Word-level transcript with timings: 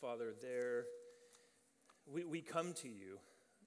Father, 0.00 0.32
there 0.40 0.86
we, 2.10 2.24
we 2.24 2.40
come 2.40 2.72
to 2.72 2.88
you 2.88 3.18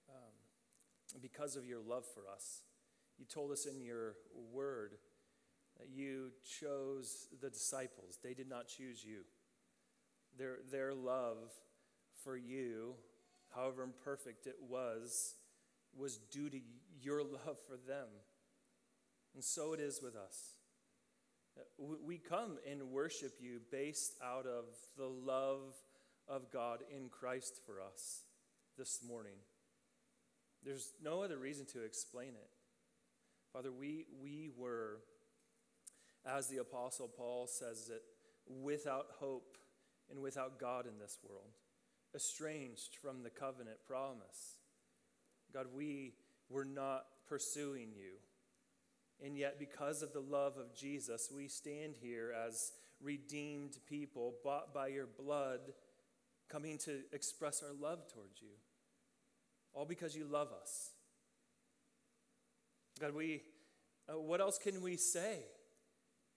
um, 0.09 1.19
because 1.21 1.55
of 1.55 1.65
your 1.65 1.79
love 1.79 2.05
for 2.05 2.23
us. 2.33 2.63
You 3.19 3.25
told 3.25 3.51
us 3.51 3.67
in 3.67 3.81
your 3.81 4.15
word 4.51 4.93
that 5.79 5.89
you 5.89 6.31
chose 6.59 7.27
the 7.39 7.51
disciples, 7.51 8.17
they 8.23 8.33
did 8.33 8.49
not 8.49 8.67
choose 8.67 9.05
you. 9.05 9.19
Their, 10.35 10.57
their 10.71 10.95
love 10.95 11.51
for 12.23 12.35
you, 12.35 12.95
however 13.53 13.83
imperfect 13.83 14.47
it 14.47 14.55
was, 14.67 15.35
was 15.95 16.17
due 16.17 16.49
to 16.49 16.59
your 16.99 17.21
love 17.21 17.57
for 17.67 17.77
them. 17.87 18.07
And 19.35 19.43
so 19.43 19.73
it 19.73 19.79
is 19.79 20.01
with 20.01 20.15
us. 20.15 20.55
We 21.77 22.17
come 22.17 22.57
and 22.69 22.89
worship 22.89 23.33
you 23.39 23.59
based 23.71 24.13
out 24.23 24.47
of 24.47 24.65
the 24.97 25.05
love 25.07 25.75
of 26.27 26.51
God 26.51 26.79
in 26.95 27.09
Christ 27.09 27.59
for 27.65 27.81
us 27.81 28.21
this 28.77 28.99
morning. 29.07 29.35
There's 30.63 30.93
no 31.03 31.21
other 31.21 31.37
reason 31.37 31.65
to 31.73 31.83
explain 31.83 32.29
it. 32.29 32.49
Father, 33.51 33.71
we, 33.71 34.05
we 34.21 34.49
were, 34.57 34.99
as 36.25 36.47
the 36.47 36.57
Apostle 36.57 37.07
Paul 37.07 37.47
says 37.47 37.89
it, 37.93 38.01
without 38.47 39.07
hope 39.19 39.57
and 40.09 40.21
without 40.21 40.59
God 40.59 40.85
in 40.87 40.99
this 40.99 41.17
world, 41.27 41.51
estranged 42.15 42.95
from 43.01 43.23
the 43.23 43.29
covenant 43.29 43.77
promise. 43.87 44.57
God, 45.53 45.67
we 45.75 46.13
were 46.49 46.65
not 46.65 47.05
pursuing 47.27 47.89
you. 47.95 48.13
And 49.23 49.37
yet, 49.37 49.59
because 49.59 50.01
of 50.01 50.13
the 50.13 50.19
love 50.19 50.57
of 50.57 50.75
Jesus, 50.75 51.29
we 51.33 51.47
stand 51.47 51.95
here 52.01 52.33
as 52.47 52.71
redeemed 53.01 53.77
people, 53.87 54.33
bought 54.43 54.73
by 54.73 54.87
your 54.87 55.07
blood, 55.07 55.59
coming 56.53 56.77
to 56.77 56.99
express 57.11 57.63
our 57.63 57.73
love 57.73 57.99
towards 58.13 58.39
you. 58.39 58.53
All 59.73 59.85
because 59.85 60.15
you 60.15 60.25
love 60.25 60.49
us. 60.61 60.91
God, 63.01 63.15
we, 63.15 63.41
uh, 64.07 64.19
what 64.19 64.39
else 64.39 64.59
can 64.59 64.83
we 64.83 64.95
say? 64.95 65.39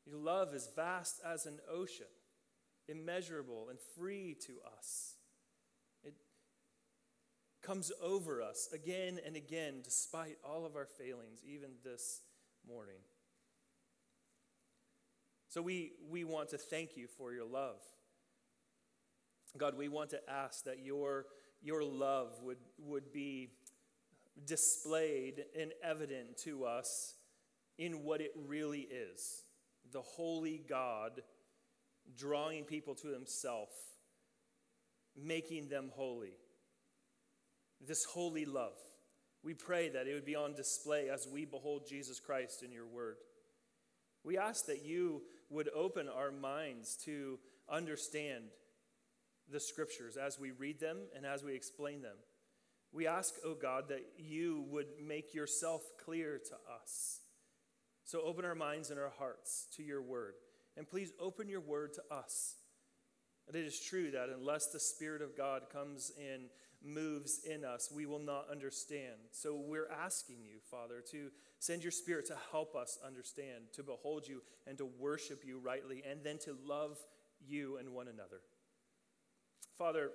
Your 0.07 0.17
love 0.19 0.55
is 0.55 0.71
vast 0.75 1.21
as 1.25 1.45
an 1.45 1.59
ocean, 1.71 2.07
immeasurable 2.89 3.67
and 3.69 3.79
free 3.95 4.37
to 4.47 4.53
us. 4.79 5.17
It 6.03 6.15
comes 7.63 7.93
over 8.03 8.41
us 8.41 8.71
again 8.73 9.21
and 9.27 9.37
again, 9.37 9.81
despite 9.85 10.39
all 10.43 10.65
of 10.65 10.77
our 10.77 10.87
failings, 10.87 11.41
even 11.47 11.71
this 11.85 12.23
morning. 12.67 13.01
So 15.49 15.61
we, 15.61 15.93
we 16.09 16.25
want 16.25 16.49
to 16.51 16.59
thank 16.59 16.97
you 16.97 17.07
for 17.07 17.35
your 17.35 17.47
love. 17.47 17.83
God, 19.57 19.77
we 19.77 19.89
want 19.89 20.11
to 20.11 20.21
ask 20.29 20.65
that 20.65 20.85
your, 20.85 21.27
your 21.63 21.83
love 21.83 22.33
would, 22.43 22.59
would 22.79 23.13
be 23.13 23.51
displayed 24.45 25.45
and 25.59 25.73
evident 25.83 26.37
to 26.45 26.65
us 26.65 27.15
in 27.79 28.05
what 28.05 28.21
it 28.21 28.33
really 28.47 28.81
is 28.91 29.43
the 29.93 30.03
holy 30.03 30.63
God 30.69 31.23
drawing 32.19 32.65
people 32.65 32.95
to 32.97 33.09
himself, 33.09 33.69
making 35.17 35.69
them 35.69 35.91
holy. 35.95 36.37
This 37.87 38.05
holy 38.05 38.45
love. 38.45 38.77
We 39.43 39.55
pray 39.55 39.89
that 39.91 40.07
it 40.07 40.15
would 40.15 40.25
be 40.25 40.35
on 40.35 40.55
display 40.55 41.09
as 41.09 41.29
we 41.33 41.45
behold 41.45 41.87
Jesus 41.89 42.19
Christ 42.19 42.63
in 42.63 42.73
your 42.73 42.87
word. 42.87 43.17
We 44.25 44.39
ask 44.39 44.67
that 44.67 44.85
you 44.85 45.23
would 45.51 45.69
open 45.75 46.09
our 46.09 46.33
minds 46.33 46.97
to 47.05 47.39
understand 47.69 48.45
the 49.51 49.61
scriptures 49.61 50.17
as 50.17 50.39
we 50.39 50.51
read 50.51 50.81
them 50.81 50.99
and 51.15 51.25
as 51.25 51.43
we 51.43 51.55
explain 51.55 52.03
them. 52.03 52.17
We 52.93 53.07
ask, 53.07 53.35
O 53.45 53.51
oh 53.51 53.55
God, 53.55 53.89
that 53.89 54.05
you 54.19 54.65
would 54.71 54.87
make 55.05 55.35
yourself 55.35 55.83
clear 56.03 56.41
to 56.49 56.55
us. 56.83 57.21
So 58.05 58.23
open 58.23 58.45
our 58.45 58.55
minds 58.55 58.91
and 58.91 58.99
our 58.99 59.13
hearts 59.19 59.67
to 59.77 59.83
your 59.83 60.01
word. 60.01 60.35
And 60.77 60.89
please 60.89 61.13
open 61.21 61.49
your 61.49 61.61
word 61.61 61.95
to 61.95 62.03
us. 62.15 62.57
And 63.47 63.57
it 63.57 63.65
is 63.65 63.81
true 63.81 64.11
that 64.13 64.29
unless 64.29 64.67
the 64.67 64.81
Spirit 64.81 65.23
of 65.23 65.37
God 65.37 65.63
comes 65.73 66.13
in, 66.17 66.47
moves 66.85 67.41
in 67.45 67.65
us, 67.65 67.91
we 67.95 68.07
will 68.07 68.21
not 68.21 68.47
understand. 68.51 69.17
So 69.31 69.57
we're 69.57 69.91
asking 69.91 70.45
you, 70.45 70.59
Father, 70.71 71.03
to 71.13 71.31
send 71.59 71.83
your 71.83 71.93
Spirit 71.93 72.27
to 72.27 72.37
help 72.51 72.75
us 72.75 72.99
understand, 73.05 73.65
to 73.75 73.83
behold 73.83 74.27
you, 74.27 74.43
and 74.67 74.77
to 74.79 74.87
worship 74.99 75.43
you 75.45 75.59
rightly, 75.59 76.03
and 76.09 76.21
then 76.25 76.39
to 76.39 76.57
love 76.65 76.99
you 77.47 77.77
and 77.79 77.91
one 77.91 78.09
another. 78.09 78.41
Father, 79.79 80.11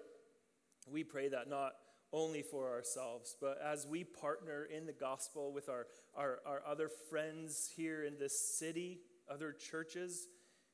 we 0.91 1.03
pray 1.03 1.29
that 1.29 1.47
not 1.47 1.73
only 2.11 2.41
for 2.41 2.71
ourselves, 2.71 3.35
but 3.39 3.59
as 3.63 3.85
we 3.85 4.03
partner 4.03 4.65
in 4.65 4.87
the 4.87 4.91
gospel 4.91 5.53
with 5.53 5.69
our, 5.69 5.85
our, 6.15 6.39
our 6.47 6.63
other 6.67 6.89
friends 6.89 7.71
here 7.75 8.03
in 8.03 8.17
this 8.17 8.57
city, 8.57 9.01
other 9.29 9.53
churches, 9.53 10.27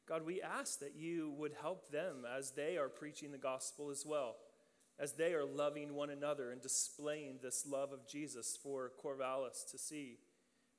God, 0.07 0.25
we 0.25 0.41
ask 0.41 0.79
that 0.79 0.95
you 0.95 1.33
would 1.37 1.51
help 1.61 1.91
them 1.91 2.23
as 2.25 2.51
they 2.51 2.77
are 2.77 2.87
preaching 2.87 3.33
the 3.33 3.37
gospel 3.37 3.89
as 3.89 4.05
well, 4.05 4.37
as 4.97 5.13
they 5.13 5.33
are 5.33 5.45
loving 5.45 5.93
one 5.93 6.09
another 6.09 6.51
and 6.51 6.61
displaying 6.61 7.39
this 7.41 7.67
love 7.69 7.91
of 7.91 8.07
Jesus 8.07 8.57
for 8.61 8.93
Corvallis 9.03 9.69
to 9.71 9.77
see. 9.77 10.17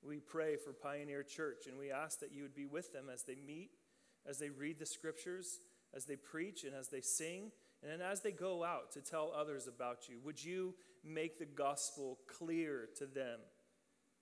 We 0.02 0.18
pray 0.18 0.56
for 0.56 0.72
Pioneer 0.72 1.24
Church 1.24 1.66
and 1.68 1.78
we 1.78 1.92
ask 1.92 2.20
that 2.20 2.32
you 2.32 2.42
would 2.42 2.56
be 2.56 2.66
with 2.66 2.90
them 2.94 3.10
as 3.12 3.24
they 3.24 3.36
meet, 3.46 3.72
as 4.26 4.38
they 4.38 4.48
read 4.48 4.78
the 4.78 4.86
scriptures, 4.86 5.58
as 5.94 6.06
they 6.06 6.16
preach, 6.16 6.64
and 6.64 6.74
as 6.74 6.88
they 6.88 7.02
sing 7.02 7.52
and 7.82 7.90
then 7.92 8.00
as 8.00 8.20
they 8.20 8.32
go 8.32 8.64
out 8.64 8.92
to 8.92 9.00
tell 9.00 9.32
others 9.34 9.68
about 9.68 10.08
you, 10.08 10.18
would 10.24 10.42
you 10.42 10.74
make 11.04 11.38
the 11.38 11.46
gospel 11.46 12.18
clear 12.26 12.88
to 12.96 13.06
them? 13.06 13.38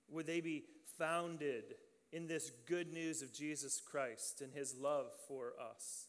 Would 0.09 0.27
they 0.27 0.41
be 0.41 0.65
founded 0.97 1.75
in 2.11 2.27
this 2.27 2.51
good 2.67 2.93
news 2.93 3.21
of 3.21 3.33
Jesus 3.33 3.81
Christ 3.81 4.41
and 4.41 4.53
his 4.53 4.75
love 4.75 5.07
for 5.27 5.53
us? 5.71 6.07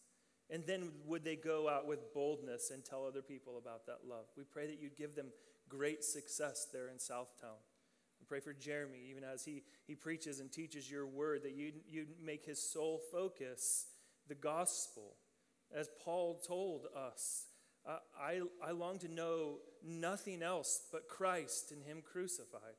And 0.51 0.65
then 0.67 0.91
would 1.07 1.25
they 1.25 1.37
go 1.37 1.69
out 1.69 1.87
with 1.87 2.15
boldness 2.15 2.71
and 2.71 2.85
tell 2.85 3.07
other 3.07 3.23
people 3.23 3.59
about 3.59 3.87
that 3.87 4.09
love? 4.09 4.27
We 4.37 4.45
pray 4.45 4.67
that 4.67 4.81
you'd 4.81 4.97
give 4.97 5.15
them 5.15 5.29
great 5.69 6.05
success 6.05 6.67
there 6.73 6.89
in 6.89 6.97
Southtown. 6.97 7.61
We 8.21 8.27
pray 8.27 8.41
for 8.41 8.55
Jeremy, 8.55 8.99
even 9.11 9.25
as 9.25 9.45
he, 9.45 9.63
he 9.87 9.95
preaches 9.95 10.41
and 10.41 10.51
teaches 10.51 10.91
your 10.91 11.07
word, 11.07 11.43
that 11.43 11.55
you'd, 11.55 11.81
you'd 11.89 12.21
make 12.23 12.45
his 12.45 12.63
sole 12.63 13.01
focus 13.13 13.87
the 14.27 14.35
gospel 14.35 15.17
as 15.75 15.89
Paul 16.05 16.41
told 16.47 16.87
us, 16.97 17.47
I, 18.21 18.41
I 18.62 18.73
long 18.73 18.99
to 19.01 19.09
know 19.09 19.59
nothing 19.83 20.43
else 20.43 20.83
but 20.93 21.09
Christ 21.09 21.73
and 21.73 21.83
Him 21.83 22.03
crucified. 22.03 22.77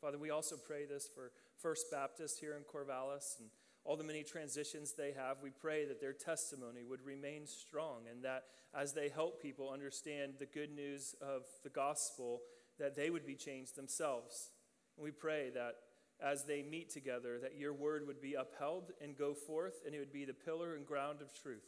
Father, 0.00 0.18
we 0.18 0.30
also 0.30 0.56
pray 0.56 0.86
this 0.86 1.08
for 1.12 1.32
First 1.60 1.90
Baptist 1.90 2.40
here 2.40 2.56
in 2.56 2.62
Corvallis 2.62 3.38
and 3.40 3.48
all 3.84 3.96
the 3.96 4.04
many 4.04 4.22
transitions 4.22 4.92
they 4.92 5.12
have. 5.12 5.38
We 5.42 5.50
pray 5.50 5.84
that 5.86 6.00
their 6.00 6.12
testimony 6.12 6.84
would 6.84 7.04
remain 7.04 7.46
strong 7.46 8.02
and 8.10 8.24
that 8.24 8.44
as 8.74 8.92
they 8.92 9.08
help 9.08 9.40
people 9.40 9.70
understand 9.70 10.34
the 10.38 10.46
good 10.46 10.70
news 10.74 11.14
of 11.20 11.42
the 11.62 11.70
gospel, 11.70 12.40
that 12.78 12.96
they 12.96 13.10
would 13.10 13.26
be 13.26 13.34
changed 13.34 13.76
themselves. 13.76 14.50
And 14.96 15.04
we 15.04 15.10
pray 15.10 15.50
that 15.54 15.74
as 16.24 16.44
they 16.44 16.62
meet 16.62 16.90
together, 16.90 17.38
that 17.40 17.58
your 17.58 17.74
word 17.74 18.06
would 18.06 18.20
be 18.20 18.34
upheld 18.34 18.92
and 19.02 19.16
go 19.16 19.34
forth, 19.34 19.82
and 19.84 19.94
it 19.94 19.98
would 19.98 20.12
be 20.12 20.24
the 20.24 20.32
pillar 20.32 20.74
and 20.74 20.86
ground 20.86 21.20
of 21.20 21.34
truth. 21.34 21.66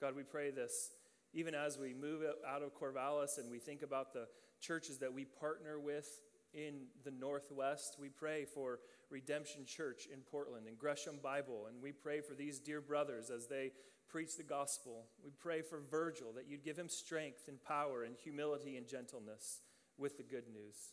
God, 0.00 0.14
we 0.14 0.22
pray 0.22 0.50
this 0.50 0.90
even 1.34 1.54
as 1.54 1.78
we 1.78 1.94
move 1.94 2.22
out 2.46 2.62
of 2.62 2.74
Corvallis 2.74 3.38
and 3.38 3.50
we 3.50 3.58
think 3.58 3.82
about 3.82 4.12
the 4.12 4.26
churches 4.60 4.98
that 4.98 5.12
we 5.12 5.24
partner 5.24 5.78
with 5.80 6.20
in 6.52 6.86
the 7.04 7.10
Northwest. 7.10 7.96
We 7.98 8.08
pray 8.08 8.44
for 8.44 8.80
Redemption 9.10 9.64
Church 9.64 10.08
in 10.12 10.20
Portland 10.20 10.66
and 10.66 10.78
Gresham 10.78 11.18
Bible, 11.22 11.66
and 11.68 11.82
we 11.82 11.92
pray 11.92 12.20
for 12.20 12.34
these 12.34 12.58
dear 12.58 12.80
brothers 12.80 13.30
as 13.30 13.46
they 13.46 13.72
preach 14.08 14.36
the 14.36 14.42
gospel. 14.42 15.06
We 15.24 15.30
pray 15.38 15.62
for 15.62 15.80
Virgil 15.90 16.32
that 16.36 16.46
you'd 16.46 16.64
give 16.64 16.78
him 16.78 16.88
strength 16.88 17.48
and 17.48 17.62
power 17.62 18.04
and 18.04 18.14
humility 18.14 18.76
and 18.76 18.86
gentleness 18.86 19.62
with 19.96 20.18
the 20.18 20.22
good 20.22 20.44
news. 20.52 20.92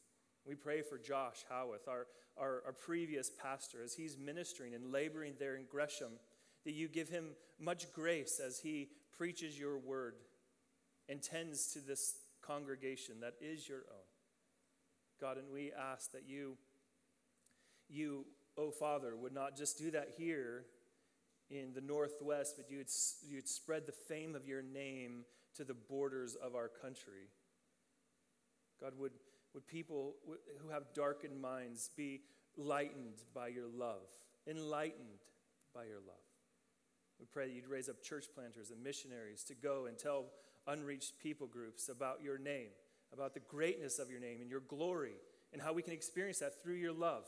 We 0.50 0.56
pray 0.56 0.82
for 0.82 0.98
Josh 0.98 1.46
Howarth, 1.48 1.88
our, 1.88 2.08
our, 2.36 2.64
our, 2.66 2.74
previous 2.74 3.30
pastor, 3.30 3.84
as 3.84 3.94
he's 3.94 4.18
ministering 4.18 4.74
and 4.74 4.92
laboring 4.92 5.36
there 5.38 5.56
in 5.56 5.66
Gresham, 5.70 6.14
that 6.66 6.72
you 6.72 6.88
give 6.88 7.08
him 7.08 7.36
much 7.60 7.94
grace 7.94 8.42
as 8.44 8.58
he 8.58 8.90
preaches 9.16 9.60
your 9.60 9.78
word 9.78 10.16
and 11.08 11.22
tends 11.22 11.68
to 11.74 11.80
this 11.80 12.16
congregation 12.42 13.20
that 13.20 13.36
is 13.40 13.70
your 13.70 13.84
own. 13.92 14.08
God, 15.22 15.38
and 15.38 15.52
we 15.54 15.72
ask 15.72 16.12
that 16.14 16.28
you, 16.28 16.58
you, 17.88 18.26
oh 18.58 18.72
Father, 18.72 19.16
would 19.16 19.36
not 19.36 19.56
just 19.56 19.78
do 19.78 19.92
that 19.92 20.14
here 20.18 20.66
in 21.52 21.74
the 21.76 21.82
Northwest, 21.82 22.56
but 22.58 22.72
you'd, 22.72 22.90
you'd 23.22 23.48
spread 23.48 23.86
the 23.86 23.92
fame 23.92 24.34
of 24.34 24.48
your 24.48 24.64
name 24.64 25.26
to 25.58 25.64
the 25.64 25.76
borders 25.76 26.34
of 26.34 26.56
our 26.56 26.70
country. 26.70 27.30
God, 28.82 28.94
would 28.98 29.12
would 29.54 29.68
people 29.68 30.16
who 30.62 30.70
have 30.70 30.94
darkened 30.94 31.42
minds 31.42 31.90
be 31.96 32.22
lightened 32.58 33.24
by 33.34 33.48
your 33.48 33.68
love, 33.68 34.08
enlightened 34.48 35.26
by 35.74 35.86
your 35.86 36.00
love? 36.06 36.18
We 37.20 37.26
pray 37.26 37.48
that 37.48 37.54
you'd 37.54 37.68
raise 37.68 37.90
up 37.90 38.02
church 38.02 38.26
planters 38.34 38.72
and 38.72 38.82
missionaries 38.82 39.44
to 39.46 39.56
go 39.56 39.88
and 39.88 39.98
tell 39.98 40.26
unreached 40.68 41.20
people 41.22 41.48
groups 41.48 41.90
about 41.90 42.24
your 42.24 42.38
name, 42.38 42.70
about 43.14 43.34
the 43.34 43.42
greatness 43.42 44.00
of 44.00 44.10
your 44.10 44.20
name 44.20 44.42
and 44.42 44.50
your 44.50 44.62
glory, 44.62 45.16
and 45.52 45.62
how 45.62 45.74
we 45.74 45.82
can 45.82 45.94
experience 45.94 46.40
that 46.40 46.62
through 46.62 46.76
your 46.76 46.94
love. 46.94 47.26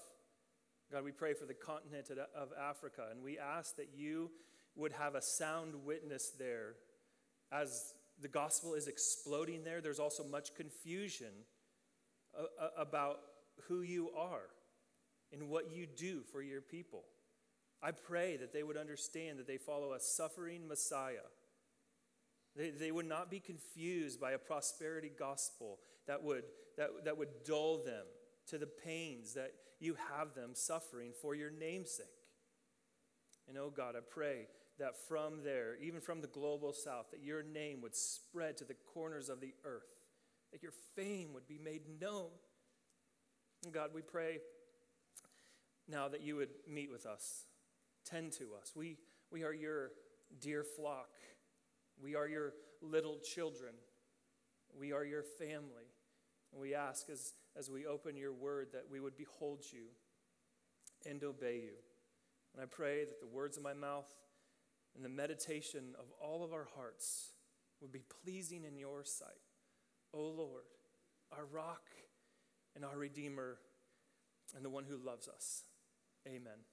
God, 0.92 1.04
we 1.04 1.12
pray 1.12 1.34
for 1.34 1.46
the 1.46 1.54
continent 1.54 2.10
of 2.36 2.50
Africa, 2.60 3.08
and 3.10 3.24
we 3.24 3.40
ask 3.40 3.78
that 3.78 3.90
you 3.96 4.30
would 4.76 4.94
have 4.94 5.16
a 5.16 5.22
sound 5.22 5.74
witness 5.86 6.32
there. 6.38 6.76
As 7.52 7.94
the 8.22 8.28
gospel 8.28 8.74
is 8.74 8.88
exploding 8.88 9.64
there, 9.64 9.82
there's 9.82 10.00
also 10.00 10.24
much 10.24 10.54
confusion 10.56 11.32
about 12.78 13.20
who 13.68 13.82
you 13.82 14.10
are 14.18 14.50
and 15.34 15.50
what 15.50 15.72
you 15.72 15.86
do 15.86 16.22
for 16.32 16.42
your 16.42 16.62
people. 16.62 17.04
I 17.82 17.92
pray 17.92 18.38
that 18.38 18.54
they 18.54 18.64
would 18.64 18.78
understand 18.78 19.40
that 19.40 19.48
they 19.48 19.58
follow 19.58 19.94
a 19.94 20.00
suffering 20.00 20.68
Messiah. 20.68 21.28
They, 22.56 22.70
they 22.70 22.92
would 22.92 23.08
not 23.08 23.32
be 23.32 23.40
confused 23.40 24.20
by 24.20 24.32
a 24.32 24.38
prosperity 24.38 25.12
gospel 25.18 25.80
that 26.08 26.24
would, 26.24 26.44
that, 26.78 26.90
that 27.06 27.18
would 27.18 27.44
dull 27.46 27.84
them 27.84 28.06
to 28.48 28.58
the 28.58 28.68
pains 28.68 29.34
that 29.34 29.54
you 29.80 29.96
have 30.14 30.36
them 30.36 30.52
suffering 30.54 31.12
for 31.22 31.34
your 31.34 31.50
namesake. 31.50 32.06
And 33.48 33.58
oh 33.58 33.72
God, 33.76 33.96
I 33.96 34.02
pray 34.08 34.48
that 34.80 34.94
from 35.08 35.44
there, 35.44 35.76
even 35.82 36.02
from 36.02 36.22
the 36.22 36.28
global 36.28 36.74
south, 36.74 37.12
that 37.12 37.24
your 37.24 37.44
name 37.44 37.82
would 37.82 37.96
spread 37.96 38.58
to 38.58 38.66
the 38.66 38.76
corners 38.94 39.30
of 39.30 39.42
the 39.42 39.54
earth, 39.64 39.96
that 40.52 40.64
your 40.64 40.74
fame 40.96 41.34
would 41.34 41.48
be 41.48 41.58
made 41.58 41.82
known. 42.00 42.30
And 43.64 43.74
God, 43.74 43.92
we 43.94 44.02
pray 44.02 44.40
now 45.88 46.08
that 46.08 46.22
you 46.22 46.36
would 46.38 46.50
meet 46.68 46.92
with 46.92 47.06
us, 47.06 47.46
tend 48.06 48.32
to 48.34 48.50
us. 48.60 48.74
We, 48.76 48.98
we 49.32 49.44
are 49.44 49.54
your 49.54 49.92
dear 50.40 50.64
flock, 50.64 51.10
we 52.02 52.16
are 52.16 52.28
your 52.28 52.54
little 52.82 53.20
children, 53.20 53.74
we 54.78 54.92
are 54.92 55.04
your 55.04 55.24
family. 55.24 55.92
And 56.52 56.62
we 56.62 56.76
ask 56.76 57.10
as, 57.10 57.34
as 57.58 57.70
we 57.70 57.86
open 57.86 58.18
your 58.18 58.34
word 58.34 58.68
that 58.74 58.86
we 58.92 59.00
would 59.00 59.16
behold 59.16 59.64
you 59.72 59.86
and 61.10 61.24
obey 61.24 61.62
you. 61.64 61.78
And 62.54 62.62
I 62.62 62.66
pray 62.66 63.06
that 63.06 63.22
the 63.22 63.28
words 63.28 63.56
of 63.56 63.64
my 63.64 63.74
mouth 63.74 64.10
and 64.96 65.06
the 65.06 65.10
meditation 65.10 65.96
of 65.98 66.06
all 66.22 66.44
of 66.44 66.52
our 66.52 66.68
hearts 66.76 67.32
would 67.80 67.92
be 67.92 68.04
pleasing 68.24 68.66
in 68.66 68.78
your 68.78 69.04
sight. 69.06 69.30
O 70.14 70.22
Lord, 70.22 70.64
our 71.32 71.46
rock 71.46 71.84
and 72.76 72.84
our 72.84 72.98
Redeemer, 72.98 73.58
and 74.56 74.66
the 74.66 74.70
one 74.70 74.84
who 74.84 74.98
loves 74.98 75.28
us. 75.28 75.64
Amen. 76.28 76.66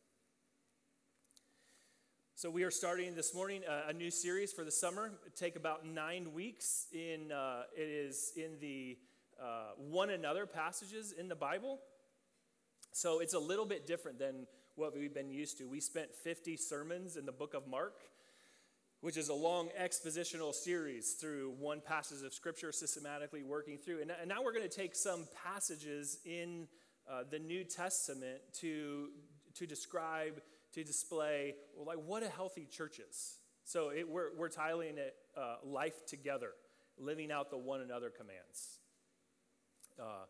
So, 2.34 2.50
we 2.50 2.62
are 2.62 2.70
starting 2.70 3.14
this 3.14 3.34
morning 3.34 3.62
uh, 3.68 3.88
a 3.88 3.92
new 3.92 4.10
series 4.10 4.52
for 4.52 4.64
the 4.64 4.70
summer. 4.70 5.12
It 5.26 5.36
take 5.36 5.56
about 5.56 5.86
nine 5.86 6.32
weeks. 6.32 6.86
In 6.92 7.32
uh, 7.32 7.62
it 7.76 7.88
is 7.88 8.32
in 8.36 8.58
the 8.60 8.98
uh, 9.40 9.70
one 9.76 10.10
another 10.10 10.46
passages 10.46 11.12
in 11.12 11.28
the 11.28 11.36
Bible. 11.36 11.78
So 12.92 13.20
it's 13.20 13.34
a 13.34 13.38
little 13.38 13.66
bit 13.66 13.86
different 13.86 14.18
than 14.18 14.46
what 14.74 14.96
we've 14.96 15.14
been 15.14 15.30
used 15.30 15.58
to. 15.58 15.68
We 15.68 15.80
spent 15.80 16.14
50 16.14 16.56
sermons 16.56 17.16
in 17.16 17.26
the 17.26 17.32
book 17.32 17.54
of 17.54 17.68
Mark, 17.68 18.00
which 19.00 19.16
is 19.16 19.28
a 19.28 19.34
long 19.34 19.68
expositional 19.80 20.52
series 20.52 21.12
through 21.12 21.54
one 21.58 21.80
passage 21.80 22.24
of 22.24 22.34
scripture, 22.34 22.72
systematically 22.72 23.42
working 23.42 23.78
through. 23.78 24.02
And, 24.02 24.10
and 24.10 24.28
now 24.28 24.42
we're 24.42 24.52
going 24.52 24.68
to 24.68 24.76
take 24.76 24.96
some 24.96 25.26
passages 25.44 26.18
in 26.24 26.66
uh, 27.10 27.22
the 27.30 27.38
New 27.38 27.64
Testament 27.64 28.40
to, 28.54 29.08
to 29.54 29.66
describe, 29.66 30.42
to 30.74 30.82
display, 30.82 31.54
well, 31.76 31.86
like 31.86 32.04
what 32.04 32.22
a 32.22 32.28
healthy 32.28 32.66
church 32.66 32.98
is. 32.98 33.38
So 33.64 33.90
it, 33.90 34.08
we're, 34.08 34.36
we're 34.36 34.48
titling 34.48 34.96
it 34.96 35.14
uh, 35.36 35.56
Life 35.64 36.06
Together, 36.06 36.50
Living 36.98 37.30
Out 37.30 37.50
the 37.50 37.58
One 37.58 37.80
Another 37.80 38.10
Commands. 38.10 38.78
Uh, 40.00 40.24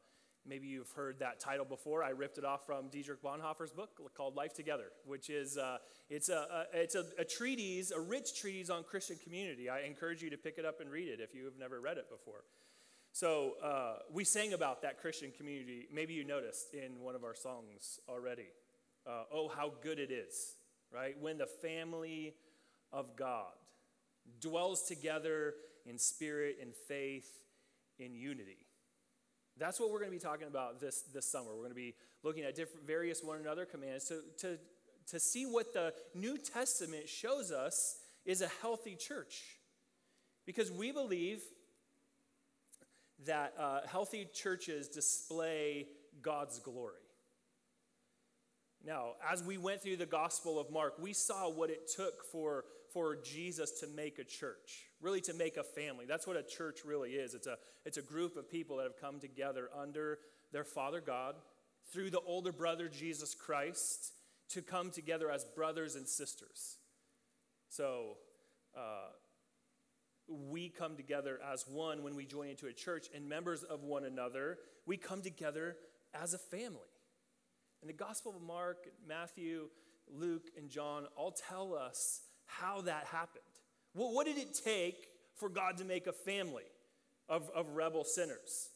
maybe 0.48 0.66
you've 0.66 0.90
heard 0.92 1.18
that 1.20 1.40
title 1.40 1.64
before. 1.64 2.02
I 2.02 2.10
ripped 2.10 2.38
it 2.38 2.44
off 2.44 2.64
from 2.64 2.88
Dietrich 2.88 3.22
Bonhoeffer's 3.22 3.72
book 3.72 4.00
called 4.16 4.34
Life 4.34 4.54
Together, 4.54 4.86
which 5.04 5.30
is 5.30 5.58
uh, 5.58 5.78
it's, 6.08 6.28
a, 6.28 6.66
a 6.72 6.80
it's 6.80 6.94
a, 6.94 7.04
a, 7.18 7.24
treatise, 7.24 7.90
a 7.90 8.00
rich 8.00 8.40
treatise 8.40 8.70
on 8.70 8.84
Christian 8.84 9.16
community. 9.22 9.68
I 9.68 9.80
encourage 9.80 10.22
you 10.22 10.30
to 10.30 10.36
pick 10.36 10.58
it 10.58 10.64
up 10.64 10.80
and 10.80 10.90
read 10.90 11.08
it 11.08 11.20
if 11.20 11.34
you 11.34 11.44
have 11.44 11.58
never 11.58 11.80
read 11.80 11.98
it 11.98 12.08
before. 12.10 12.44
So 13.12 13.54
uh, 13.62 13.96
we 14.12 14.24
sang 14.24 14.52
about 14.52 14.82
that 14.82 15.00
Christian 15.00 15.32
community. 15.36 15.86
Maybe 15.92 16.14
you 16.14 16.24
noticed 16.24 16.74
in 16.74 17.00
one 17.00 17.14
of 17.14 17.24
our 17.24 17.34
songs 17.34 18.00
already. 18.08 18.46
Uh, 19.06 19.24
oh, 19.32 19.48
how 19.48 19.72
good 19.82 19.98
it 19.98 20.10
is, 20.10 20.54
right? 20.92 21.16
When 21.20 21.38
the 21.38 21.46
family 21.46 22.34
of 22.92 23.16
God 23.16 23.52
dwells 24.40 24.82
together 24.82 25.54
in 25.86 25.98
spirit, 25.98 26.58
in 26.60 26.72
faith, 26.86 27.28
in 27.98 28.14
unity. 28.14 28.67
That's 29.58 29.80
what 29.80 29.90
we're 29.90 29.98
going 29.98 30.10
to 30.10 30.16
be 30.16 30.22
talking 30.22 30.46
about 30.46 30.80
this, 30.80 31.02
this 31.12 31.26
summer. 31.26 31.48
We're 31.50 31.62
going 31.62 31.70
to 31.70 31.74
be 31.74 31.94
looking 32.22 32.44
at 32.44 32.54
different 32.54 32.86
various 32.86 33.22
one 33.22 33.38
another 33.38 33.64
commands 33.64 34.04
to, 34.08 34.20
to, 34.38 34.58
to 35.08 35.20
see 35.20 35.44
what 35.44 35.72
the 35.72 35.92
New 36.14 36.38
Testament 36.38 37.08
shows 37.08 37.50
us 37.50 37.98
is 38.24 38.40
a 38.40 38.48
healthy 38.62 38.94
church. 38.94 39.42
Because 40.46 40.70
we 40.70 40.92
believe 40.92 41.42
that 43.26 43.54
uh, 43.58 43.80
healthy 43.86 44.28
churches 44.32 44.88
display 44.88 45.86
God's 46.22 46.58
glory. 46.60 46.94
Now, 48.84 49.14
as 49.28 49.42
we 49.42 49.58
went 49.58 49.82
through 49.82 49.96
the 49.96 50.06
Gospel 50.06 50.58
of 50.58 50.70
Mark, 50.70 50.94
we 51.00 51.12
saw 51.12 51.50
what 51.50 51.68
it 51.68 51.90
took 51.94 52.24
for, 52.24 52.64
for 52.92 53.16
Jesus 53.16 53.80
to 53.80 53.86
make 53.86 54.18
a 54.18 54.24
church 54.24 54.88
really 55.00 55.20
to 55.22 55.34
make 55.34 55.56
a 55.56 55.62
family. 55.62 56.04
That's 56.06 56.26
what 56.26 56.36
a 56.36 56.42
church 56.42 56.80
really 56.84 57.10
is. 57.10 57.34
It's 57.34 57.46
a, 57.46 57.56
it's 57.84 57.98
a 57.98 58.02
group 58.02 58.36
of 58.36 58.50
people 58.50 58.76
that 58.78 58.84
have 58.84 59.00
come 59.00 59.20
together 59.20 59.70
under 59.76 60.18
their 60.52 60.64
Father 60.64 61.00
God, 61.00 61.36
through 61.92 62.10
the 62.10 62.20
older 62.20 62.52
brother 62.52 62.88
Jesus 62.88 63.34
Christ, 63.34 64.12
to 64.50 64.62
come 64.62 64.90
together 64.90 65.30
as 65.30 65.44
brothers 65.44 65.94
and 65.94 66.08
sisters. 66.08 66.78
So, 67.68 68.16
uh, 68.76 69.10
we 70.30 70.68
come 70.68 70.94
together 70.94 71.40
as 71.50 71.64
one 71.66 72.02
when 72.02 72.14
we 72.14 72.26
join 72.26 72.48
into 72.48 72.66
a 72.66 72.72
church 72.72 73.06
and 73.14 73.26
members 73.26 73.62
of 73.62 73.82
one 73.82 74.04
another. 74.04 74.58
We 74.84 74.98
come 74.98 75.22
together 75.22 75.76
as 76.12 76.34
a 76.34 76.38
family. 76.38 76.80
And 77.80 77.88
the 77.88 77.94
Gospel 77.94 78.34
of 78.36 78.42
Mark, 78.42 78.88
Matthew, 79.06 79.68
Luke, 80.14 80.48
and 80.58 80.68
John 80.68 81.06
all 81.16 81.32
tell 81.32 81.74
us 81.74 82.20
how 82.48 82.80
that 82.82 83.04
happened. 83.06 83.44
Well, 83.94 84.12
what 84.12 84.26
did 84.26 84.36
it 84.36 84.58
take 84.64 85.08
for 85.36 85.48
God 85.48 85.76
to 85.78 85.84
make 85.84 86.06
a 86.06 86.12
family 86.12 86.64
of, 87.28 87.48
of 87.54 87.70
rebel 87.70 88.04
sinners? 88.04 88.70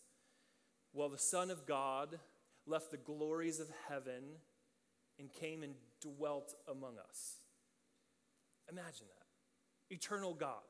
Well, 0.93 1.09
the 1.09 1.19
Son 1.19 1.51
of 1.51 1.67
God 1.67 2.19
left 2.67 2.91
the 2.91 2.97
glories 2.97 3.59
of 3.59 3.69
heaven 3.89 4.23
and 5.19 5.33
came 5.33 5.63
and 5.63 5.75
dwelt 6.01 6.55
among 6.71 6.95
us. 6.99 7.39
Imagine 8.71 9.07
that. 9.09 9.95
Eternal 9.95 10.35
God 10.35 10.63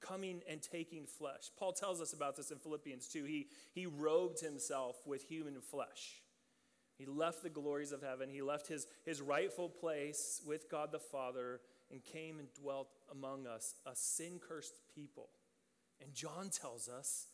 coming 0.00 0.42
and 0.48 0.60
taking 0.60 1.06
flesh. 1.06 1.50
Paul 1.56 1.72
tells 1.72 2.00
us 2.00 2.12
about 2.12 2.36
this 2.36 2.50
in 2.50 2.58
Philippians 2.58 3.06
2. 3.08 3.24
He, 3.24 3.46
he 3.72 3.86
robed 3.86 4.40
himself 4.40 4.96
with 5.06 5.22
human 5.22 5.60
flesh. 5.60 6.22
He 6.98 7.06
left 7.06 7.42
the 7.42 7.50
glories 7.50 7.92
of 7.92 8.02
heaven. 8.02 8.28
He 8.30 8.42
left 8.42 8.68
his, 8.68 8.86
his 9.04 9.20
rightful 9.20 9.68
place 9.68 10.40
with 10.46 10.70
God 10.70 10.92
the 10.92 10.98
Father 10.98 11.60
and 11.90 12.04
came 12.04 12.38
and 12.38 12.48
dwelt 12.54 12.88
among 13.10 13.46
us, 13.46 13.74
a 13.86 13.94
sin 13.94 14.40
cursed 14.46 14.74
people. 14.94 15.28
And 16.00 16.14
John 16.14 16.50
tells 16.50 16.88
us, 16.88 17.26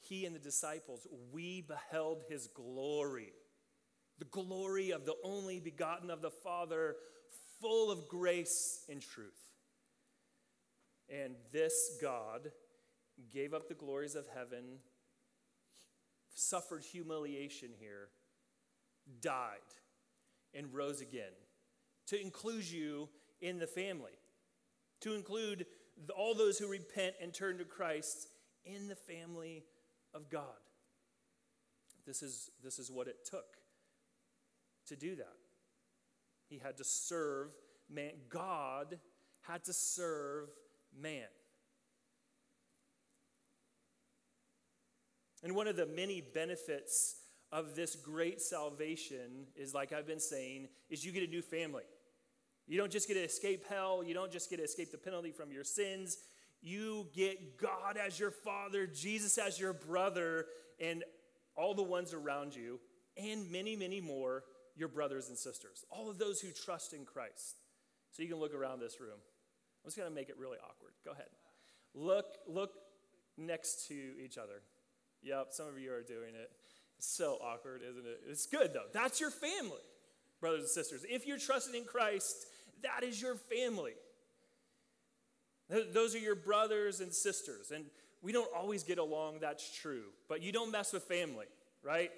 he 0.00 0.26
and 0.26 0.34
the 0.34 0.40
disciples, 0.40 1.06
we 1.32 1.60
beheld 1.60 2.22
his 2.28 2.48
glory. 2.48 3.32
The 4.18 4.24
glory 4.26 4.90
of 4.90 5.06
the 5.06 5.16
only 5.24 5.60
begotten 5.60 6.10
of 6.10 6.22
the 6.22 6.30
Father, 6.30 6.96
full 7.60 7.90
of 7.90 8.08
grace 8.08 8.84
and 8.88 9.00
truth. 9.00 9.38
And 11.08 11.34
this 11.52 11.96
God 12.00 12.50
gave 13.32 13.54
up 13.54 13.68
the 13.68 13.74
glories 13.74 14.14
of 14.14 14.26
heaven, 14.34 14.78
suffered 16.34 16.82
humiliation 16.82 17.70
here, 17.78 18.08
died, 19.20 19.58
and 20.54 20.72
rose 20.72 21.00
again 21.00 21.32
to 22.06 22.20
include 22.20 22.68
you 22.70 23.08
in 23.40 23.58
the 23.58 23.66
family, 23.66 24.12
to 25.00 25.14
include 25.14 25.66
all 26.16 26.34
those 26.34 26.58
who 26.58 26.68
repent 26.68 27.14
and 27.20 27.32
turn 27.32 27.58
to 27.58 27.64
Christ 27.64 28.28
in 28.64 28.88
the 28.88 28.96
family 28.96 29.64
of 30.14 30.28
God. 30.28 30.44
This 32.06 32.22
is, 32.22 32.50
this 32.62 32.78
is 32.78 32.90
what 32.90 33.08
it 33.08 33.24
took 33.24 33.56
to 34.88 34.96
do 34.96 35.16
that. 35.16 35.36
He 36.48 36.58
had 36.58 36.76
to 36.78 36.84
serve 36.84 37.48
man. 37.88 38.12
God 38.28 38.98
had 39.42 39.64
to 39.64 39.72
serve 39.72 40.48
man. 41.00 41.28
And 45.42 45.56
one 45.56 45.66
of 45.66 45.76
the 45.76 45.86
many 45.86 46.20
benefits 46.20 47.16
of 47.52 47.74
this 47.76 47.94
great 47.94 48.40
salvation 48.40 49.46
is, 49.54 49.74
like 49.74 49.92
I've 49.92 50.06
been 50.06 50.20
saying, 50.20 50.68
is 50.88 51.04
you 51.04 51.12
get 51.12 51.22
a 51.22 51.30
new 51.30 51.42
family. 51.42 51.84
You 52.66 52.78
don't 52.78 52.90
just 52.90 53.06
get 53.06 53.14
to 53.14 53.22
escape 53.22 53.64
hell, 53.68 54.02
you 54.02 54.14
don't 54.14 54.32
just 54.32 54.48
get 54.48 54.56
to 54.56 54.64
escape 54.64 54.90
the 54.90 54.98
penalty 54.98 55.30
from 55.30 55.52
your 55.52 55.64
sins. 55.64 56.16
You 56.62 57.08
get 57.12 57.58
God 57.58 57.98
as 57.98 58.18
your 58.18 58.30
father, 58.30 58.86
Jesus 58.86 59.36
as 59.36 59.58
your 59.58 59.72
brother, 59.72 60.46
and 60.80 61.04
all 61.56 61.74
the 61.74 61.82
ones 61.82 62.14
around 62.14 62.54
you, 62.54 62.80
and 63.16 63.50
many, 63.50 63.76
many 63.76 64.00
more, 64.00 64.44
your 64.76 64.88
brothers 64.88 65.28
and 65.28 65.36
sisters. 65.36 65.84
All 65.90 66.08
of 66.08 66.18
those 66.18 66.40
who 66.40 66.50
trust 66.50 66.94
in 66.94 67.04
Christ. 67.04 67.56
So 68.12 68.22
you 68.22 68.28
can 68.28 68.38
look 68.38 68.54
around 68.54 68.80
this 68.80 69.00
room. 69.00 69.18
I'm 69.84 69.88
just 69.88 69.96
going 69.96 70.08
to 70.08 70.14
make 70.14 70.28
it 70.28 70.38
really 70.38 70.58
awkward. 70.58 70.92
Go 71.04 71.10
ahead. 71.10 71.26
Look, 71.94 72.36
look 72.46 72.70
next 73.36 73.88
to 73.88 73.94
each 74.24 74.38
other. 74.38 74.62
Yep, 75.22 75.48
some 75.50 75.66
of 75.66 75.78
you 75.78 75.92
are 75.92 76.02
doing 76.02 76.34
it. 76.34 76.50
So 77.04 77.36
awkward, 77.42 77.80
isn't 77.82 78.06
it? 78.06 78.20
It's 78.28 78.46
good 78.46 78.72
though. 78.72 78.86
That's 78.92 79.20
your 79.20 79.32
family, 79.32 79.82
brothers 80.40 80.60
and 80.60 80.68
sisters. 80.68 81.04
If 81.10 81.26
you're 81.26 81.36
trusting 81.36 81.74
in 81.74 81.84
Christ, 81.84 82.46
that 82.84 83.02
is 83.02 83.20
your 83.20 83.34
family. 83.34 83.94
Those 85.92 86.14
are 86.14 86.20
your 86.20 86.36
brothers 86.36 87.00
and 87.00 87.12
sisters. 87.12 87.72
And 87.72 87.86
we 88.22 88.30
don't 88.30 88.48
always 88.56 88.84
get 88.84 88.98
along, 88.98 89.38
that's 89.40 89.68
true. 89.76 90.04
But 90.28 90.42
you 90.42 90.52
don't 90.52 90.70
mess 90.70 90.92
with 90.92 91.02
family, 91.02 91.46
right? 91.82 92.12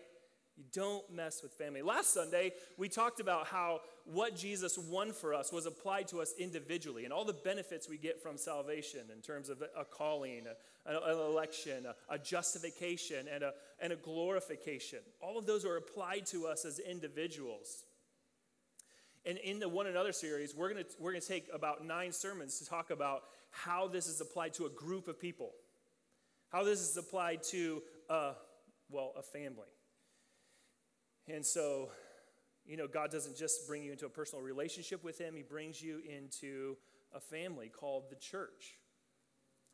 You 0.56 0.64
don't 0.72 1.10
mess 1.12 1.42
with 1.42 1.52
family. 1.52 1.82
Last 1.82 2.14
Sunday, 2.14 2.52
we 2.78 2.88
talked 2.88 3.18
about 3.18 3.48
how 3.48 3.80
what 4.04 4.36
Jesus 4.36 4.78
won 4.78 5.12
for 5.12 5.34
us 5.34 5.52
was 5.52 5.66
applied 5.66 6.06
to 6.08 6.20
us 6.20 6.32
individually 6.38 7.04
and 7.04 7.12
all 7.12 7.24
the 7.24 7.32
benefits 7.32 7.88
we 7.88 7.98
get 7.98 8.22
from 8.22 8.36
salvation 8.36 9.00
in 9.12 9.20
terms 9.20 9.48
of 9.48 9.62
a 9.76 9.84
calling, 9.84 10.44
an 10.86 10.96
election, 10.96 11.86
a 12.08 12.18
justification, 12.18 13.26
and 13.32 13.42
a, 13.42 13.52
and 13.80 13.92
a 13.92 13.96
glorification. 13.96 15.00
All 15.20 15.38
of 15.38 15.46
those 15.46 15.64
are 15.64 15.76
applied 15.76 16.26
to 16.26 16.46
us 16.46 16.64
as 16.64 16.78
individuals. 16.78 17.84
And 19.26 19.38
in 19.38 19.58
the 19.58 19.68
One 19.68 19.86
Another 19.86 20.12
series, 20.12 20.54
we're 20.54 20.72
going 20.72 20.84
we're 21.00 21.12
going 21.12 21.22
to 21.22 21.28
take 21.28 21.48
about 21.52 21.84
nine 21.84 22.12
sermons 22.12 22.58
to 22.58 22.66
talk 22.66 22.90
about 22.90 23.22
how 23.50 23.88
this 23.88 24.06
is 24.06 24.20
applied 24.20 24.54
to 24.54 24.66
a 24.66 24.70
group 24.70 25.08
of 25.08 25.18
people, 25.18 25.50
how 26.50 26.62
this 26.62 26.80
is 26.80 26.96
applied 26.96 27.42
to, 27.44 27.82
a, 28.08 28.32
well, 28.90 29.14
a 29.16 29.22
family. 29.22 29.66
And 31.28 31.44
so, 31.44 31.90
you 32.66 32.76
know, 32.76 32.86
God 32.86 33.10
doesn't 33.10 33.36
just 33.36 33.66
bring 33.66 33.82
you 33.82 33.92
into 33.92 34.06
a 34.06 34.10
personal 34.10 34.42
relationship 34.42 35.02
with 35.02 35.18
Him, 35.18 35.34
He 35.36 35.42
brings 35.42 35.82
you 35.82 36.00
into 36.08 36.76
a 37.14 37.20
family 37.20 37.68
called 37.68 38.04
the 38.10 38.16
church. 38.16 38.78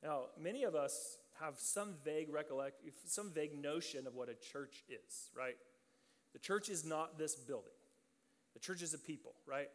Now, 0.03 0.25
many 0.39 0.63
of 0.65 0.75
us 0.75 1.19
have 1.41 1.55
some 1.59 1.95
vague 2.05 2.33
recollect, 2.33 2.83
some 3.07 3.31
vague 3.33 3.61
notion 3.61 4.07
of 4.07 4.15
what 4.15 4.29
a 4.29 4.35
church 4.35 4.85
is, 4.89 5.31
right? 5.37 5.57
The 6.33 6.39
church 6.39 6.69
is 6.69 6.85
not 6.85 7.19
this 7.19 7.35
building. 7.35 7.73
The 8.55 8.61
church 8.61 8.83
is 8.83 8.95
a 8.95 8.99
people, 8.99 9.35
right? 9.47 9.69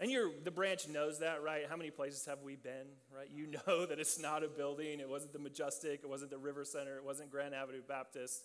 And 0.00 0.10
you're, 0.10 0.30
the 0.42 0.50
branch 0.50 0.88
knows 0.88 1.20
that, 1.20 1.42
right? 1.42 1.62
How 1.68 1.76
many 1.76 1.90
places 1.90 2.26
have 2.26 2.42
we 2.42 2.56
been, 2.56 2.86
right? 3.16 3.28
You 3.32 3.46
know 3.66 3.86
that 3.86 3.98
it's 3.98 4.18
not 4.18 4.42
a 4.42 4.48
building. 4.48 5.00
It 5.00 5.08
wasn't 5.08 5.32
the 5.32 5.38
Majestic. 5.38 6.00
It 6.02 6.08
wasn't 6.08 6.30
the 6.30 6.38
River 6.38 6.64
Center. 6.64 6.96
It 6.96 7.04
wasn't 7.04 7.30
Grand 7.30 7.54
Avenue 7.54 7.82
Baptist. 7.86 8.42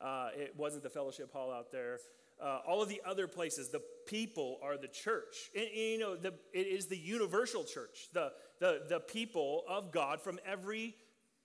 Uh, 0.00 0.28
it 0.34 0.54
wasn't 0.56 0.82
the 0.82 0.90
Fellowship 0.90 1.32
Hall 1.32 1.52
out 1.52 1.70
there. 1.70 1.98
Uh, 2.42 2.60
all 2.66 2.82
of 2.82 2.88
the 2.88 3.02
other 3.06 3.28
places, 3.28 3.68
the 3.68 3.82
people 4.06 4.58
are 4.62 4.78
the 4.78 4.88
church. 4.88 5.50
And, 5.54 5.66
and, 5.66 5.76
you 5.76 5.98
know, 5.98 6.16
the, 6.16 6.32
it 6.54 6.66
is 6.66 6.86
the 6.86 6.96
universal 6.96 7.64
church, 7.64 8.08
the, 8.14 8.32
the, 8.60 8.82
the 8.88 9.00
people 9.00 9.64
of 9.68 9.92
God 9.92 10.22
from 10.22 10.38
every 10.46 10.94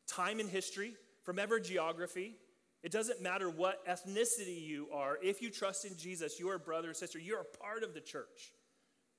time 0.08 0.40
in 0.40 0.48
history, 0.48 0.96
from 1.24 1.40
every 1.40 1.62
geography, 1.62 2.36
it 2.84 2.92
doesn't 2.92 3.20
matter 3.20 3.50
what 3.50 3.86
ethnicity 3.88 4.62
you 4.62 4.88
are. 4.94 5.18
If 5.24 5.42
you 5.42 5.50
trust 5.50 5.86
in 5.86 5.98
Jesus, 5.98 6.40
you 6.40 6.50
are 6.50 6.60
brother 6.60 6.92
or 6.92 6.94
sister. 6.94 7.18
You're 7.18 7.44
part 7.60 7.84
of 7.84 7.96
the 7.96 8.00
church. 8.00 8.54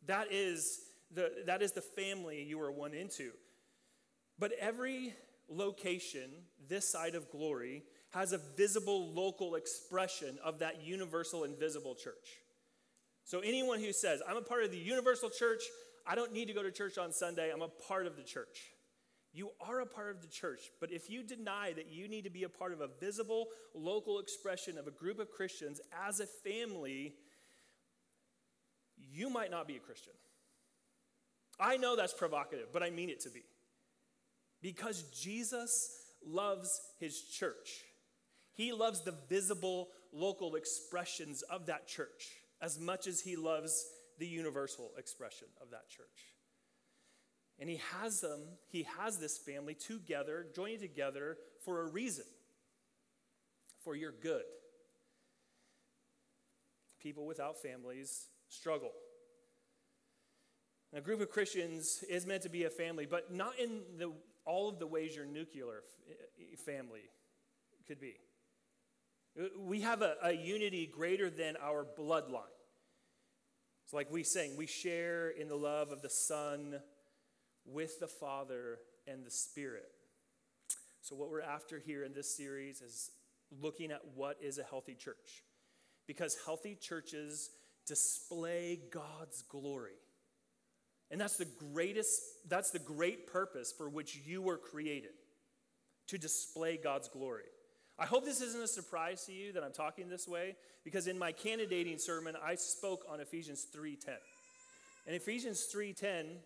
That 0.07 0.29
is 0.31 0.79
the, 1.13 1.33
that 1.47 1.63
is 1.63 1.73
the 1.73 1.81
family 1.81 2.45
you 2.45 2.61
are 2.61 2.71
one 2.71 2.95
into. 2.95 3.33
But 4.39 4.53
every 4.61 5.15
location 5.49 6.31
this 6.69 6.89
side 6.89 7.17
of 7.17 7.29
glory 7.31 7.83
has 8.17 8.33
a 8.33 8.41
visible 8.57 9.13
local 9.13 9.57
expression 9.57 10.39
of 10.43 10.61
that 10.61 10.83
universal 10.83 11.45
invisible 11.45 11.95
church. 11.95 12.41
So 13.25 13.41
anyone 13.41 13.79
who 13.79 13.93
says, 13.93 14.23
I'm 14.27 14.39
a 14.39 14.43
part 14.43 14.65
of 14.65 14.71
the 14.71 14.79
universal 14.79 15.29
church, 15.29 15.63
I 16.07 16.15
don't 16.15 16.33
need 16.33 16.47
to 16.47 16.55
go 16.55 16.63
to 16.63 16.71
church 16.71 16.97
on 16.97 17.13
Sunday, 17.13 17.51
I'm 17.53 17.61
a 17.61 17.69
part 17.69 18.07
of 18.07 18.17
the 18.17 18.23
church. 18.23 18.73
You 19.35 19.51
are 19.61 19.81
a 19.81 19.87
part 19.87 20.17
of 20.17 20.23
the 20.23 20.29
church, 20.29 20.61
but 20.81 20.91
if 20.91 21.11
you 21.11 21.23
deny 21.23 21.75
that 21.75 21.91
you 21.91 22.09
need 22.09 22.25
to 22.25 22.31
be 22.31 22.45
a 22.45 22.49
part 22.49 22.73
of 22.73 22.81
a 22.81 22.89
visible 22.99 23.49
local 23.75 24.19
expression 24.19 24.79
of 24.79 24.87
a 24.87 24.91
group 24.91 25.19
of 25.19 25.31
Christians 25.31 25.79
as 26.09 26.21
a 26.21 26.27
family, 26.27 27.13
you 28.97 29.29
might 29.29 29.51
not 29.51 29.69
be 29.69 29.77
a 29.77 29.81
Christian. 29.81 30.15
I 31.61 31.77
know 31.77 31.97
that's 31.97 32.15
provocative, 32.15 32.69
but 32.73 32.83
I 32.83 32.89
mean 32.89 33.11
it 33.11 33.21
to 33.21 33.31
be. 33.31 33.43
Because 34.63 35.03
Jesus 35.11 35.91
loves 36.27 36.81
his 36.99 37.21
church. 37.21 37.83
He 38.57 38.73
loves 38.73 39.03
the 39.03 39.15
visible 39.29 39.89
local 40.13 40.57
expressions 40.57 41.43
of 41.43 41.67
that 41.67 41.87
church 41.87 42.33
as 42.61 42.81
much 42.81 43.07
as 43.07 43.21
he 43.21 43.37
loves 43.37 43.87
the 44.19 44.27
universal 44.27 44.93
expression 44.97 45.49
of 45.61 45.71
that 45.71 45.91
church. 45.91 46.35
And 47.59 47.69
he 47.69 47.81
has 48.01 48.21
them, 48.23 48.41
he 48.69 48.87
has 48.99 49.19
this 49.19 49.37
family 49.37 49.75
together, 49.75 50.47
joining 50.55 50.81
together 50.81 51.37
for 51.65 51.83
a 51.83 51.87
reason 51.87 52.25
for 53.85 53.95
your 53.95 54.13
good. 54.13 54.45
People 56.99 57.27
without 57.27 57.59
families 57.59 58.27
struggle. 58.49 58.93
a 60.95 61.01
group 61.03 61.21
of 61.21 61.31
Christians 61.31 62.03
is 62.09 62.27
meant 62.27 62.43
to 62.45 62.49
be 62.49 62.65
a 62.65 62.71
family, 62.71 63.05
but 63.05 63.35
not 63.35 63.59
in 63.59 63.83
the, 63.99 64.13
all 64.47 64.71
of 64.71 64.79
the 64.79 64.87
ways 64.87 65.15
your 65.15 65.27
nuclear 65.27 65.83
f- 65.85 66.11
eh, 66.11 66.15
eh, 66.53 66.57
family 66.65 67.03
could 67.87 68.01
be. 68.01 68.17
We 69.59 69.83
have 69.83 70.03
a, 70.03 70.17
a 70.23 70.33
unity 70.33 70.87
greater 70.87 71.29
than 71.31 71.57
our 71.63 71.87
bloodline. 71.99 72.43
It's 73.85 73.93
like 73.93 74.11
we 74.11 74.25
sing, 74.25 74.57
we 74.57 74.67
share 74.67 75.31
in 75.31 75.49
the 75.49 75.57
love 75.57 75.93
of 75.93 76.03
the 76.03 76.11
Son 76.11 76.81
with 77.65 78.01
the 78.01 78.09
Father 78.09 78.79
and 79.07 79.25
the 79.25 79.31
Spirit. 79.31 79.89
So, 81.03 81.15
what 81.15 81.31
we're 81.31 81.43
after 81.43 81.79
here 81.79 82.03
in 82.03 82.13
this 82.13 82.37
series 82.37 82.81
is 82.81 83.11
looking 83.63 83.93
at 83.93 84.01
what 84.15 84.39
is 84.41 84.59
a 84.59 84.65
healthy 84.65 84.95
church. 84.95 85.45
Because 86.07 86.37
healthy 86.45 86.75
churches 86.75 87.51
display 87.87 88.81
God's 88.91 89.43
glory. 89.43 89.99
And 91.11 91.21
that's 91.21 91.37
the 91.37 91.47
greatest, 91.73 92.21
that's 92.49 92.71
the 92.71 92.81
great 92.81 93.29
purpose 93.29 93.73
for 93.77 93.89
which 93.89 94.17
you 94.27 94.43
were 94.43 94.59
created 94.59 95.13
to 96.09 96.19
display 96.19 96.77
God's 96.77 97.09
glory. 97.09 97.45
I 97.99 98.05
hope 98.05 98.25
this 98.25 98.43
isn't 98.43 98.63
a 98.63 98.69
surprise 98.69 99.25
to 99.25 99.33
you 99.33 99.53
that 99.53 99.63
I'm 99.63 99.73
talking 99.73 100.09
this 100.09 100.29
way, 100.29 100.57
because 100.85 101.07
in 101.07 101.19
my 101.19 101.33
candidating 101.33 101.99
sermon, 101.99 102.37
I 102.43 102.55
spoke 102.57 103.07
on 103.09 103.21
Ephesians 103.21 103.67
3:10. 103.73 104.19
And 105.07 105.17
Ephesians 105.17 105.67
3:10 105.73 106.43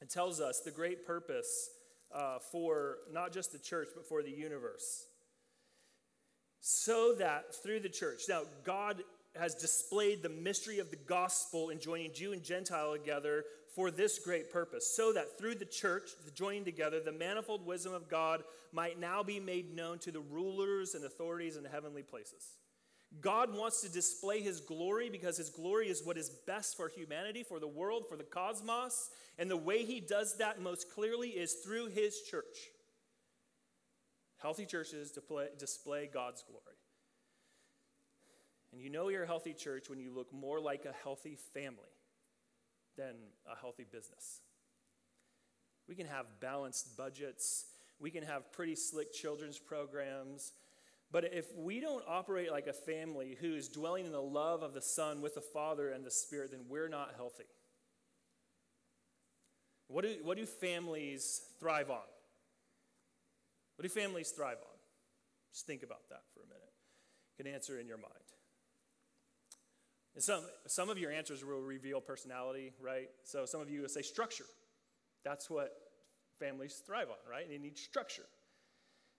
it 0.00 0.10
tells 0.10 0.40
us 0.40 0.60
the 0.60 0.70
great 0.70 1.06
purpose 1.06 1.70
uh, 2.14 2.38
for 2.52 2.98
not 3.12 3.32
just 3.32 3.52
the 3.52 3.58
church, 3.58 3.88
but 3.94 4.06
for 4.06 4.22
the 4.22 4.30
universe. 4.30 5.06
So 6.60 7.14
that 7.14 7.54
through 7.62 7.80
the 7.80 7.88
church, 7.88 8.22
now 8.28 8.42
God 8.64 9.02
has 9.36 9.54
displayed 9.54 10.22
the 10.22 10.28
mystery 10.28 10.78
of 10.78 10.90
the 10.90 10.96
gospel 10.96 11.70
in 11.70 11.80
joining 11.80 12.12
Jew 12.12 12.32
and 12.32 12.42
Gentile 12.42 12.92
together 12.92 13.44
for 13.74 13.90
this 13.90 14.18
great 14.18 14.52
purpose, 14.52 14.94
so 14.94 15.12
that 15.12 15.36
through 15.36 15.56
the 15.56 15.64
church, 15.64 16.10
the 16.24 16.30
joining 16.30 16.64
together, 16.64 17.00
the 17.00 17.12
manifold 17.12 17.66
wisdom 17.66 17.92
of 17.92 18.08
God 18.08 18.44
might 18.72 19.00
now 19.00 19.22
be 19.22 19.40
made 19.40 19.74
known 19.74 19.98
to 20.00 20.12
the 20.12 20.20
rulers 20.20 20.94
and 20.94 21.04
authorities 21.04 21.56
in 21.56 21.64
heavenly 21.64 22.02
places. 22.02 22.56
God 23.20 23.56
wants 23.56 23.80
to 23.82 23.88
display 23.88 24.40
his 24.40 24.60
glory 24.60 25.08
because 25.08 25.36
his 25.36 25.50
glory 25.50 25.88
is 25.88 26.04
what 26.04 26.18
is 26.18 26.30
best 26.46 26.76
for 26.76 26.88
humanity, 26.88 27.42
for 27.42 27.60
the 27.60 27.68
world, 27.68 28.04
for 28.08 28.16
the 28.16 28.24
cosmos. 28.24 29.10
And 29.38 29.50
the 29.50 29.56
way 29.56 29.84
he 29.84 30.00
does 30.00 30.36
that 30.38 30.60
most 30.60 30.92
clearly 30.92 31.28
is 31.28 31.54
through 31.64 31.86
his 31.86 32.22
church. 32.22 32.56
Healthy 34.38 34.66
churches 34.66 35.16
display 35.58 36.08
God's 36.12 36.42
glory. 36.42 36.76
And 38.72 38.80
you 38.80 38.90
know 38.90 39.08
you're 39.08 39.22
a 39.22 39.26
healthy 39.28 39.54
church 39.54 39.88
when 39.88 40.00
you 40.00 40.12
look 40.12 40.32
more 40.32 40.60
like 40.60 40.84
a 40.84 40.92
healthy 41.04 41.38
family 41.54 41.93
than 42.96 43.14
a 43.50 43.56
healthy 43.60 43.84
business. 43.90 44.40
We 45.88 45.94
can 45.94 46.06
have 46.06 46.26
balanced 46.40 46.96
budgets, 46.96 47.66
we 48.00 48.10
can 48.10 48.24
have 48.24 48.52
pretty 48.52 48.76
slick 48.76 49.12
children's 49.12 49.58
programs. 49.58 50.52
But 51.12 51.32
if 51.32 51.46
we 51.56 51.78
don't 51.78 52.02
operate 52.08 52.50
like 52.50 52.66
a 52.66 52.72
family 52.72 53.36
who 53.40 53.54
is 53.54 53.68
dwelling 53.68 54.04
in 54.04 54.10
the 54.10 54.20
love 54.20 54.62
of 54.62 54.74
the 54.74 54.82
Son 54.82 55.22
with 55.22 55.34
the 55.36 55.40
Father 55.40 55.90
and 55.90 56.04
the 56.04 56.10
Spirit, 56.10 56.50
then 56.50 56.62
we're 56.68 56.88
not 56.88 57.12
healthy. 57.16 57.44
What 59.86 60.02
do, 60.02 60.16
what 60.22 60.36
do 60.36 60.46
families 60.46 61.42
thrive 61.60 61.90
on? 61.90 62.02
What 63.76 63.82
do 63.82 63.88
families 63.88 64.30
thrive 64.30 64.58
on? 64.60 64.78
Just 65.52 65.66
think 65.66 65.84
about 65.84 66.08
that 66.08 66.22
for 66.32 66.40
a 66.40 66.46
minute. 66.46 66.72
You 67.38 67.44
can 67.44 67.54
answer 67.54 67.78
in 67.78 67.86
your 67.86 67.98
mind. 67.98 68.33
And 70.14 70.22
some, 70.22 70.42
some 70.66 70.90
of 70.90 70.98
your 70.98 71.10
answers 71.10 71.44
will 71.44 71.60
reveal 71.60 72.00
personality, 72.00 72.72
right? 72.80 73.08
So 73.24 73.46
some 73.46 73.60
of 73.60 73.68
you 73.68 73.82
will 73.82 73.88
say 73.88 74.02
structure. 74.02 74.44
That's 75.24 75.50
what 75.50 75.72
families 76.38 76.82
thrive 76.86 77.08
on, 77.08 77.16
right? 77.30 77.48
They 77.48 77.58
need 77.58 77.76
structure. 77.76 78.26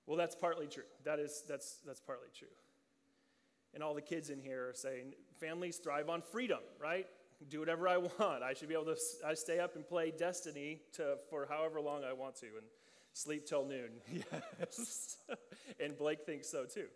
Well, 0.08 0.18
that's 0.18 0.36
partly 0.36 0.68
true. 0.68 0.84
That 1.04 1.20
is, 1.20 1.44
that's, 1.48 1.80
that's 1.86 2.00
partly 2.00 2.30
true. 2.38 2.48
And 3.74 3.84
all 3.84 3.94
the 3.94 4.02
kids 4.02 4.30
in 4.30 4.40
here 4.40 4.70
are 4.70 4.74
saying 4.74 5.14
families 5.40 5.78
thrive 5.78 6.10
on 6.10 6.22
freedom, 6.22 6.60
right? 6.82 7.08
Do 7.50 7.60
whatever 7.60 7.90
I 7.90 7.98
want. 7.98 8.44
I 8.44 8.54
should 8.54 8.70
be 8.70 8.74
able 8.74 8.86
to 8.86 8.98
I 9.26 9.34
stay 9.34 9.60
up 9.60 9.76
and 9.76 9.86
play 9.86 10.14
Destiny 10.18 10.80
to, 10.94 11.18
for 11.30 11.46
however 11.50 11.82
long 11.82 12.04
I 12.06 12.14
want 12.14 12.36
to 12.38 12.46
and 12.46 12.66
sleep 13.14 13.46
till 13.46 13.66
noon. 13.66 13.90
Yes. 14.60 15.18
and 15.80 15.98
Blake 15.98 16.26
thinks 16.26 16.50
so 16.50 16.66
too. 16.66 16.88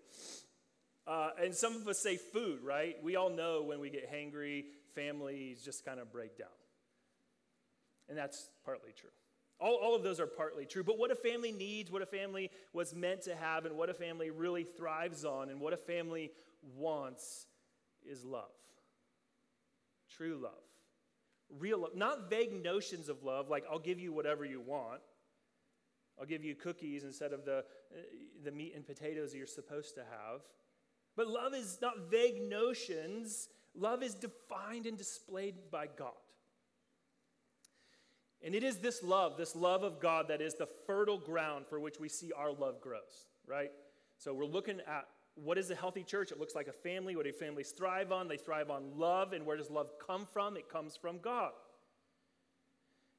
Uh, 1.09 1.31
and 1.41 1.55
some 1.55 1.75
of 1.75 1.87
us 1.87 1.97
say 1.97 2.17
food, 2.17 2.59
right? 2.63 2.95
We 3.03 3.15
all 3.15 3.31
know 3.31 3.63
when 3.63 3.79
we 3.79 3.89
get 3.89 4.13
hangry, 4.13 4.65
families 4.93 5.63
just 5.63 5.83
kind 5.83 5.99
of 5.99 6.11
break 6.11 6.37
down. 6.37 6.47
And 8.07 8.15
that's 8.15 8.49
partly 8.63 8.91
true. 8.95 9.09
All, 9.59 9.75
all 9.75 9.95
of 9.95 10.03
those 10.03 10.19
are 10.19 10.27
partly 10.27 10.67
true. 10.67 10.83
But 10.83 10.99
what 10.99 11.09
a 11.09 11.15
family 11.15 11.51
needs, 11.51 11.91
what 11.91 12.03
a 12.03 12.05
family 12.05 12.51
was 12.73 12.93
meant 12.93 13.23
to 13.23 13.35
have, 13.35 13.65
and 13.65 13.75
what 13.75 13.89
a 13.89 13.93
family 13.95 14.29
really 14.29 14.63
thrives 14.63 15.25
on, 15.25 15.49
and 15.49 15.59
what 15.59 15.73
a 15.73 15.77
family 15.77 16.29
wants 16.77 17.47
is 18.07 18.23
love. 18.23 18.43
True 20.15 20.37
love. 20.37 20.51
Real 21.57 21.79
love. 21.79 21.95
Not 21.95 22.29
vague 22.29 22.63
notions 22.63 23.09
of 23.09 23.23
love, 23.23 23.49
like 23.49 23.63
I'll 23.69 23.79
give 23.79 23.99
you 23.99 24.13
whatever 24.13 24.45
you 24.45 24.61
want. 24.61 25.01
I'll 26.19 26.27
give 26.27 26.43
you 26.43 26.53
cookies 26.53 27.03
instead 27.03 27.33
of 27.33 27.45
the, 27.45 27.59
uh, 27.59 28.01
the 28.43 28.51
meat 28.51 28.73
and 28.75 28.85
potatoes 28.85 29.33
you're 29.33 29.47
supposed 29.47 29.95
to 29.95 30.01
have. 30.01 30.41
But 31.19 31.27
love 31.27 31.53
is 31.53 31.79
not 31.81 32.09
vague 32.09 32.41
notions, 32.41 33.49
love 33.75 34.03
is 34.03 34.13
defined 34.13 34.85
and 34.85 34.97
displayed 34.97 35.55
by 35.69 35.87
God. 35.87 36.13
And 38.41 38.55
it 38.55 38.63
is 38.63 38.77
this 38.77 39.03
love, 39.03 39.35
this 39.35 39.53
love 39.53 39.83
of 39.83 39.99
God, 39.99 40.29
that 40.29 40.39
is 40.39 40.53
the 40.53 40.65
fertile 40.87 41.17
ground 41.17 41.65
for 41.67 41.77
which 41.77 41.99
we 41.99 42.07
see 42.07 42.31
our 42.31 42.53
love 42.53 42.79
grows, 42.79 43.27
right? 43.45 43.69
So 44.17 44.33
we're 44.33 44.45
looking 44.45 44.79
at 44.87 45.07
what 45.35 45.57
is 45.57 45.69
a 45.71 45.75
healthy 45.75 46.05
church? 46.05 46.31
It 46.31 46.39
looks 46.39 46.55
like 46.55 46.69
a 46.69 46.71
family. 46.71 47.17
What 47.17 47.25
do 47.25 47.33
families 47.33 47.71
thrive 47.71 48.13
on? 48.13 48.29
They 48.29 48.37
thrive 48.37 48.69
on 48.69 48.97
love. 48.97 49.33
And 49.33 49.45
where 49.45 49.57
does 49.57 49.69
love 49.69 49.89
come 49.99 50.25
from? 50.25 50.55
It 50.55 50.69
comes 50.69 50.95
from 50.95 51.17
God. 51.17 51.51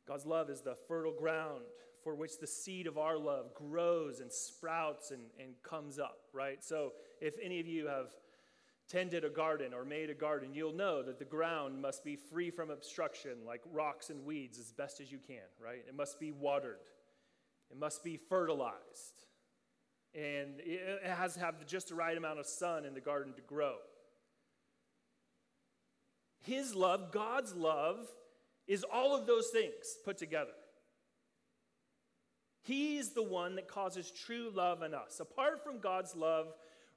God's 0.08 0.24
love 0.24 0.48
is 0.48 0.62
the 0.62 0.74
fertile 0.88 1.12
ground 1.12 1.64
for 2.02 2.14
which 2.14 2.38
the 2.38 2.46
seed 2.46 2.86
of 2.86 2.96
our 2.96 3.18
love 3.18 3.52
grows 3.54 4.20
and 4.20 4.32
sprouts 4.32 5.10
and, 5.10 5.20
and 5.38 5.52
comes 5.62 5.98
up, 5.98 6.20
right? 6.32 6.64
So 6.64 6.92
if 7.20 7.34
any 7.42 7.60
of 7.60 7.66
you 7.66 7.86
have 7.86 8.08
tended 8.88 9.24
a 9.24 9.30
garden 9.30 9.72
or 9.72 9.84
made 9.84 10.10
a 10.10 10.14
garden, 10.14 10.50
you'll 10.52 10.72
know 10.72 11.02
that 11.02 11.18
the 11.18 11.24
ground 11.24 11.80
must 11.80 12.04
be 12.04 12.16
free 12.16 12.50
from 12.50 12.70
obstruction, 12.70 13.38
like 13.46 13.60
rocks 13.72 14.10
and 14.10 14.24
weeds, 14.24 14.58
as 14.58 14.72
best 14.72 15.00
as 15.00 15.12
you 15.12 15.18
can, 15.18 15.36
right? 15.64 15.84
It 15.86 15.94
must 15.94 16.18
be 16.18 16.32
watered, 16.32 16.80
it 17.70 17.78
must 17.78 18.02
be 18.02 18.16
fertilized, 18.16 19.26
and 20.14 20.58
it 20.58 21.02
has 21.04 21.34
to 21.34 21.40
have 21.40 21.64
just 21.66 21.88
the 21.88 21.94
right 21.94 22.16
amount 22.16 22.40
of 22.40 22.46
sun 22.46 22.84
in 22.84 22.94
the 22.94 23.00
garden 23.00 23.32
to 23.34 23.42
grow. 23.42 23.76
His 26.42 26.74
love, 26.74 27.12
God's 27.12 27.54
love, 27.54 28.08
is 28.66 28.84
all 28.84 29.14
of 29.14 29.26
those 29.26 29.48
things 29.48 29.98
put 30.04 30.18
together. 30.18 30.52
He's 32.62 33.10
the 33.10 33.22
one 33.22 33.56
that 33.56 33.68
causes 33.68 34.10
true 34.10 34.50
love 34.54 34.82
in 34.82 34.94
us. 34.94 35.20
Apart 35.20 35.64
from 35.64 35.78
God's 35.78 36.14
love, 36.14 36.48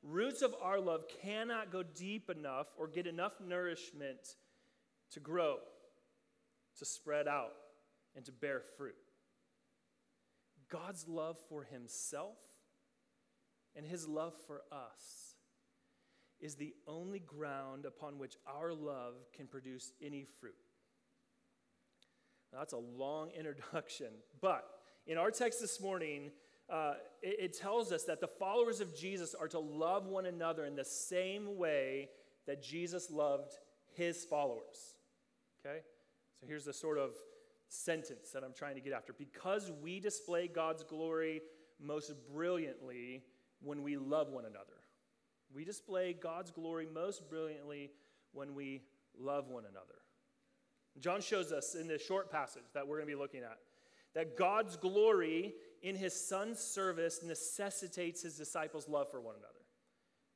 roots 0.03 0.41
of 0.41 0.53
our 0.61 0.79
love 0.79 1.05
cannot 1.21 1.71
go 1.71 1.83
deep 1.83 2.29
enough 2.29 2.67
or 2.77 2.87
get 2.87 3.07
enough 3.07 3.33
nourishment 3.45 4.35
to 5.11 5.19
grow, 5.19 5.57
to 6.77 6.85
spread 6.85 7.27
out, 7.27 7.53
and 8.15 8.25
to 8.25 8.31
bear 8.31 8.61
fruit. 8.77 8.95
God's 10.69 11.07
love 11.07 11.37
for 11.49 11.63
Himself 11.63 12.37
and 13.75 13.85
His 13.85 14.07
love 14.07 14.33
for 14.47 14.61
us 14.71 15.35
is 16.39 16.55
the 16.55 16.73
only 16.87 17.19
ground 17.19 17.85
upon 17.85 18.17
which 18.17 18.35
our 18.45 18.73
love 18.73 19.13
can 19.35 19.47
produce 19.47 19.93
any 20.01 20.25
fruit. 20.39 20.55
Now, 22.51 22.59
that's 22.59 22.73
a 22.73 22.77
long 22.77 23.31
introduction, 23.37 24.07
but 24.41 24.65
in 25.07 25.17
our 25.17 25.31
text 25.31 25.61
this 25.61 25.81
morning, 25.81 26.31
uh, 26.69 26.93
it, 27.21 27.37
it 27.39 27.57
tells 27.57 27.91
us 27.91 28.03
that 28.03 28.21
the 28.21 28.27
followers 28.27 28.79
of 28.79 28.95
Jesus 28.95 29.35
are 29.35 29.47
to 29.49 29.59
love 29.59 30.07
one 30.07 30.25
another 30.25 30.65
in 30.65 30.75
the 30.75 30.85
same 30.85 31.57
way 31.57 32.09
that 32.47 32.61
Jesus 32.61 33.11
loved 33.11 33.53
his 33.95 34.25
followers. 34.25 34.95
Okay? 35.65 35.79
So 36.39 36.47
here's 36.47 36.65
the 36.65 36.73
sort 36.73 36.97
of 36.97 37.11
sentence 37.67 38.31
that 38.31 38.43
I'm 38.43 38.53
trying 38.53 38.75
to 38.75 38.81
get 38.81 38.93
after. 38.93 39.13
Because 39.13 39.71
we 39.81 39.99
display 39.99 40.47
God's 40.47 40.83
glory 40.83 41.41
most 41.81 42.13
brilliantly 42.31 43.23
when 43.61 43.81
we 43.83 43.97
love 43.97 44.29
one 44.29 44.45
another. 44.45 44.67
We 45.53 45.63
display 45.63 46.13
God's 46.13 46.51
glory 46.51 46.87
most 46.91 47.29
brilliantly 47.29 47.91
when 48.31 48.55
we 48.55 48.81
love 49.17 49.47
one 49.47 49.63
another. 49.69 49.99
John 50.99 51.21
shows 51.21 51.51
us 51.51 51.75
in 51.75 51.87
this 51.87 52.03
short 52.03 52.31
passage 52.31 52.63
that 52.73 52.87
we're 52.87 52.97
going 52.97 53.07
to 53.07 53.15
be 53.15 53.19
looking 53.19 53.41
at 53.41 53.57
that 54.15 54.37
God's 54.37 54.75
glory 54.77 55.53
in 55.81 55.95
his 55.95 56.13
son's 56.13 56.59
service 56.59 57.21
necessitates 57.23 58.21
his 58.21 58.37
disciples' 58.37 58.87
love 58.87 59.09
for 59.11 59.19
one 59.19 59.35
another. 59.35 59.53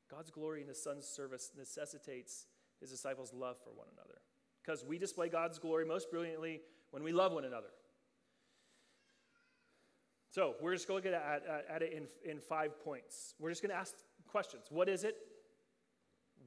God's 0.09 0.31
glory 0.31 0.61
in 0.61 0.67
his 0.67 0.81
son's 0.81 1.05
service 1.05 1.51
necessitates 1.57 2.47
his 2.79 2.89
disciples' 2.89 3.33
love 3.33 3.57
for 3.63 3.71
one 3.71 3.87
another. 3.93 4.19
Because 4.63 4.83
we 4.85 4.97
display 4.97 5.29
God's 5.29 5.59
glory 5.59 5.85
most 5.85 6.09
brilliantly 6.11 6.61
when 6.91 7.03
we 7.03 7.11
love 7.11 7.31
one 7.31 7.45
another. 7.45 7.67
So 10.29 10.55
we're 10.61 10.73
just 10.73 10.87
going 10.87 11.01
to 11.01 11.09
look 11.09 11.19
at, 11.19 11.43
at, 11.47 11.65
at 11.75 11.81
it 11.81 11.93
in, 11.93 12.29
in 12.29 12.39
five 12.39 12.79
points. 12.83 13.33
We're 13.39 13.49
just 13.49 13.61
going 13.61 13.71
to 13.71 13.77
ask 13.77 13.93
questions 14.27 14.65
What 14.69 14.89
is 14.89 15.03
it? 15.03 15.15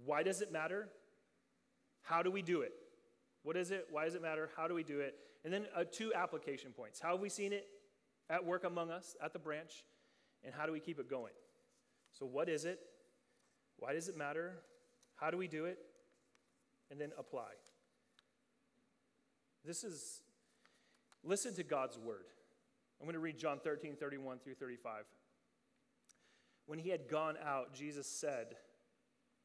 Why 0.05 0.23
does 0.23 0.43
it 0.43 0.53
matter? 0.53 0.89
How 2.03 2.23
do 2.23 2.31
we 2.31 2.43
do 2.43 2.63
it? 2.63 2.73
What 3.43 3.57
is 3.57 3.71
it? 3.71 3.87
Why 3.91 4.05
does 4.05 4.15
it 4.15 4.23
matter? 4.23 4.51
How 4.57 4.69
do 4.69 4.75
we 4.75 4.83
do 4.83 5.01
it? 5.01 5.15
And 5.45 5.53
then 5.53 5.67
uh, 5.75 5.85
two 5.91 6.13
application 6.15 6.73
points. 6.73 7.01
How 7.01 7.13
have 7.13 7.21
we 7.21 7.29
seen 7.29 7.53
it 7.53 7.67
at 8.29 8.45
work 8.45 8.65
among 8.65 8.91
us 8.91 9.17
at 9.23 9.33
the 9.33 9.39
branch? 9.39 9.85
And 10.45 10.55
how 10.55 10.67
do 10.67 10.73
we 10.73 10.81
keep 10.81 10.99
it 10.99 11.09
going? 11.09 11.33
So, 12.13 12.27
what 12.27 12.49
is 12.49 12.65
it? 12.65 12.81
Why 13.79 13.95
does 13.95 14.09
it 14.09 14.17
matter? 14.17 14.57
How 15.17 15.31
do 15.31 15.37
we 15.37 15.49
do 15.49 15.65
it? 15.65 15.79
And 16.91 17.01
then 17.01 17.13
apply. 17.19 17.53
This 19.65 19.85
is, 19.85 20.23
listen 21.23 21.55
to 21.55 21.63
God's 21.63 21.99
word. 21.99 22.25
I'm 23.01 23.07
going 23.07 23.15
to 23.15 23.21
read 23.21 23.39
John 23.39 23.59
13, 23.63 23.97
31 23.97 24.39
through 24.39 24.55
35. 24.55 25.05
When 26.67 26.79
he 26.79 26.91
had 26.91 27.09
gone 27.09 27.37
out, 27.45 27.75
Jesus 27.75 28.07
said, 28.07 28.57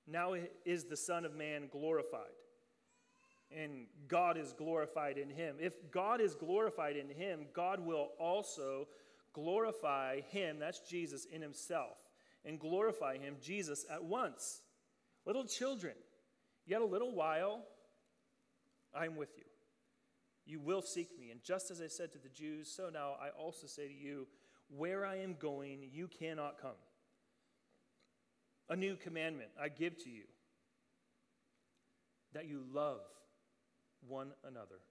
Now 0.07 0.35
is 0.65 0.85
the 0.85 0.97
Son 0.97 1.25
of 1.25 1.35
Man 1.35 1.67
glorified 1.71 2.31
and 3.55 3.87
God 4.07 4.37
is 4.37 4.53
glorified 4.53 5.17
in 5.17 5.29
him. 5.29 5.55
If 5.59 5.73
God 5.91 6.19
is 6.21 6.35
glorified 6.35 6.97
in 6.97 7.09
him, 7.09 7.45
God 7.53 7.79
will 7.79 8.09
also 8.19 8.87
glorify 9.33 10.21
him, 10.29 10.59
that's 10.59 10.79
Jesus, 10.79 11.25
in 11.25 11.41
himself, 11.41 11.97
and 12.43 12.59
glorify 12.59 13.17
him, 13.17 13.35
Jesus, 13.41 13.85
at 13.89 14.03
once. 14.03 14.61
Little 15.25 15.45
children, 15.45 15.95
yet 16.65 16.81
a 16.81 16.85
little 16.85 17.13
while, 17.13 17.63
I'm 18.93 19.15
with 19.15 19.37
you. 19.37 19.43
You 20.45 20.59
will 20.59 20.81
seek 20.81 21.17
me. 21.19 21.31
And 21.31 21.43
just 21.43 21.71
as 21.71 21.81
I 21.81 21.87
said 21.87 22.11
to 22.11 22.19
the 22.19 22.29
Jews, 22.29 22.71
so 22.71 22.89
now 22.93 23.15
I 23.21 23.29
also 23.29 23.67
say 23.67 23.87
to 23.87 23.93
you, 23.93 24.27
where 24.69 25.05
I 25.05 25.17
am 25.17 25.35
going, 25.39 25.89
you 25.91 26.07
cannot 26.07 26.61
come. 26.61 26.71
A 28.69 28.75
new 28.75 28.95
commandment 28.95 29.49
I 29.61 29.69
give 29.69 29.97
to 30.03 30.09
you 30.09 30.23
that 32.33 32.47
you 32.47 32.63
love 32.71 33.01
one 34.07 34.31
another, 34.43 34.81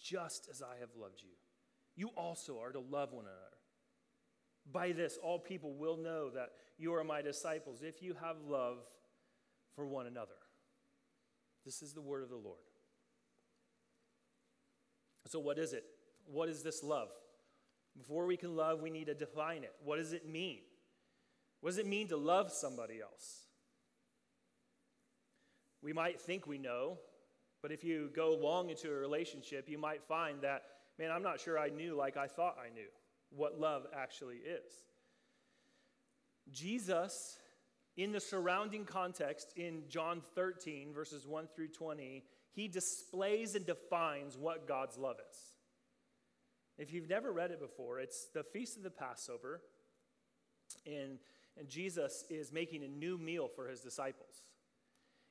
just 0.00 0.48
as 0.50 0.62
I 0.62 0.80
have 0.80 0.90
loved 0.96 1.20
you. 1.22 1.30
You 1.96 2.10
also 2.16 2.60
are 2.60 2.72
to 2.72 2.80
love 2.80 3.12
one 3.12 3.24
another. 3.24 3.56
By 4.70 4.92
this, 4.92 5.18
all 5.22 5.38
people 5.38 5.74
will 5.74 5.96
know 5.96 6.30
that 6.30 6.50
you 6.76 6.94
are 6.94 7.04
my 7.04 7.22
disciples 7.22 7.82
if 7.82 8.02
you 8.02 8.14
have 8.20 8.36
love 8.46 8.78
for 9.74 9.86
one 9.86 10.06
another. 10.06 10.36
This 11.64 11.82
is 11.82 11.94
the 11.94 12.00
word 12.00 12.22
of 12.22 12.28
the 12.28 12.36
Lord. 12.36 12.58
So, 15.26 15.38
what 15.38 15.58
is 15.58 15.72
it? 15.72 15.84
What 16.26 16.48
is 16.48 16.62
this 16.62 16.82
love? 16.82 17.08
Before 17.96 18.26
we 18.26 18.36
can 18.36 18.56
love, 18.56 18.80
we 18.80 18.90
need 18.90 19.06
to 19.06 19.14
define 19.14 19.64
it. 19.64 19.72
What 19.84 19.96
does 19.96 20.12
it 20.12 20.28
mean? 20.28 20.60
What 21.60 21.70
does 21.70 21.78
it 21.78 21.86
mean 21.86 22.08
to 22.08 22.16
love 22.16 22.52
somebody 22.52 23.00
else? 23.00 23.48
We 25.82 25.92
might 25.92 26.20
think 26.20 26.46
we 26.46 26.58
know, 26.58 26.98
but 27.62 27.72
if 27.72 27.82
you 27.84 28.10
go 28.14 28.34
long 28.34 28.70
into 28.70 28.88
a 28.88 28.94
relationship, 28.94 29.68
you 29.68 29.78
might 29.78 30.02
find 30.02 30.42
that, 30.42 30.62
man, 30.98 31.10
I'm 31.10 31.22
not 31.22 31.40
sure 31.40 31.58
I 31.58 31.68
knew 31.68 31.96
like 31.96 32.16
I 32.16 32.26
thought 32.26 32.56
I 32.58 32.72
knew 32.72 32.88
what 33.30 33.58
love 33.58 33.86
actually 33.94 34.36
is. 34.36 34.72
Jesus 36.50 37.38
in 37.98 38.12
the 38.12 38.20
surrounding 38.20 38.84
context 38.84 39.52
in 39.56 39.82
John 39.88 40.22
13, 40.36 40.92
verses 40.94 41.26
1 41.26 41.48
through 41.54 41.68
20, 41.68 42.22
he 42.52 42.68
displays 42.68 43.56
and 43.56 43.66
defines 43.66 44.38
what 44.38 44.68
God's 44.68 44.96
love 44.96 45.16
is. 45.28 45.36
If 46.78 46.92
you've 46.92 47.08
never 47.08 47.32
read 47.32 47.50
it 47.50 47.58
before, 47.58 47.98
it's 47.98 48.28
the 48.32 48.44
Feast 48.44 48.76
of 48.76 48.84
the 48.84 48.90
Passover, 48.90 49.62
and, 50.86 51.18
and 51.58 51.68
Jesus 51.68 52.24
is 52.30 52.52
making 52.52 52.84
a 52.84 52.88
new 52.88 53.18
meal 53.18 53.48
for 53.52 53.68
his 53.68 53.80
disciples. 53.80 54.42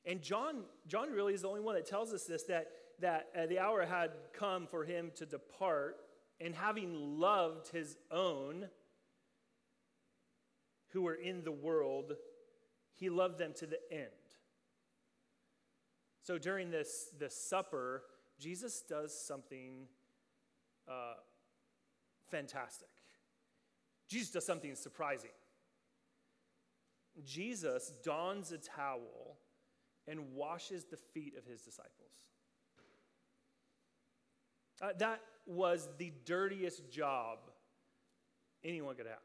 And 0.04 0.22
John, 0.22 0.62
John 0.86 1.10
really 1.10 1.34
is 1.34 1.42
the 1.42 1.48
only 1.48 1.60
one 1.60 1.74
that 1.74 1.86
tells 1.86 2.12
us 2.12 2.24
this 2.24 2.44
that, 2.44 2.68
that 3.00 3.28
uh, 3.36 3.46
the 3.46 3.58
hour 3.58 3.84
had 3.84 4.10
come 4.32 4.66
for 4.66 4.84
him 4.84 5.10
to 5.16 5.26
depart, 5.26 5.96
and 6.40 6.54
having 6.54 7.18
loved 7.18 7.68
his 7.68 7.96
own 8.10 8.68
who 10.92 11.02
were 11.02 11.14
in 11.14 11.42
the 11.44 11.52
world, 11.52 12.14
he 12.94 13.10
loved 13.10 13.38
them 13.38 13.52
to 13.56 13.66
the 13.66 13.78
end. 13.92 14.08
So 16.22 16.38
during 16.38 16.70
this, 16.70 17.10
this 17.18 17.34
supper, 17.34 18.02
Jesus 18.38 18.82
does 18.88 19.18
something 19.18 19.86
uh, 20.88 21.14
fantastic. 22.30 22.88
Jesus 24.08 24.30
does 24.30 24.46
something 24.46 24.74
surprising. 24.74 25.30
Jesus 27.24 27.92
dons 28.04 28.52
a 28.52 28.58
towel 28.58 29.27
and 30.08 30.34
washes 30.34 30.84
the 30.84 30.96
feet 30.96 31.34
of 31.36 31.44
his 31.44 31.62
disciples. 31.62 32.12
Uh, 34.80 34.88
that 34.98 35.20
was 35.46 35.88
the 35.98 36.12
dirtiest 36.24 36.90
job 36.90 37.38
anyone 38.64 38.94
could 38.94 39.06
have. 39.06 39.16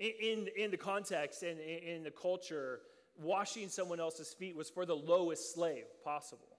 In, 0.00 0.12
in, 0.20 0.48
in 0.56 0.70
the 0.70 0.76
context 0.76 1.42
and 1.42 1.60
in, 1.60 1.78
in 1.96 2.02
the 2.04 2.10
culture, 2.10 2.80
washing 3.16 3.68
someone 3.68 4.00
else's 4.00 4.32
feet 4.32 4.56
was 4.56 4.70
for 4.70 4.86
the 4.86 4.94
lowest 4.96 5.54
slave 5.54 5.84
possible. 6.04 6.58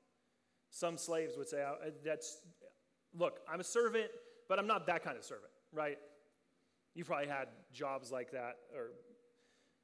Some 0.70 0.98
slaves 0.98 1.34
would 1.38 1.48
say, 1.48 1.64
uh, 1.64 1.90
That's, 2.06 2.40
look, 3.14 3.40
I'm 3.52 3.60
a 3.60 3.66
servant, 3.66 4.08
but 4.48 4.60
I'm 4.60 4.68
not 4.68 4.88
that 4.88 5.04
kind 5.04 5.18
of 5.18 5.24
servant, 5.24 5.52
right? 5.74 5.98
You 6.96 7.06
probably 7.06 7.28
had 7.28 7.48
jobs 7.74 8.12
like 8.12 8.32
that 8.32 8.56
or 8.76 8.92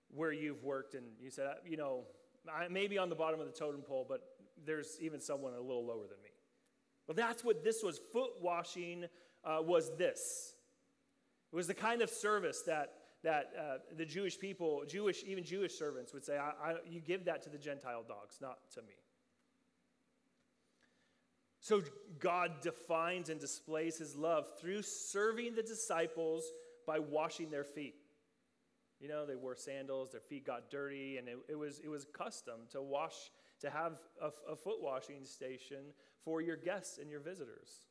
where 0.10 0.32
you've 0.32 0.64
worked 0.64 0.94
and 0.94 1.06
you 1.20 1.32
said, 1.32 1.48
you 1.66 1.78
know, 1.78 2.04
I 2.54 2.68
may 2.68 2.88
be 2.88 2.98
on 2.98 3.10
the 3.10 3.16
bottom 3.16 3.40
of 3.40 3.48
the 3.48 3.54
totem 3.54 3.82
pole, 3.82 4.06
but 4.08 4.22
there's 4.66 4.98
even 5.02 5.20
someone 5.20 5.54
a 5.54 5.62
little 5.62 5.86
lower 5.86 6.08
than 6.08 6.22
me. 6.24 6.30
Well, 7.08 7.16
that's 7.16 7.44
what 7.44 7.64
this 7.64 7.84
was. 7.84 8.00
Foot 8.12 8.32
washing 8.42 9.06
uh, 9.44 9.60
was 9.62 9.96
this. 9.98 10.56
It 11.52 11.56
was 11.56 11.68
the 11.68 11.74
kind 11.74 12.02
of 12.02 12.10
service 12.10 12.62
that 12.66 12.94
that 13.24 13.54
uh, 13.60 13.78
the 13.98 14.06
Jewish 14.06 14.38
people, 14.38 14.84
Jewish, 14.88 15.24
even 15.26 15.44
Jewish 15.44 15.74
servants 15.74 16.14
would 16.14 16.24
say, 16.24 16.38
I, 16.38 16.52
I, 16.64 16.76
You 16.88 17.02
give 17.02 17.26
that 17.26 17.42
to 17.44 17.50
the 17.50 17.58
Gentile 17.58 18.04
dogs, 18.08 18.38
not 18.40 18.60
to 18.76 18.84
me. 18.84 18.94
So 21.60 21.82
God 22.20 22.62
defines 22.62 23.30
and 23.30 23.40
displays 23.40 23.98
his 23.98 24.16
love 24.16 24.46
through 24.62 24.84
serving 24.84 25.56
the 25.56 25.64
disciples 25.64 26.44
by 26.86 27.00
washing 27.00 27.50
their 27.50 27.64
feet. 27.64 27.96
You 29.00 29.10
know, 29.10 29.26
they 29.26 29.36
wore 29.36 29.56
sandals, 29.56 30.12
their 30.12 30.22
feet 30.22 30.46
got 30.46 30.72
dirty, 30.72 31.18
and 31.18 31.28
it, 31.28 31.38
it 31.50 31.56
was, 31.56 31.80
it 31.80 31.90
was 31.90 32.06
custom 32.06 32.62
to 32.72 32.82
wash, 32.82 33.32
to 33.62 33.70
have 33.70 34.00
a, 34.22 34.32
a 34.52 34.56
foot 34.56 34.82
washing 34.82 35.26
station 35.26 35.94
for 36.24 36.42
your 36.42 36.56
guests 36.56 36.98
and 36.98 37.10
your 37.10 37.20
visitors. 37.20 37.88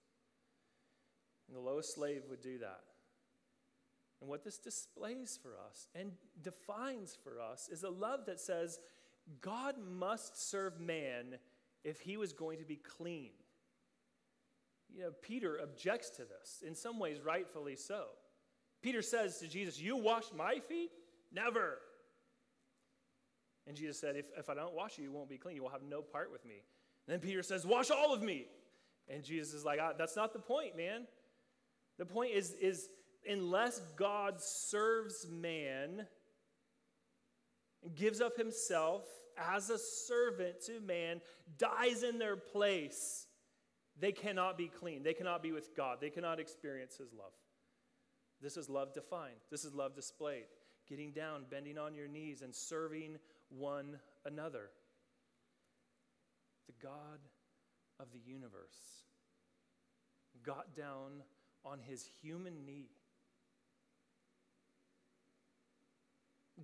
And 1.48 1.56
the 1.56 1.60
lowest 1.60 1.94
slave 1.94 2.22
would 2.30 2.40
do 2.40 2.58
that. 2.58 2.80
And 4.20 4.30
what 4.30 4.44
this 4.44 4.58
displays 4.58 5.38
for 5.42 5.50
us 5.68 5.88
and 5.94 6.12
defines 6.40 7.16
for 7.22 7.40
us 7.40 7.68
is 7.70 7.82
a 7.82 7.90
love 7.90 8.20
that 8.26 8.40
says 8.40 8.78
God 9.42 9.74
must 9.78 10.50
serve 10.50 10.80
man 10.80 11.36
if 11.84 12.00
he 12.00 12.16
was 12.16 12.32
going 12.32 12.58
to 12.58 12.64
be 12.64 12.76
clean. 12.76 13.30
You 14.94 15.02
know, 15.02 15.10
Peter 15.22 15.58
objects 15.62 16.08
to 16.10 16.22
this, 16.22 16.62
in 16.66 16.74
some 16.74 16.98
ways, 16.98 17.20
rightfully 17.20 17.76
so. 17.76 18.06
Peter 18.84 19.00
says 19.00 19.38
to 19.38 19.48
Jesus, 19.48 19.80
You 19.80 19.96
wash 19.96 20.24
my 20.36 20.58
feet? 20.68 20.90
Never. 21.32 21.78
And 23.66 23.74
Jesus 23.74 23.98
said, 23.98 24.14
If, 24.14 24.26
if 24.38 24.50
I 24.50 24.54
don't 24.54 24.74
wash 24.74 24.98
you, 24.98 25.04
you 25.04 25.10
won't 25.10 25.30
be 25.30 25.38
clean. 25.38 25.56
You 25.56 25.62
will 25.62 25.70
have 25.70 25.82
no 25.82 26.02
part 26.02 26.30
with 26.30 26.44
me. 26.44 26.56
And 27.06 27.14
then 27.14 27.20
Peter 27.20 27.42
says, 27.42 27.64
Wash 27.64 27.90
all 27.90 28.12
of 28.12 28.22
me. 28.22 28.44
And 29.08 29.24
Jesus 29.24 29.54
is 29.54 29.64
like, 29.64 29.78
ah, 29.82 29.92
That's 29.96 30.16
not 30.16 30.34
the 30.34 30.38
point, 30.38 30.76
man. 30.76 31.06
The 31.96 32.04
point 32.04 32.32
is, 32.32 32.52
is 32.60 32.90
unless 33.26 33.80
God 33.96 34.34
serves 34.38 35.26
man, 35.30 36.06
and 37.82 37.94
gives 37.94 38.20
up 38.20 38.36
himself 38.36 39.04
as 39.38 39.70
a 39.70 39.78
servant 39.78 40.56
to 40.66 40.80
man, 40.80 41.22
dies 41.56 42.02
in 42.02 42.18
their 42.18 42.36
place, 42.36 43.28
they 43.98 44.12
cannot 44.12 44.58
be 44.58 44.68
clean. 44.68 45.02
They 45.02 45.14
cannot 45.14 45.42
be 45.42 45.52
with 45.52 45.74
God. 45.74 45.98
They 46.02 46.10
cannot 46.10 46.38
experience 46.38 46.98
his 46.98 47.14
love. 47.14 47.32
This 48.44 48.58
is 48.58 48.68
love 48.68 48.92
defined. 48.92 49.40
This 49.50 49.64
is 49.64 49.74
love 49.74 49.94
displayed. 49.94 50.44
Getting 50.86 51.12
down, 51.12 51.46
bending 51.50 51.78
on 51.78 51.94
your 51.94 52.08
knees, 52.08 52.42
and 52.42 52.54
serving 52.54 53.16
one 53.48 53.98
another. 54.26 54.68
The 56.66 56.74
God 56.86 57.20
of 57.98 58.08
the 58.12 58.20
universe 58.30 59.04
got 60.42 60.76
down 60.76 61.22
on 61.64 61.78
his 61.78 62.04
human 62.20 62.66
knee 62.66 62.90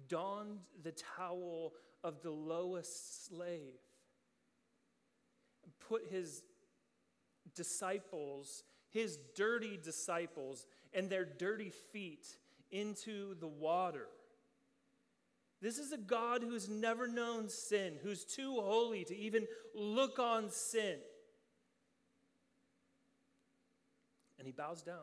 donned 0.06 0.58
the 0.82 0.92
towel 1.16 1.72
of 2.04 2.22
the 2.22 2.30
lowest 2.30 3.26
slave, 3.26 3.78
put 5.88 6.02
his 6.10 6.42
disciples, 7.54 8.64
his 8.90 9.18
dirty 9.34 9.78
disciples, 9.82 10.66
and 10.92 11.08
their 11.08 11.24
dirty 11.24 11.70
feet 11.92 12.26
into 12.70 13.34
the 13.40 13.46
water. 13.46 14.06
This 15.62 15.78
is 15.78 15.92
a 15.92 15.98
God 15.98 16.42
who's 16.42 16.68
never 16.68 17.06
known 17.06 17.48
sin, 17.48 17.94
who's 18.02 18.24
too 18.24 18.54
holy 18.54 19.04
to 19.04 19.16
even 19.16 19.46
look 19.74 20.18
on 20.18 20.50
sin. 20.50 20.96
And 24.38 24.46
he 24.46 24.52
bows 24.52 24.82
down. 24.82 24.96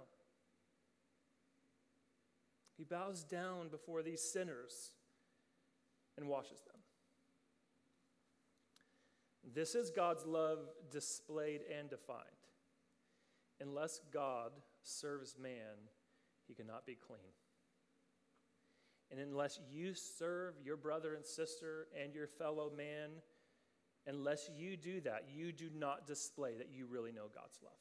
He 2.76 2.84
bows 2.84 3.23
down 3.23 3.69
before 3.69 4.02
these 4.02 4.21
sinners 4.21 4.91
and 6.17 6.28
washes 6.28 6.62
them. 6.62 6.82
This 9.54 9.76
is 9.76 9.91
God's 9.91 10.26
love 10.26 10.60
displayed 10.91 11.62
and 11.78 11.89
defined. 11.89 12.21
Unless 13.62 14.02
God 14.12 14.52
serves 14.88 15.36
man, 15.41 15.89
he 16.47 16.54
cannot 16.54 16.86
be 16.86 16.95
clean. 16.95 17.34
And 19.12 19.19
unless 19.19 19.60
you 19.71 19.93
serve 19.93 20.56
your 20.63 20.78
brother 20.78 21.15
and 21.15 21.26
sister 21.26 21.88
and 22.02 22.13
your 22.13 22.28
fellow 22.28 22.71
man, 22.76 23.10
unless 24.06 24.50
you 24.56 24.76
do 24.76 25.00
that, 25.02 25.26
you 25.34 25.52
do 25.52 25.69
not 25.73 26.08
display 26.08 26.56
that 26.58 26.69
you 26.71 26.86
really 26.86 27.12
know 27.12 27.28
God's 27.34 27.60
love. 27.63 27.73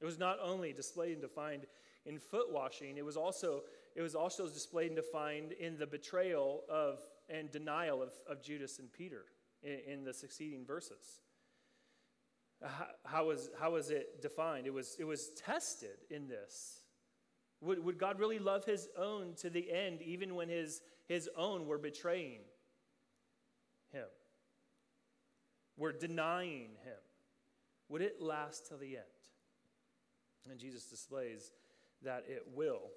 It 0.00 0.04
was 0.04 0.18
not 0.18 0.38
only 0.42 0.72
displayed 0.72 1.12
and 1.12 1.22
defined 1.22 1.66
in 2.06 2.18
foot 2.18 2.52
washing, 2.52 2.96
it 2.98 3.04
was 3.04 3.16
also, 3.16 3.62
it 3.96 4.02
was 4.02 4.14
also 4.14 4.48
displayed 4.48 4.88
and 4.88 4.96
defined 4.96 5.52
in 5.52 5.76
the 5.76 5.86
betrayal 5.86 6.62
of 6.70 7.00
and 7.28 7.50
denial 7.50 8.02
of, 8.02 8.12
of 8.28 8.42
Judas 8.42 8.78
and 8.78 8.92
Peter 8.92 9.24
in, 9.62 9.78
in 9.86 10.04
the 10.04 10.14
succeeding 10.14 10.64
verses. 10.64 11.20
How, 12.62 12.86
how, 13.04 13.26
was, 13.26 13.50
how 13.58 13.72
was 13.72 13.90
it 13.90 14.20
defined? 14.20 14.66
It 14.66 14.72
was, 14.72 14.96
it 14.98 15.04
was 15.04 15.30
tested 15.30 15.98
in 16.10 16.28
this. 16.28 16.82
Would, 17.60 17.84
would 17.84 17.98
God 17.98 18.18
really 18.18 18.38
love 18.38 18.64
his 18.64 18.88
own 18.96 19.34
to 19.36 19.50
the 19.50 19.70
end, 19.72 20.02
even 20.02 20.34
when 20.34 20.48
his, 20.48 20.80
his 21.06 21.28
own 21.36 21.66
were 21.66 21.78
betraying 21.78 22.40
him? 23.92 24.06
Were 25.76 25.92
denying 25.92 26.70
him? 26.84 26.98
Would 27.88 28.02
it 28.02 28.20
last 28.20 28.68
till 28.68 28.78
the 28.78 28.96
end? 28.96 29.04
And 30.50 30.58
Jesus 30.58 30.84
displays 30.84 31.52
that 32.02 32.24
it 32.28 32.42
will. 32.54 32.90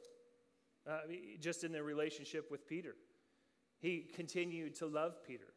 Uh, 0.89 0.99
just 1.39 1.63
in 1.63 1.71
the 1.71 1.83
relationship 1.83 2.49
with 2.49 2.67
Peter, 2.67 2.95
he 3.79 4.07
continued 4.15 4.75
to 4.75 4.87
love 4.87 5.23
Peter. 5.25 5.53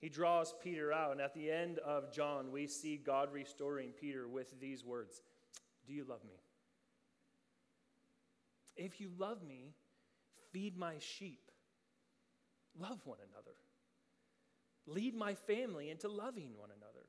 He 0.00 0.08
draws 0.08 0.54
Peter 0.62 0.92
out. 0.92 1.12
And 1.12 1.20
at 1.20 1.34
the 1.34 1.50
end 1.50 1.78
of 1.78 2.12
John, 2.12 2.50
we 2.50 2.66
see 2.66 2.96
God 2.96 3.32
restoring 3.32 3.90
Peter 3.90 4.26
with 4.26 4.58
these 4.60 4.84
words 4.84 5.22
Do 5.86 5.92
you 5.92 6.04
love 6.08 6.24
me? 6.24 6.40
If 8.76 9.00
you 9.00 9.10
love 9.18 9.42
me, 9.42 9.74
feed 10.52 10.76
my 10.76 10.94
sheep. 10.98 11.50
Love 12.78 13.00
one 13.04 13.18
another. 13.30 13.56
Lead 14.86 15.14
my 15.14 15.34
family 15.34 15.90
into 15.90 16.08
loving 16.08 16.50
one 16.56 16.70
another. 16.70 17.06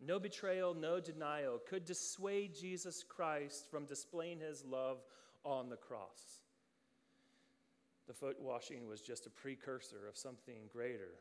No 0.00 0.18
betrayal, 0.18 0.74
no 0.74 1.00
denial 1.00 1.58
could 1.68 1.84
dissuade 1.84 2.54
Jesus 2.54 3.02
Christ 3.02 3.70
from 3.70 3.86
displaying 3.86 4.40
his 4.40 4.64
love 4.64 4.98
on 5.44 5.68
the 5.68 5.76
cross. 5.76 6.42
The 8.06 8.14
foot 8.14 8.36
washing 8.40 8.86
was 8.86 9.00
just 9.00 9.26
a 9.26 9.30
precursor 9.30 10.06
of 10.08 10.16
something 10.16 10.68
greater. 10.72 11.14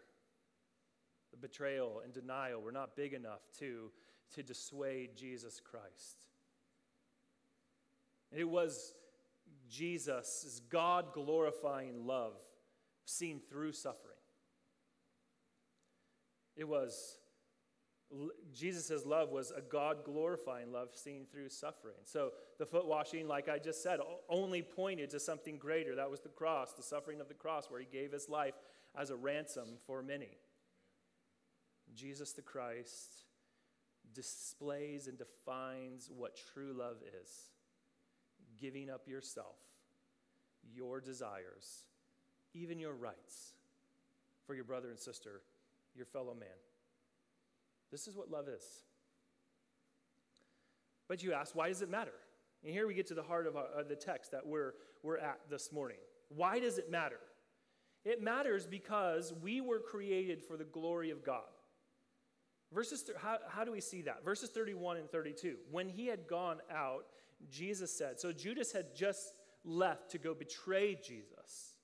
Betrayal 1.41 2.01
and 2.03 2.13
denial 2.13 2.61
were 2.61 2.71
not 2.71 2.95
big 2.95 3.13
enough 3.13 3.41
to, 3.59 3.91
to 4.33 4.43
dissuade 4.43 5.15
Jesus 5.15 5.59
Christ. 5.59 6.25
It 8.31 8.47
was 8.47 8.93
Jesus' 9.69 10.61
God 10.69 11.13
glorifying 11.13 12.05
love 12.05 12.33
seen 13.05 13.39
through 13.49 13.73
suffering. 13.73 14.15
It 16.55 16.67
was 16.67 17.17
Jesus' 18.53 19.05
love 19.05 19.29
was 19.29 19.51
a 19.51 19.61
God 19.61 20.03
glorifying 20.05 20.71
love 20.71 20.89
seen 20.93 21.25
through 21.31 21.49
suffering. 21.49 21.97
So 22.05 22.31
the 22.59 22.65
foot 22.65 22.85
washing, 22.85 23.27
like 23.27 23.49
I 23.49 23.57
just 23.57 23.81
said, 23.81 23.99
only 24.29 24.61
pointed 24.61 25.09
to 25.09 25.19
something 25.19 25.57
greater. 25.57 25.95
That 25.95 26.09
was 26.09 26.19
the 26.21 26.29
cross, 26.29 26.73
the 26.73 26.83
suffering 26.83 27.19
of 27.19 27.27
the 27.27 27.33
cross, 27.33 27.69
where 27.69 27.79
he 27.79 27.87
gave 27.91 28.11
his 28.11 28.29
life 28.29 28.53
as 28.95 29.09
a 29.09 29.15
ransom 29.15 29.77
for 29.85 30.01
many. 30.01 30.37
Jesus 31.95 32.33
the 32.33 32.41
Christ 32.41 33.25
displays 34.13 35.07
and 35.07 35.17
defines 35.17 36.09
what 36.15 36.39
true 36.53 36.73
love 36.77 36.97
is 37.21 37.29
giving 38.59 38.89
up 38.89 39.07
yourself, 39.07 39.57
your 40.73 41.01
desires, 41.01 41.83
even 42.53 42.79
your 42.79 42.93
rights 42.93 43.55
for 44.45 44.55
your 44.55 44.63
brother 44.63 44.89
and 44.89 44.99
sister, 44.99 45.41
your 45.95 46.05
fellow 46.05 46.33
man. 46.33 46.47
This 47.91 48.07
is 48.07 48.15
what 48.15 48.31
love 48.31 48.47
is. 48.47 48.63
But 51.07 51.23
you 51.23 51.33
ask, 51.33 51.55
why 51.55 51.69
does 51.69 51.81
it 51.81 51.89
matter? 51.89 52.13
And 52.63 52.73
here 52.73 52.87
we 52.87 52.93
get 52.93 53.07
to 53.07 53.13
the 53.13 53.23
heart 53.23 53.45
of, 53.45 53.55
our, 53.55 53.67
of 53.77 53.89
the 53.89 53.95
text 53.95 54.31
that 54.31 54.45
we're, 54.45 54.73
we're 55.03 55.17
at 55.17 55.39
this 55.49 55.71
morning. 55.71 55.97
Why 56.29 56.59
does 56.59 56.77
it 56.77 56.89
matter? 56.89 57.19
It 58.03 58.21
matters 58.21 58.65
because 58.65 59.33
we 59.41 59.61
were 59.61 59.79
created 59.79 60.41
for 60.41 60.57
the 60.57 60.63
glory 60.63 61.11
of 61.11 61.23
God. 61.23 61.43
Verses, 62.75 63.03
th- 63.03 63.17
how, 63.17 63.37
how 63.47 63.63
do 63.63 63.71
we 63.71 63.79
see 63.79 64.01
that? 64.01 64.25
Verses 64.25 64.49
31 64.49 64.97
and 64.97 65.09
32. 65.09 65.55
When 65.71 65.87
he 65.87 66.07
had 66.07 66.27
gone 66.27 66.57
out, 66.69 67.05
Jesus 67.49 67.97
said, 67.97 68.19
so 68.19 68.33
Judas 68.33 68.73
had 68.73 68.93
just 68.93 69.33
left 69.63 70.11
to 70.11 70.17
go 70.17 70.33
betray 70.33 70.95
Jesus. 70.95 71.77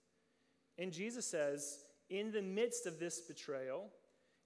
And 0.78 0.92
Jesus 0.92 1.26
says, 1.26 1.86
in 2.10 2.34
the 2.34 2.42
midst 2.42 2.86
of 2.86 3.00
this 3.00 3.22
betrayal, 3.22 3.86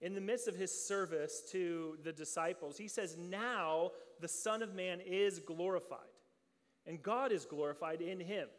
in 0.02 0.14
the 0.14 0.22
midst 0.22 0.48
of 0.48 0.56
his 0.56 0.88
service 0.88 1.42
to 1.52 1.98
the 2.04 2.14
disciples, 2.14 2.78
he 2.78 2.88
says, 2.88 3.18
Now 3.18 3.92
the 4.20 4.28
Son 4.28 4.62
of 4.62 4.76
Man 4.76 5.00
is 5.04 5.40
glorified, 5.40 6.00
and 6.86 7.02
God 7.02 7.32
is 7.32 7.46
glorified 7.46 8.02
in 8.02 8.20
him. 8.20 8.50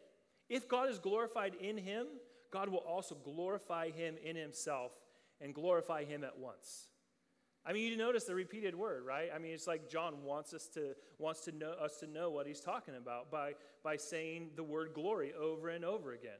If 0.49 0.67
God 0.67 0.89
is 0.89 0.99
glorified 0.99 1.55
in 1.55 1.77
him, 1.77 2.07
God 2.51 2.69
will 2.69 2.79
also 2.79 3.15
glorify 3.15 3.91
him 3.91 4.15
in 4.21 4.35
himself 4.35 4.91
and 5.39 5.53
glorify 5.53 6.03
him 6.03 6.23
at 6.23 6.37
once. 6.37 6.89
I 7.67 7.73
mean, 7.73 7.91
you 7.91 7.97
notice 7.97 8.23
the 8.23 8.33
repeated 8.33 8.75
word, 8.75 9.05
right? 9.05 9.29
I 9.35 9.39
mean, 9.39 9.51
it's 9.51 9.67
like 9.67 9.89
John 9.89 10.23
wants 10.23 10.53
us 10.53 10.67
to 10.69 10.95
wants 11.19 11.41
to 11.41 11.51
know 11.51 11.71
us 11.71 11.97
to 11.99 12.07
know 12.07 12.29
what 12.29 12.47
he's 12.47 12.61
talking 12.61 12.95
about 12.95 13.29
by 13.29 13.53
by 13.83 13.97
saying 13.97 14.51
the 14.55 14.63
word 14.63 14.91
glory 14.93 15.33
over 15.33 15.67
and 15.67 15.83
over 15.83 16.13
again. 16.13 16.39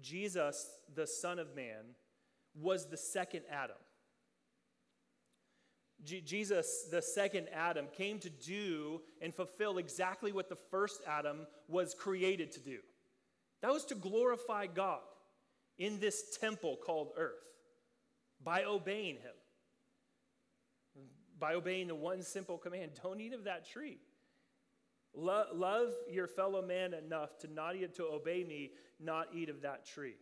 Jesus, 0.00 0.70
the 0.94 1.06
Son 1.06 1.38
of 1.38 1.54
Man, 1.54 1.84
was 2.58 2.86
the 2.86 2.96
second 2.96 3.42
Adam. 3.50 3.76
Jesus, 6.02 6.88
the 6.90 7.02
second 7.02 7.48
Adam, 7.52 7.86
came 7.92 8.18
to 8.20 8.30
do 8.30 9.02
and 9.20 9.34
fulfill 9.34 9.76
exactly 9.78 10.32
what 10.32 10.48
the 10.48 10.56
first 10.56 11.02
Adam 11.06 11.46
was 11.68 11.94
created 11.94 12.52
to 12.52 12.60
do. 12.60 12.78
That 13.60 13.72
was 13.72 13.84
to 13.86 13.94
glorify 13.94 14.66
God 14.66 15.00
in 15.78 15.98
this 15.98 16.36
temple 16.38 16.78
called 16.82 17.12
earth 17.16 17.46
by 18.42 18.64
obeying 18.64 19.16
Him, 19.16 19.34
by 21.38 21.54
obeying 21.54 21.88
the 21.88 21.94
one 21.94 22.22
simple 22.22 22.58
command 22.58 22.92
don't 23.02 23.20
eat 23.20 23.32
of 23.32 23.44
that 23.44 23.68
tree. 23.68 23.98
Lo- 25.14 25.46
love 25.54 25.92
your 26.10 26.26
fellow 26.26 26.62
man 26.62 26.92
enough 26.94 27.38
to 27.38 27.48
not 27.48 27.74
eat, 27.76 27.94
to 27.94 28.04
obey 28.04 28.44
me, 28.44 28.72
not 29.00 29.28
eat 29.34 29.48
of 29.48 29.62
that 29.62 29.86
tree. 29.86 30.16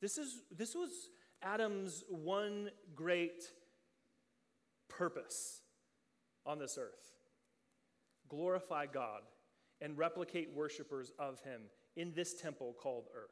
This, 0.00 0.16
is, 0.16 0.42
this 0.56 0.74
was 0.74 0.90
Adam's 1.42 2.02
one 2.08 2.70
great 2.94 3.44
purpose 4.88 5.60
on 6.46 6.58
this 6.58 6.78
earth 6.78 7.14
glorify 8.28 8.86
God 8.86 9.22
and 9.80 9.96
replicate 9.96 10.54
worshipers 10.54 11.12
of 11.18 11.40
Him 11.40 11.62
in 11.96 12.12
this 12.14 12.34
temple 12.34 12.74
called 12.78 13.06
earth. 13.14 13.30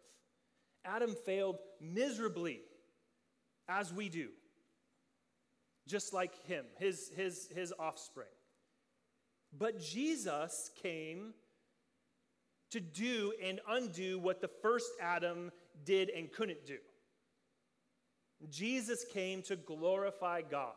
Adam 0.84 1.14
failed 1.24 1.58
miserably, 1.80 2.60
as 3.68 3.92
we 3.92 4.08
do, 4.08 4.28
just 5.86 6.12
like 6.12 6.44
him, 6.46 6.64
his, 6.78 7.10
his, 7.16 7.48
his 7.54 7.72
offspring. 7.78 8.28
But 9.56 9.80
Jesus 9.80 10.70
came 10.82 11.34
to 12.70 12.80
do 12.80 13.32
and 13.42 13.60
undo 13.68 14.18
what 14.18 14.40
the 14.40 14.50
first 14.62 14.90
Adam 15.00 15.50
did 15.84 16.10
and 16.10 16.30
couldn't 16.32 16.66
do. 16.66 16.78
Jesus 18.50 19.04
came 19.12 19.42
to 19.42 19.56
glorify 19.56 20.42
God. 20.42 20.74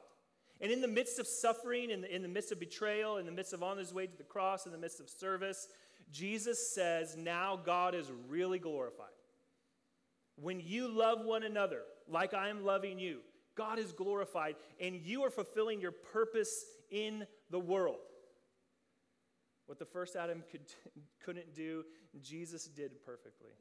And 0.62 0.71
in 0.71 0.82
the 0.82 0.88
midst 0.88 1.19
of 1.19 1.28
suffering, 1.28 1.89
in 1.89 2.02
the, 2.02 2.13
in 2.13 2.21
the 2.21 2.28
midst 2.28 2.52
of 2.52 2.60
betrayal, 2.60 3.17
in 3.17 3.25
the 3.25 3.32
midst 3.32 3.54
of 3.54 3.63
on 3.63 3.78
his 3.78 3.93
way 3.93 4.08
to 4.08 4.17
the 4.17 4.23
cross, 4.23 4.65
in 4.65 4.71
the 4.71 4.78
midst 4.78 4.99
of 4.99 5.10
service, 5.10 5.67
Jesus 6.12 6.73
says, 6.73 7.15
Now 7.17 7.58
God 7.58 7.95
is 7.95 8.12
really 8.28 8.60
glorified. 8.60 9.08
When 10.36 10.60
you 10.60 10.88
love 10.88 11.23
one 11.23 11.43
another 11.43 11.82
like 12.10 12.34
I 12.34 12.50
am 12.50 12.65
loving 12.65 13.00
you, 13.00 13.19
God 13.56 13.80
is 13.80 13.91
glorified, 13.91 14.56
and 14.80 14.95
you 14.95 15.24
are 15.24 15.30
fulfilling 15.30 15.82
your 15.82 15.91
purpose 15.91 16.65
in 16.91 17.26
the 17.50 17.60
world. 17.60 18.00
What 19.65 19.80
the 19.80 19.86
first 19.86 20.15
Adam 20.15 20.43
could, 20.52 20.62
couldn't 21.24 21.54
do, 21.54 21.84
Jesus 22.22 22.65
did 22.65 23.04
perfectly. 23.06 23.52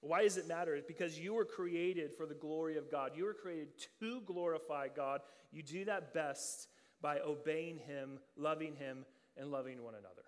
Why 0.00 0.22
does 0.22 0.36
it 0.36 0.46
matter? 0.46 0.76
It's 0.76 0.86
because 0.86 1.18
you 1.18 1.34
were 1.34 1.44
created 1.44 2.12
for 2.16 2.24
the 2.24 2.34
glory 2.34 2.76
of 2.76 2.90
God. 2.90 3.12
You 3.16 3.24
were 3.24 3.34
created 3.34 3.68
to 4.00 4.20
glorify 4.20 4.88
God. 4.94 5.20
You 5.50 5.62
do 5.62 5.84
that 5.86 6.14
best 6.14 6.68
by 7.02 7.18
obeying 7.18 7.78
Him, 7.78 8.18
loving 8.36 8.76
Him, 8.76 9.04
and 9.36 9.50
loving 9.50 9.82
one 9.82 9.94
another. 9.94 10.22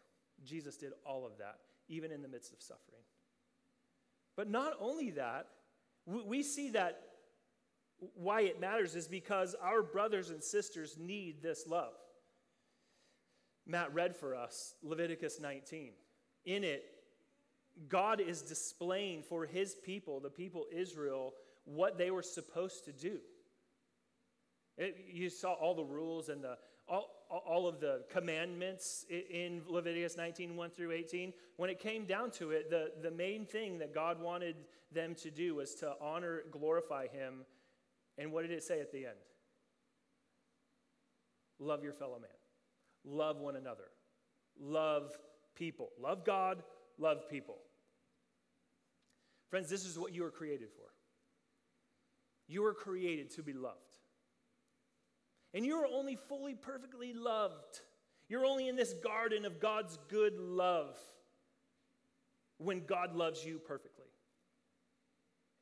Jesus 0.44 0.76
did 0.76 0.92
all 1.04 1.24
of 1.24 1.38
that, 1.38 1.56
even 1.88 2.10
in 2.10 2.22
the 2.22 2.28
midst 2.28 2.52
of 2.52 2.60
suffering. 2.60 3.02
But 4.36 4.50
not 4.50 4.74
only 4.80 5.10
that, 5.12 5.46
we 6.26 6.42
see 6.42 6.70
that 6.70 7.02
why 8.14 8.42
it 8.42 8.60
matters 8.60 8.94
is 8.94 9.08
because 9.08 9.54
our 9.62 9.82
brothers 9.82 10.30
and 10.30 10.42
sisters 10.42 10.96
need 10.98 11.42
this 11.42 11.66
love. 11.66 11.92
Matt 13.66 13.92
read 13.94 14.16
for 14.16 14.34
us 14.34 14.74
Leviticus 14.82 15.40
19. 15.40 15.92
In 16.46 16.64
it, 16.64 16.84
God 17.88 18.20
is 18.20 18.42
displaying 18.42 19.22
for 19.22 19.46
his 19.46 19.74
people, 19.74 20.20
the 20.20 20.30
people 20.30 20.66
Israel, 20.72 21.34
what 21.64 21.98
they 21.98 22.10
were 22.10 22.22
supposed 22.22 22.84
to 22.86 22.92
do. 22.92 23.18
It, 24.76 24.96
you 25.12 25.28
saw 25.30 25.52
all 25.52 25.74
the 25.74 25.84
rules 25.84 26.28
and 26.28 26.42
the, 26.42 26.56
all, 26.90 27.08
all 27.30 27.68
of 27.68 27.80
the 27.80 28.02
commandments 28.10 29.06
in 29.08 29.62
Leviticus 29.68 30.16
19, 30.16 30.56
1 30.56 30.70
through 30.70 30.92
18. 30.92 31.32
When 31.56 31.70
it 31.70 31.78
came 31.78 32.04
down 32.04 32.30
to 32.32 32.50
it, 32.50 32.68
the, 32.68 32.92
the 33.00 33.10
main 33.10 33.46
thing 33.46 33.78
that 33.78 33.94
God 33.94 34.20
wanted 34.20 34.56
them 34.92 35.14
to 35.16 35.30
do 35.30 35.54
was 35.54 35.74
to 35.76 35.94
honor, 36.00 36.42
glorify 36.50 37.06
him. 37.06 37.46
And 38.18 38.32
what 38.32 38.42
did 38.42 38.50
it 38.50 38.64
say 38.64 38.80
at 38.80 38.92
the 38.92 39.06
end? 39.06 39.16
Love 41.60 41.84
your 41.84 41.92
fellow 41.92 42.18
man. 42.18 42.30
Love 43.04 43.38
one 43.38 43.56
another. 43.56 43.84
Love 44.58 45.16
people. 45.54 45.90
Love 46.00 46.24
God, 46.24 46.62
love 46.98 47.28
people. 47.28 47.56
Friends, 49.50 49.68
this 49.68 49.84
is 49.84 49.98
what 49.98 50.14
you 50.14 50.22
were 50.22 50.30
created 50.30 50.68
for. 50.70 50.86
You 52.48 52.62
were 52.62 52.74
created 52.74 53.30
to 53.36 53.42
be 53.42 53.52
loved. 53.52 53.89
And 55.54 55.66
you 55.66 55.76
are 55.76 55.86
only 55.86 56.16
fully, 56.16 56.54
perfectly 56.54 57.12
loved. 57.12 57.80
You're 58.28 58.46
only 58.46 58.68
in 58.68 58.76
this 58.76 58.94
garden 58.94 59.44
of 59.44 59.60
God's 59.60 59.98
good 60.08 60.38
love 60.38 60.96
when 62.58 62.84
God 62.86 63.14
loves 63.14 63.44
you 63.44 63.58
perfectly. 63.58 64.04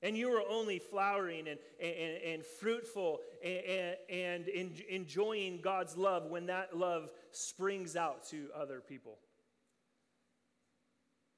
And 0.02 0.16
you 0.16 0.30
are 0.30 0.42
only 0.48 0.78
flowering 0.78 1.48
and, 1.48 1.58
and, 1.80 2.22
and 2.22 2.44
fruitful 2.44 3.18
and, 3.42 3.96
and 4.08 4.46
enjoying 4.88 5.60
God's 5.60 5.96
love 5.96 6.26
when 6.26 6.46
that 6.46 6.76
love 6.76 7.10
springs 7.32 7.96
out 7.96 8.28
to 8.28 8.48
other 8.54 8.80
people. 8.80 9.18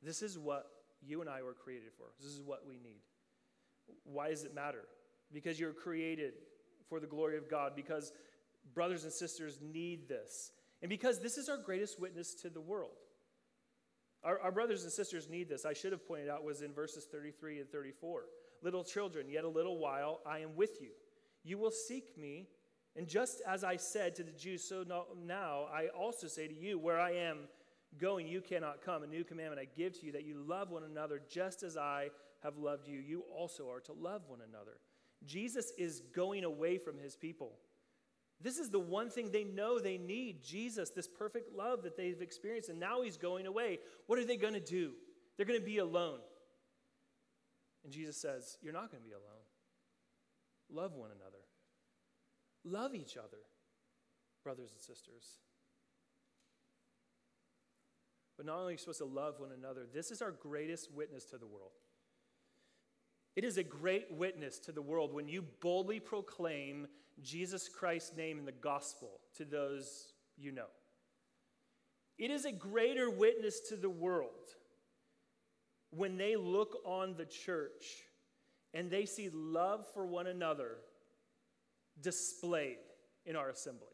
This 0.02 0.20
is 0.20 0.38
what 0.38 0.66
you 1.02 1.20
and 1.20 1.30
I 1.30 1.42
were 1.42 1.54
created 1.54 1.92
for. 1.96 2.06
This 2.20 2.30
is 2.30 2.42
what 2.42 2.66
we 2.66 2.74
need. 2.74 3.00
Why 4.04 4.28
does 4.28 4.44
it 4.44 4.54
matter? 4.54 4.84
Because 5.32 5.58
you're 5.58 5.72
created 5.72 6.34
for 6.88 7.00
the 7.00 7.06
glory 7.06 7.38
of 7.38 7.48
God, 7.48 7.72
because 7.74 8.12
brothers 8.74 9.04
and 9.04 9.12
sisters 9.12 9.58
need 9.60 10.08
this, 10.08 10.52
and 10.82 10.88
because 10.88 11.20
this 11.20 11.36
is 11.38 11.48
our 11.48 11.58
greatest 11.58 12.00
witness 12.00 12.34
to 12.36 12.50
the 12.50 12.60
world. 12.60 12.96
Our, 14.22 14.38
our 14.40 14.52
brothers 14.52 14.82
and 14.82 14.92
sisters 14.92 15.30
need 15.30 15.48
this. 15.48 15.64
I 15.64 15.72
should 15.72 15.92
have 15.92 16.06
pointed 16.06 16.28
out 16.28 16.44
was 16.44 16.60
in 16.60 16.74
verses 16.74 17.06
33 17.10 17.60
and 17.60 17.70
34. 17.70 18.24
Little 18.62 18.84
children, 18.84 19.30
yet 19.30 19.44
a 19.44 19.48
little 19.48 19.78
while 19.78 20.20
I 20.26 20.40
am 20.40 20.54
with 20.56 20.82
you. 20.82 20.90
You 21.42 21.56
will 21.56 21.70
seek 21.70 22.18
me, 22.18 22.48
and 22.96 23.08
just 23.08 23.40
as 23.46 23.64
I 23.64 23.76
said 23.76 24.14
to 24.16 24.22
the 24.22 24.32
Jews, 24.32 24.62
so 24.62 24.84
now 25.24 25.66
I 25.72 25.88
also 25.88 26.26
say 26.26 26.48
to 26.48 26.54
you, 26.54 26.78
where 26.78 27.00
I 27.00 27.12
am 27.12 27.38
going, 27.98 28.26
you 28.26 28.40
cannot 28.40 28.82
come. 28.82 29.02
A 29.02 29.06
new 29.06 29.24
commandment 29.24 29.60
I 29.60 29.78
give 29.78 29.98
to 30.00 30.06
you 30.06 30.12
that 30.12 30.26
you 30.26 30.36
love 30.46 30.70
one 30.70 30.84
another 30.84 31.22
just 31.28 31.62
as 31.62 31.76
I 31.76 32.10
have 32.42 32.58
loved 32.58 32.88
you. 32.88 32.98
You 32.98 33.24
also 33.34 33.70
are 33.70 33.80
to 33.80 33.92
love 33.92 34.22
one 34.28 34.40
another. 34.46 34.78
Jesus 35.24 35.72
is 35.78 36.02
going 36.14 36.44
away 36.44 36.78
from 36.78 36.98
his 36.98 37.16
people. 37.16 37.52
This 38.42 38.58
is 38.58 38.70
the 38.70 38.80
one 38.80 39.10
thing 39.10 39.30
they 39.30 39.44
know 39.44 39.78
they 39.78 39.98
need 39.98 40.42
Jesus, 40.42 40.90
this 40.90 41.06
perfect 41.06 41.54
love 41.54 41.82
that 41.82 41.96
they've 41.96 42.20
experienced, 42.22 42.70
and 42.70 42.80
now 42.80 43.02
he's 43.02 43.18
going 43.18 43.46
away. 43.46 43.78
What 44.06 44.18
are 44.18 44.24
they 44.24 44.36
going 44.36 44.54
to 44.54 44.60
do? 44.60 44.92
They're 45.36 45.46
going 45.46 45.60
to 45.60 45.66
be 45.66 45.78
alone. 45.78 46.20
And 47.84 47.92
Jesus 47.92 48.16
says, 48.16 48.56
You're 48.62 48.72
not 48.72 48.90
going 48.90 49.02
to 49.02 49.08
be 49.08 49.14
alone. 49.14 49.24
Love 50.72 50.94
one 50.94 51.10
another, 51.10 51.44
love 52.64 52.94
each 52.94 53.16
other, 53.16 53.42
brothers 54.42 54.70
and 54.70 54.80
sisters. 54.80 55.38
But 58.36 58.46
not 58.46 58.56
only 58.56 58.68
are 58.68 58.72
you 58.72 58.78
supposed 58.78 59.00
to 59.00 59.04
love 59.04 59.34
one 59.38 59.50
another, 59.52 59.82
this 59.92 60.10
is 60.10 60.22
our 60.22 60.30
greatest 60.30 60.90
witness 60.94 61.26
to 61.26 61.36
the 61.36 61.46
world. 61.46 61.72
It 63.36 63.44
is 63.44 63.58
a 63.58 63.62
great 63.62 64.06
witness 64.10 64.58
to 64.60 64.72
the 64.72 64.82
world 64.82 65.14
when 65.14 65.28
you 65.28 65.44
boldly 65.60 66.00
proclaim 66.00 66.88
Jesus 67.22 67.68
Christ's 67.68 68.16
name 68.16 68.38
in 68.38 68.44
the 68.44 68.52
gospel 68.52 69.20
to 69.36 69.44
those 69.44 70.12
you 70.36 70.52
know. 70.52 70.66
It 72.18 72.30
is 72.30 72.44
a 72.44 72.52
greater 72.52 73.08
witness 73.08 73.60
to 73.68 73.76
the 73.76 73.90
world 73.90 74.30
when 75.90 76.16
they 76.16 76.36
look 76.36 76.76
on 76.84 77.14
the 77.16 77.24
church 77.24 78.04
and 78.74 78.90
they 78.90 79.06
see 79.06 79.30
love 79.32 79.86
for 79.94 80.06
one 80.06 80.26
another 80.26 80.78
displayed 82.00 82.76
in 83.26 83.36
our 83.36 83.50
assembly. 83.50 83.86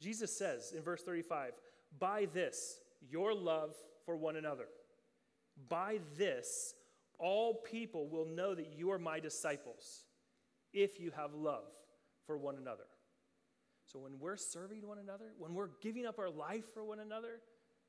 Jesus 0.00 0.36
says 0.36 0.72
in 0.76 0.82
verse 0.82 1.02
35, 1.02 1.52
By 1.98 2.26
this, 2.32 2.78
your 3.08 3.34
love 3.34 3.74
for 4.04 4.16
one 4.16 4.36
another, 4.36 4.66
by 5.68 6.00
this, 6.16 6.74
all 7.18 7.54
people 7.54 8.08
will 8.08 8.26
know 8.26 8.54
that 8.54 8.72
you 8.76 8.90
are 8.90 8.98
my 8.98 9.20
disciples 9.20 10.04
if 10.72 11.00
you 11.00 11.10
have 11.16 11.32
love 11.34 11.64
for 12.26 12.36
one 12.36 12.56
another. 12.56 12.84
So 13.84 13.98
when 13.98 14.18
we're 14.18 14.36
serving 14.36 14.86
one 14.86 14.98
another, 14.98 15.32
when 15.38 15.54
we're 15.54 15.70
giving 15.80 16.06
up 16.06 16.18
our 16.18 16.28
life 16.30 16.64
for 16.74 16.84
one 16.84 16.98
another, 16.98 17.40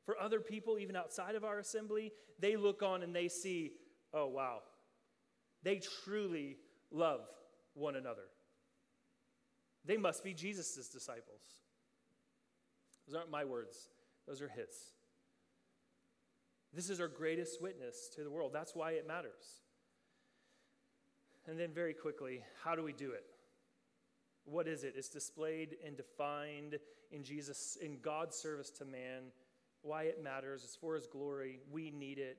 for 0.06 0.18
other 0.20 0.40
people, 0.40 0.78
even 0.80 0.96
outside 0.96 1.36
of 1.36 1.44
our 1.44 1.60
assembly, 1.60 2.12
they 2.40 2.56
look 2.56 2.84
on 2.84 3.04
and 3.04 3.16
they 3.16 3.28
see, 3.28 3.72
oh, 4.14 4.28
wow, 4.28 4.60
they 5.64 5.82
truly 6.04 6.58
love 6.92 7.22
one 7.74 7.96
another. 7.96 8.30
They 9.84 9.98
must 9.98 10.24
be 10.24 10.34
Jesus' 10.34 10.90
disciples. 10.90 11.42
Those 13.08 13.16
aren't 13.16 13.32
my 13.32 13.44
words, 13.44 13.90
those 14.28 14.42
are 14.42 14.50
his. 14.50 14.70
This 16.74 16.90
is 16.90 17.00
our 17.00 17.08
greatest 17.08 17.62
witness 17.62 18.10
to 18.16 18.24
the 18.24 18.30
world. 18.30 18.52
That's 18.54 18.76
why 18.76 18.92
it 18.92 19.08
matters. 19.08 19.62
And 21.48 21.60
then, 21.60 21.72
very 21.74 21.94
quickly, 21.94 22.44
how 22.64 22.76
do 22.76 22.84
we 22.84 22.94
do 22.94 23.12
it? 23.12 23.24
What 24.44 24.68
is 24.68 24.84
it? 24.84 24.94
It's 24.98 25.10
displayed 25.10 25.78
and 25.86 25.96
defined 25.96 26.78
in 27.12 27.24
Jesus, 27.24 27.78
in 27.82 28.00
God's 28.02 28.36
service 28.36 28.70
to 28.72 28.86
man, 28.86 29.32
why 29.82 30.04
it 30.04 30.22
matters. 30.22 30.64
It's 30.64 30.76
for 30.76 30.96
his 30.96 31.08
glory. 31.08 31.60
We 31.72 31.90
need 31.90 32.20
it. 32.20 32.38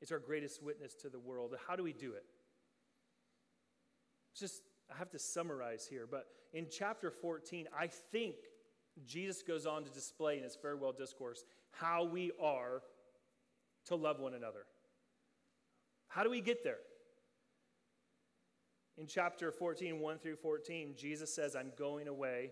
It's 0.00 0.12
our 0.12 0.18
greatest 0.18 0.62
witness 0.62 0.94
to 1.02 1.08
the 1.08 1.18
world. 1.18 1.54
How 1.66 1.76
do 1.76 1.82
we 1.82 1.92
do 1.92 2.12
it? 2.12 2.24
Just, 4.38 4.62
I 4.92 4.98
have 4.98 5.10
to 5.10 5.18
summarize 5.18 5.86
here, 5.88 6.06
but 6.10 6.26
in 6.52 6.66
chapter 6.70 7.10
14, 7.10 7.66
I 7.76 7.86
think 7.86 8.34
Jesus 9.06 9.42
goes 9.42 9.66
on 9.66 9.84
to 9.84 9.90
display 9.90 10.36
in 10.36 10.44
his 10.44 10.56
farewell 10.56 10.92
discourse 10.92 11.44
how 11.72 12.04
we 12.04 12.32
are 12.40 12.82
to 13.86 13.96
love 13.96 14.20
one 14.20 14.34
another. 14.34 14.66
How 16.08 16.22
do 16.22 16.30
we 16.30 16.40
get 16.40 16.62
there? 16.62 16.78
In 18.96 19.06
chapter 19.06 19.50
14, 19.50 19.98
1 19.98 20.18
through 20.18 20.36
14, 20.36 20.94
Jesus 20.96 21.34
says, 21.34 21.56
I'm 21.56 21.72
going 21.76 22.06
away. 22.06 22.50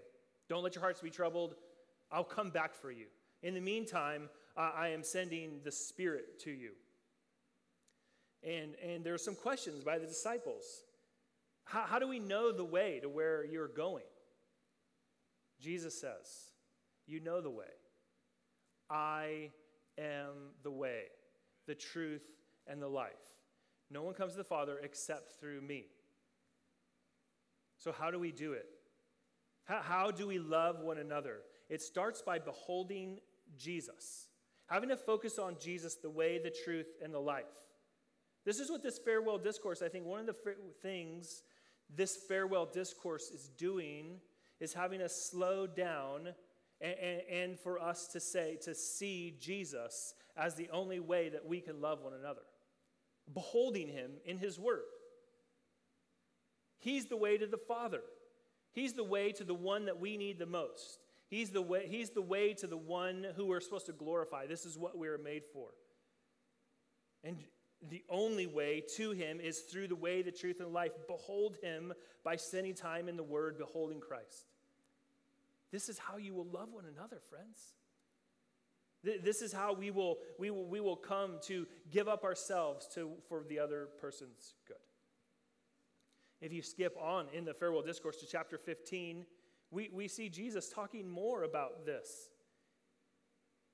Don't 0.49 0.65
let 0.65 0.75
your 0.75 0.83
hearts 0.83 1.01
be 1.01 1.11
troubled. 1.11 1.55
I'll 2.11 2.25
come 2.25 2.51
back 2.51 2.75
for 2.75 2.91
you. 2.91 3.07
In 3.43 3.55
the 3.55 3.61
meantime, 3.61 4.29
uh, 4.57 4.73
I 4.75 4.89
am 4.89 5.05
sending 5.05 5.61
the 5.65 5.71
Spirit 5.71 6.41
to 6.41 6.51
you. 6.51 6.73
And, 8.43 8.75
and 8.85 9.05
there 9.05 9.15
are 9.15 9.19
some 9.19 9.37
questions 9.37 9.85
by 9.85 9.99
the 9.99 10.07
disciples. 10.07 10.83
How, 11.65 11.83
how 11.83 11.99
do 12.01 12.09
we 12.09 12.19
know 12.19 12.51
the 12.51 12.65
way 12.65 12.99
to 13.01 13.09
where 13.09 13.45
you're 13.45 13.69
going? 13.69 14.05
Jesus 15.61 16.01
says, 16.01 16.51
You 17.07 17.21
know 17.21 17.41
the 17.41 17.51
way. 17.51 17.67
I 18.91 19.51
am 19.97 20.51
the 20.65 20.73
way 20.73 21.05
the 21.67 21.75
truth, 21.75 22.23
and 22.67 22.81
the 22.81 22.89
life. 22.89 23.13
No 23.91 24.03
one 24.03 24.15
comes 24.15 24.33
to 24.33 24.39
the 24.39 24.45
Father 24.45 24.79
except 24.83 25.41
through 25.41 25.61
me. 25.61 25.87
So, 27.79 27.93
how 27.93 28.11
do 28.11 28.19
we 28.19 28.33
do 28.33 28.53
it? 28.53 28.67
How, 29.65 29.81
how 29.83 30.11
do 30.11 30.27
we 30.27 30.39
love 30.39 30.81
one 30.81 30.99
another? 30.99 31.41
It 31.69 31.83
starts 31.83 32.23
by 32.23 32.39
beholding 32.39 33.19
Jesus, 33.57 34.29
having 34.67 34.89
to 34.89 34.97
focus 34.97 35.39
on 35.39 35.57
Jesus, 35.61 35.97
the 35.97 36.11
way, 36.11 36.39
the 36.39 36.55
truth, 36.65 36.87
and 37.03 37.13
the 37.13 37.19
life. 37.19 37.45
This 38.45 38.59
is 38.59 38.71
what 38.71 38.83
this 38.83 38.99
farewell 38.99 39.39
discourse, 39.39 39.83
I 39.83 39.89
think, 39.89 40.05
one 40.05 40.21
of 40.21 40.27
the 40.27 40.55
things 40.83 41.43
this 41.95 42.17
farewell 42.17 42.67
discourse 42.67 43.31
is 43.31 43.49
doing 43.57 44.21
is 44.61 44.73
having 44.73 45.03
us 45.03 45.29
slow 45.31 45.67
down 45.67 46.29
and, 46.83 46.95
and, 47.01 47.21
and 47.31 47.61
for 47.61 47.81
us 47.81 48.09
to 48.09 48.21
say, 48.21 48.59
to 48.63 48.75
see 48.75 49.37
Jesus 49.41 50.15
as 50.37 50.55
the 50.55 50.69
only 50.71 51.01
way 51.01 51.29
that 51.29 51.47
we 51.47 51.61
can 51.61 51.81
love 51.81 52.03
one 52.03 52.13
another, 52.13 52.43
beholding 53.33 53.89
him 53.89 54.13
in 54.25 54.39
his 54.39 54.59
word. 54.59 54.83
He's 56.79 57.07
the 57.07 57.17
way 57.17 57.39
to 57.39 57.47
the 57.47 57.57
Father. 57.57 58.03
He's 58.73 58.95
the 58.95 59.05
way 59.05 59.33
to 59.33 59.45
the 59.45 59.55
one 59.55 59.85
that 59.85 60.01
we 60.01 60.17
need 60.17 60.39
the 60.39 60.47
most. 60.47 60.99
He's 61.29 61.51
the 61.51 61.63
way, 61.63 61.87
he's 61.89 62.11
the 62.11 62.23
way 62.23 62.55
to 62.55 62.67
the 62.67 62.77
one 62.77 63.27
who 63.37 63.47
we're 63.47 63.61
supposed 63.61 63.87
to 63.87 63.93
glorify. 63.93 64.47
This 64.47 64.67
is 64.67 64.77
what 64.77 64.99
we 64.99 65.09
are 65.09 65.19
made 65.19 65.45
for. 65.53 65.69
And 67.23 67.37
the 67.89 68.03
only 68.09 68.47
way 68.47 68.83
to 68.97 69.13
him 69.13 69.41
is 69.41 69.61
through 69.61 69.89
the 69.89 69.97
way, 69.97 70.23
the 70.23 70.33
truth, 70.33 70.61
and 70.61 70.73
life. 70.73 70.93
Behold 71.07 71.57
him 71.63 71.93
by 72.25 72.37
spending 72.37 72.75
time 72.75 73.09
in 73.09 73.17
the 73.17 73.23
word, 73.23 73.59
beholding 73.59 74.01
Christ. 74.01 74.52
This 75.73 75.89
is 75.89 75.99
how 75.99 76.19
you 76.19 76.35
will 76.35 76.47
love 76.47 76.69
one 76.71 76.85
another, 76.85 77.19
friends. 77.31 77.75
This 79.03 79.43
is 79.43 79.53
how 79.53 79.73
we 79.73 79.91
will, 79.91 80.19
we 80.39 80.51
will, 80.51 80.67
we 80.67 80.79
will 80.79 80.97
come 80.97 81.39
to 81.47 81.67
give 81.91 82.07
up 82.07 82.23
ourselves 82.23 82.87
to, 82.95 83.11
for 83.29 83.43
the 83.49 83.59
other 83.59 83.89
person's 84.01 84.55
good. 84.69 84.77
If 86.41 86.53
you 86.53 86.63
skip 86.63 86.97
on 87.01 87.27
in 87.33 87.45
the 87.45 87.55
farewell 87.55 87.83
discourse 87.83 88.19
to 88.19 88.27
chapter 88.27 88.59
15, 88.59 89.25
we, 89.73 89.91
we 89.93 90.07
see 90.07 90.29
Jesus 90.29 90.69
talking 90.69 91.09
more 91.09 91.43
about 91.43 91.85
this. 91.85 92.29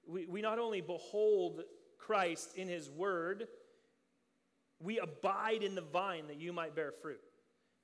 We, 0.07 0.27
we 0.27 0.41
not 0.41 0.59
only 0.59 0.81
behold 0.81 1.63
Christ 1.99 2.55
in 2.57 2.69
his 2.69 2.89
word, 2.89 3.49
we 4.81 4.99
abide 4.99 5.63
in 5.63 5.75
the 5.75 5.83
vine 5.83 6.29
that 6.29 6.41
you 6.41 6.53
might 6.53 6.75
bear 6.75 6.93
fruit. 6.93 7.21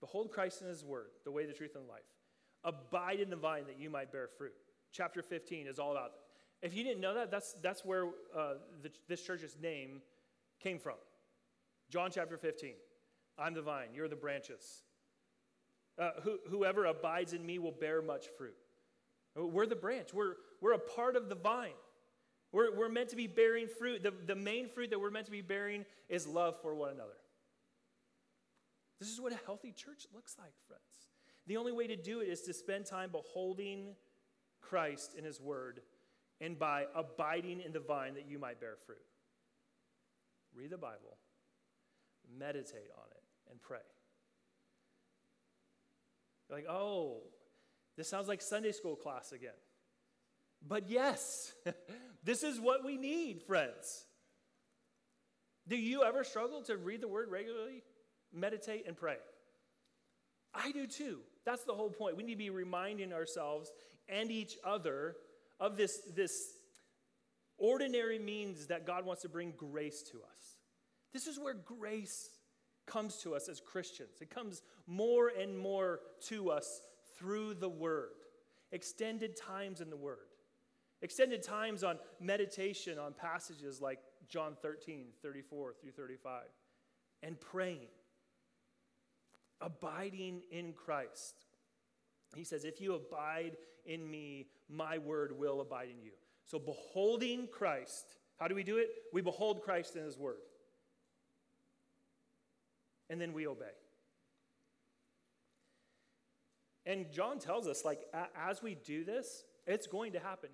Behold 0.01 0.31
Christ 0.31 0.63
in 0.63 0.69
his 0.69 0.85
word, 0.85 1.09
the 1.25 1.31
way, 1.31 1.45
the 1.45 1.53
truth, 1.53 1.77
and 1.77 1.89
life. 1.89 2.03
Abide 2.65 3.21
in 3.21 3.31
the 3.31 3.37
vine 3.37 3.65
that 3.67 3.79
you 3.79 3.91
might 3.91 4.11
bear 4.11 4.29
fruit. 4.39 4.55
Chapter 4.93 5.23
15 5.23 5.67
is 5.67 5.79
all 5.79 5.93
about 5.93 6.13
that. 6.13 6.67
if 6.67 6.75
you 6.75 6.83
didn't 6.83 7.01
know 7.01 7.15
that, 7.15 7.31
that's, 7.31 7.55
that's 7.63 7.85
where 7.85 8.07
uh, 8.37 8.55
the, 8.83 8.91
this 9.09 9.23
church's 9.23 9.57
name 9.61 10.01
came 10.63 10.79
from. 10.79 10.95
John 11.91 12.11
chapter 12.13 12.39
15. 12.39 12.73
I'm 13.39 13.55
the 13.55 13.63
vine, 13.63 13.89
you're 13.95 14.09
the 14.09 14.17
branches. 14.17 14.83
Uh, 15.99 16.11
who, 16.23 16.39
whoever 16.49 16.87
abides 16.87 17.33
in 17.33 17.45
me 17.45 17.59
will 17.59 17.73
bear 17.73 18.01
much 18.03 18.27
fruit. 18.39 18.55
We're 19.37 19.67
the 19.67 19.77
branch, 19.77 20.15
we're, 20.15 20.35
we're 20.61 20.75
a 20.75 20.79
part 20.79 21.17
of 21.17 21.29
the 21.29 21.35
vine. 21.35 21.73
We're, 22.53 22.75
we're 22.77 22.89
meant 22.89 23.09
to 23.09 23.17
be 23.17 23.27
bearing 23.27 23.67
fruit. 23.67 24.05
The, 24.05 24.13
the 24.27 24.37
main 24.37 24.69
fruit 24.69 24.91
that 24.91 25.01
we're 25.01 25.11
meant 25.11 25.27
to 25.27 25.33
be 25.33 25.41
bearing 25.41 25.85
is 26.09 26.25
love 26.25 26.55
for 26.63 26.73
one 26.73 26.91
another. 26.91 27.17
This 29.01 29.09
is 29.09 29.21
what 29.21 29.33
a 29.33 29.39
healthy 29.45 29.73
church 29.73 30.07
looks 30.15 30.37
like, 30.39 30.53
friends. 30.69 31.14
The 31.47 31.57
only 31.57 31.73
way 31.73 31.87
to 31.87 31.97
do 31.97 32.21
it 32.21 32.29
is 32.29 32.43
to 32.43 32.55
spend 32.55 32.87
time 32.87 33.11
beholding 33.11 33.95
Christ 34.61 35.15
in 35.17 35.25
His 35.25 35.41
Word 35.41 35.81
and 36.41 36.59
by 36.59 36.87
abiding 36.95 37.61
in 37.61 37.73
the 37.73 37.81
vine 37.81 38.15
that 38.15 38.27
you 38.29 38.39
might 38.39 38.61
bear 38.61 38.77
fruit. 38.87 38.99
Read 40.55 40.71
the 40.71 40.79
Bible, 40.79 41.19
meditate 42.39 42.91
on 42.97 43.11
it, 43.11 43.23
and 43.51 43.61
pray. 43.61 43.79
You're 46.49 46.59
like, 46.59 46.69
oh, 46.69 47.23
this 47.97 48.09
sounds 48.09 48.29
like 48.29 48.41
Sunday 48.41 48.73
school 48.73 48.97
class 48.97 49.33
again. 49.33 49.51
But 50.67 50.89
yes, 50.89 51.53
this 52.25 52.43
is 52.43 52.61
what 52.61 52.85
we 52.85 52.97
need, 52.97 53.43
friends. 53.43 54.07
Do 55.67 55.77
you 55.77 56.03
ever 56.03 56.25
struggle 56.25 56.63
to 56.63 56.77
read 56.77 57.01
the 57.01 57.09
word 57.09 57.31
regularly, 57.31 57.83
meditate, 58.33 58.85
and 58.87 58.97
pray? 58.97 59.17
I 60.55 60.73
do 60.73 60.87
too. 60.87 61.21
That's 61.45 61.65
the 61.65 61.75
whole 61.75 61.91
point. 61.91 62.17
We 62.17 62.23
need 62.23 62.33
to 62.33 62.39
be 62.39 62.51
reminding 62.51 63.13
ourselves 63.13 63.71
and 64.09 64.31
each 64.31 64.57
other 64.65 65.17
of 65.61 65.77
this, 65.77 66.01
this 66.15 66.55
ordinary 67.59 68.19
means 68.19 68.67
that 68.67 68.87
God 68.87 69.05
wants 69.05 69.23
to 69.23 69.29
bring 69.29 69.53
grace 69.57 70.03
to 70.11 70.19
us. 70.19 70.57
This 71.13 71.27
is 71.27 71.39
where 71.39 71.55
grace 71.55 72.31
comes 72.87 73.17
to 73.19 73.35
us 73.35 73.49
as 73.49 73.61
Christians. 73.61 74.21
It 74.21 74.31
comes 74.31 74.63
more 74.87 75.29
and 75.29 75.57
more 75.57 76.01
to 76.29 76.51
us 76.51 76.83
through 77.17 77.55
the 77.55 77.69
Word, 77.69 78.11
extended 78.73 79.37
times 79.37 79.81
in 79.81 79.91
the 79.91 79.97
Word, 79.97 80.19
extended 81.03 81.43
times 81.43 81.85
on 81.85 81.99
meditation 82.21 82.99
on 82.99 83.13
passages 83.13 83.81
like 83.81 84.01
John 84.29 84.57
13, 84.61 85.07
34 85.23 85.75
through 85.81 85.93
35, 85.93 86.43
and 87.23 87.41
praying, 87.41 87.89
abiding 89.65 90.43
in 90.51 90.73
Christ. 90.73 91.35
He 92.35 92.45
says, 92.45 92.65
If 92.65 92.81
you 92.81 92.95
abide 92.95 93.57
in 93.87 94.09
me, 94.09 94.47
my 94.69 94.99
word 94.99 95.39
will 95.39 95.61
abide 95.61 95.89
in 95.91 96.03
you. 96.03 96.13
So, 96.47 96.59
beholding 96.59 97.49
Christ, 97.51 98.05
how 98.39 98.49
do 98.49 98.55
we 98.55 98.63
do 98.63 98.77
it? 98.77 98.89
We 99.13 99.23
behold 99.23 99.63
Christ 99.63 99.97
in 99.97 100.05
his 100.05 100.19
word. 100.19 100.37
And 103.09 103.21
then 103.21 103.33
we 103.33 103.47
obey. 103.47 103.67
And 106.87 107.11
John 107.11 107.39
tells 107.39 107.67
us, 107.67 107.85
like, 107.85 108.01
as 108.37 108.63
we 108.63 108.75
do 108.75 109.05
this, 109.05 109.45
it's 109.67 109.87
going 109.87 110.13
to 110.13 110.21
happen. 110.21 110.51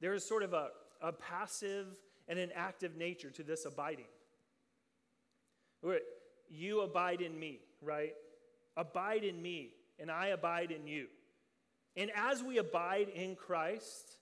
There's 0.00 0.26
sort 0.26 0.42
of 0.42 0.54
a, 0.54 0.68
a 1.02 1.12
passive 1.12 1.98
and 2.26 2.38
an 2.38 2.50
active 2.54 2.96
nature 2.96 3.30
to 3.30 3.42
this 3.42 3.66
abiding. 3.66 4.06
You 6.48 6.80
abide 6.82 7.20
in 7.20 7.38
me, 7.38 7.60
right? 7.82 8.14
Abide 8.76 9.24
in 9.24 9.40
me, 9.40 9.70
and 9.98 10.10
I 10.10 10.28
abide 10.28 10.70
in 10.70 10.86
you. 10.86 11.06
And 11.96 12.10
as 12.14 12.42
we 12.42 12.58
abide 12.58 13.08
in 13.08 13.36
Christ, 13.36 14.18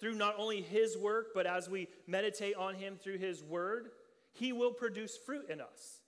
through 0.00 0.14
not 0.14 0.36
only 0.38 0.62
his 0.62 0.96
work, 0.96 1.28
but 1.34 1.46
as 1.46 1.68
we 1.68 1.88
meditate 2.06 2.56
on 2.56 2.74
him 2.74 2.96
through 2.96 3.18
his 3.18 3.42
word, 3.42 3.90
he 4.32 4.52
will 4.52 4.72
produce 4.72 5.16
fruit 5.16 5.50
in 5.50 5.60
us. 5.60 6.00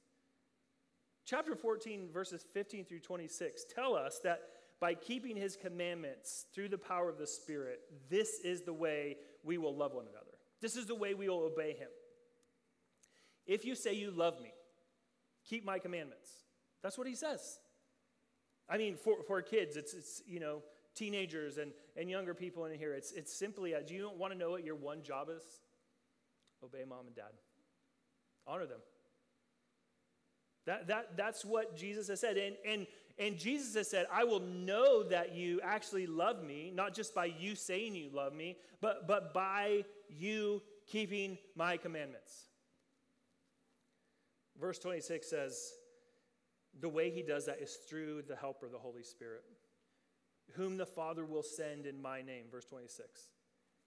Chapter 1.24 1.54
14, 1.54 2.08
verses 2.12 2.44
15 2.52 2.86
through 2.86 3.00
26 3.00 3.64
tell 3.72 3.94
us 3.94 4.18
that 4.24 4.40
by 4.80 4.94
keeping 4.94 5.36
his 5.36 5.54
commandments 5.54 6.46
through 6.52 6.68
the 6.68 6.78
power 6.78 7.08
of 7.08 7.18
the 7.18 7.26
Spirit, 7.26 7.80
this 8.10 8.40
is 8.42 8.62
the 8.62 8.72
way 8.72 9.16
we 9.44 9.58
will 9.58 9.76
love 9.76 9.92
one 9.92 10.06
another. 10.06 10.26
This 10.60 10.76
is 10.76 10.86
the 10.86 10.94
way 10.94 11.14
we 11.14 11.28
will 11.28 11.44
obey 11.44 11.74
him. 11.74 11.88
If 13.46 13.64
you 13.64 13.74
say 13.74 13.94
you 13.94 14.10
love 14.10 14.40
me, 14.40 14.52
keep 15.48 15.64
my 15.64 15.78
commandments. 15.78 16.30
That's 16.82 16.98
what 16.98 17.06
he 17.06 17.14
says. 17.14 17.58
I 18.68 18.78
mean, 18.78 18.96
for, 18.96 19.22
for 19.26 19.42
kids, 19.42 19.76
it's, 19.76 19.94
it's, 19.94 20.22
you 20.26 20.40
know, 20.40 20.62
teenagers 20.94 21.58
and, 21.58 21.72
and 21.96 22.10
younger 22.10 22.34
people 22.34 22.64
in 22.64 22.78
here, 22.78 22.94
it's, 22.94 23.12
it's 23.12 23.32
simply, 23.34 23.70
you 23.70 23.78
do 23.86 23.94
you 23.94 24.10
want 24.16 24.32
to 24.32 24.38
know 24.38 24.50
what 24.50 24.64
your 24.64 24.74
one 24.74 25.02
job 25.02 25.28
is? 25.34 25.42
Obey 26.64 26.84
mom 26.88 27.06
and 27.06 27.16
dad. 27.16 27.32
Honor 28.46 28.66
them. 28.66 28.80
That, 30.66 30.86
that, 30.88 31.16
that's 31.16 31.44
what 31.44 31.76
Jesus 31.76 32.08
has 32.08 32.20
said. 32.20 32.36
And, 32.36 32.56
and, 32.66 32.86
and 33.18 33.36
Jesus 33.36 33.74
has 33.74 33.90
said, 33.90 34.06
I 34.12 34.24
will 34.24 34.40
know 34.40 35.02
that 35.04 35.34
you 35.34 35.60
actually 35.62 36.06
love 36.06 36.42
me, 36.44 36.72
not 36.74 36.94
just 36.94 37.14
by 37.14 37.26
you 37.26 37.56
saying 37.56 37.94
you 37.96 38.10
love 38.12 38.32
me, 38.32 38.56
but, 38.80 39.08
but 39.08 39.34
by 39.34 39.84
you 40.08 40.62
keeping 40.86 41.36
my 41.56 41.76
commandments. 41.76 42.32
Verse 44.60 44.78
26 44.78 45.28
says, 45.28 45.72
the 46.80 46.88
way 46.88 47.10
he 47.10 47.22
does 47.22 47.46
that 47.46 47.60
is 47.60 47.78
through 47.88 48.22
the 48.22 48.36
helper, 48.36 48.66
of 48.66 48.72
the 48.72 48.78
Holy 48.78 49.02
Spirit 49.02 49.44
whom 50.54 50.76
the 50.76 50.86
Father 50.86 51.24
will 51.24 51.42
send 51.42 51.86
in 51.86 52.00
my 52.00 52.22
name. 52.22 52.46
Verse 52.50 52.64
26. 52.66 53.28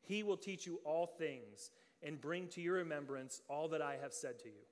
He 0.01 0.23
will 0.23 0.37
teach 0.37 0.65
you 0.65 0.79
all 0.83 1.07
things 1.07 1.71
and 2.03 2.21
bring 2.21 2.47
to 2.49 2.61
your 2.61 2.75
remembrance 2.75 3.41
all 3.47 3.67
that 3.69 3.81
I 3.81 3.97
have 4.01 4.13
said 4.13 4.39
to 4.39 4.47
you. 4.47 4.65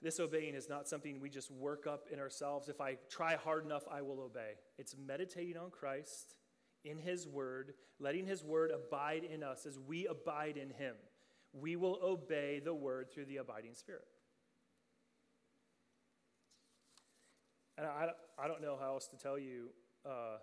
This 0.00 0.18
obeying 0.18 0.54
is 0.54 0.68
not 0.68 0.88
something 0.88 1.20
we 1.20 1.30
just 1.30 1.50
work 1.50 1.86
up 1.86 2.08
in 2.12 2.18
ourselves. 2.18 2.68
If 2.68 2.80
I 2.80 2.96
try 3.08 3.36
hard 3.36 3.64
enough, 3.64 3.84
I 3.90 4.02
will 4.02 4.20
obey. 4.20 4.54
It's 4.76 4.96
meditating 4.96 5.56
on 5.56 5.70
Christ 5.70 6.34
in 6.84 6.98
His 6.98 7.28
Word, 7.28 7.74
letting 8.00 8.26
His 8.26 8.42
Word 8.42 8.72
abide 8.72 9.22
in 9.22 9.44
us 9.44 9.64
as 9.64 9.78
we 9.78 10.08
abide 10.08 10.56
in 10.56 10.70
Him. 10.70 10.96
We 11.52 11.76
will 11.76 11.98
obey 12.02 12.60
the 12.64 12.74
Word 12.74 13.10
through 13.12 13.26
the 13.26 13.38
abiding 13.38 13.74
Spirit. 13.74 14.04
And 17.76 17.86
I, 17.86 18.08
I 18.38 18.48
don't 18.48 18.62
know 18.62 18.76
how 18.80 18.94
else 18.94 19.08
to 19.08 19.16
tell 19.16 19.38
you 19.38 19.70
uh, 20.06 20.38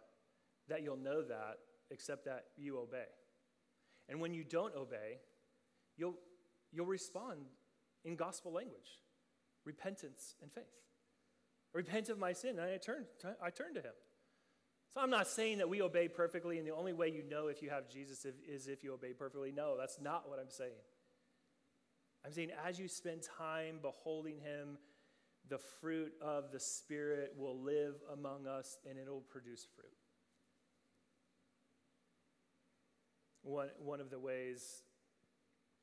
that 0.67 0.83
you'll 0.83 0.97
know 0.97 1.21
that 1.21 1.57
except 1.91 2.25
that 2.25 2.45
you 2.57 2.77
obey. 2.79 3.07
And 4.07 4.19
when 4.19 4.33
you 4.33 4.43
don't 4.43 4.75
obey, 4.75 5.19
you'll, 5.97 6.15
you'll 6.71 6.85
respond 6.85 7.41
in 8.03 8.15
gospel 8.15 8.51
language 8.51 8.99
repentance 9.65 10.35
and 10.41 10.51
faith. 10.51 10.63
I 11.73 11.77
Repent 11.77 12.09
of 12.09 12.17
my 12.17 12.33
sin, 12.33 12.57
and 12.57 12.61
I 12.61 12.77
turn, 12.77 13.05
I 13.41 13.51
turn 13.51 13.75
to 13.75 13.81
him. 13.81 13.93
So 14.93 15.01
I'm 15.01 15.11
not 15.11 15.27
saying 15.27 15.59
that 15.59 15.69
we 15.69 15.83
obey 15.83 16.07
perfectly, 16.07 16.57
and 16.57 16.67
the 16.67 16.73
only 16.73 16.93
way 16.93 17.09
you 17.09 17.23
know 17.29 17.47
if 17.47 17.61
you 17.61 17.69
have 17.69 17.87
Jesus 17.87 18.25
is 18.47 18.67
if 18.67 18.83
you 18.83 18.93
obey 18.93 19.13
perfectly. 19.13 19.51
No, 19.51 19.77
that's 19.77 19.99
not 20.01 20.27
what 20.27 20.39
I'm 20.39 20.49
saying. 20.49 20.81
I'm 22.25 22.31
saying 22.31 22.51
as 22.67 22.79
you 22.79 22.87
spend 22.87 23.21
time 23.37 23.79
beholding 23.81 24.37
him, 24.39 24.77
the 25.49 25.57
fruit 25.57 26.13
of 26.21 26.51
the 26.51 26.59
Spirit 26.59 27.33
will 27.37 27.59
live 27.59 27.95
among 28.13 28.45
us 28.45 28.77
and 28.87 28.97
it'll 28.99 29.21
produce 29.21 29.67
fruit. 29.75 29.91
One, 33.41 33.69
one 33.79 34.01
of 34.01 34.09
the 34.09 34.19
ways 34.19 34.83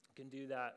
you 0.09 0.23
can 0.23 0.31
do 0.31 0.47
that 0.49 0.77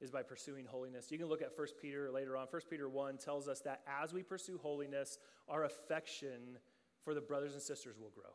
is 0.00 0.10
by 0.10 0.22
pursuing 0.22 0.64
holiness. 0.64 1.10
You 1.10 1.18
can 1.18 1.26
look 1.26 1.42
at 1.42 1.56
1 1.56 1.66
Peter 1.80 2.10
later 2.10 2.36
on. 2.36 2.46
1 2.48 2.62
Peter 2.70 2.88
1 2.88 3.18
tells 3.18 3.48
us 3.48 3.60
that 3.60 3.82
as 4.02 4.14
we 4.14 4.22
pursue 4.22 4.58
holiness, 4.58 5.18
our 5.48 5.64
affection 5.64 6.58
for 7.04 7.12
the 7.12 7.20
brothers 7.20 7.52
and 7.52 7.62
sisters 7.62 7.98
will 7.98 8.10
grow. 8.10 8.32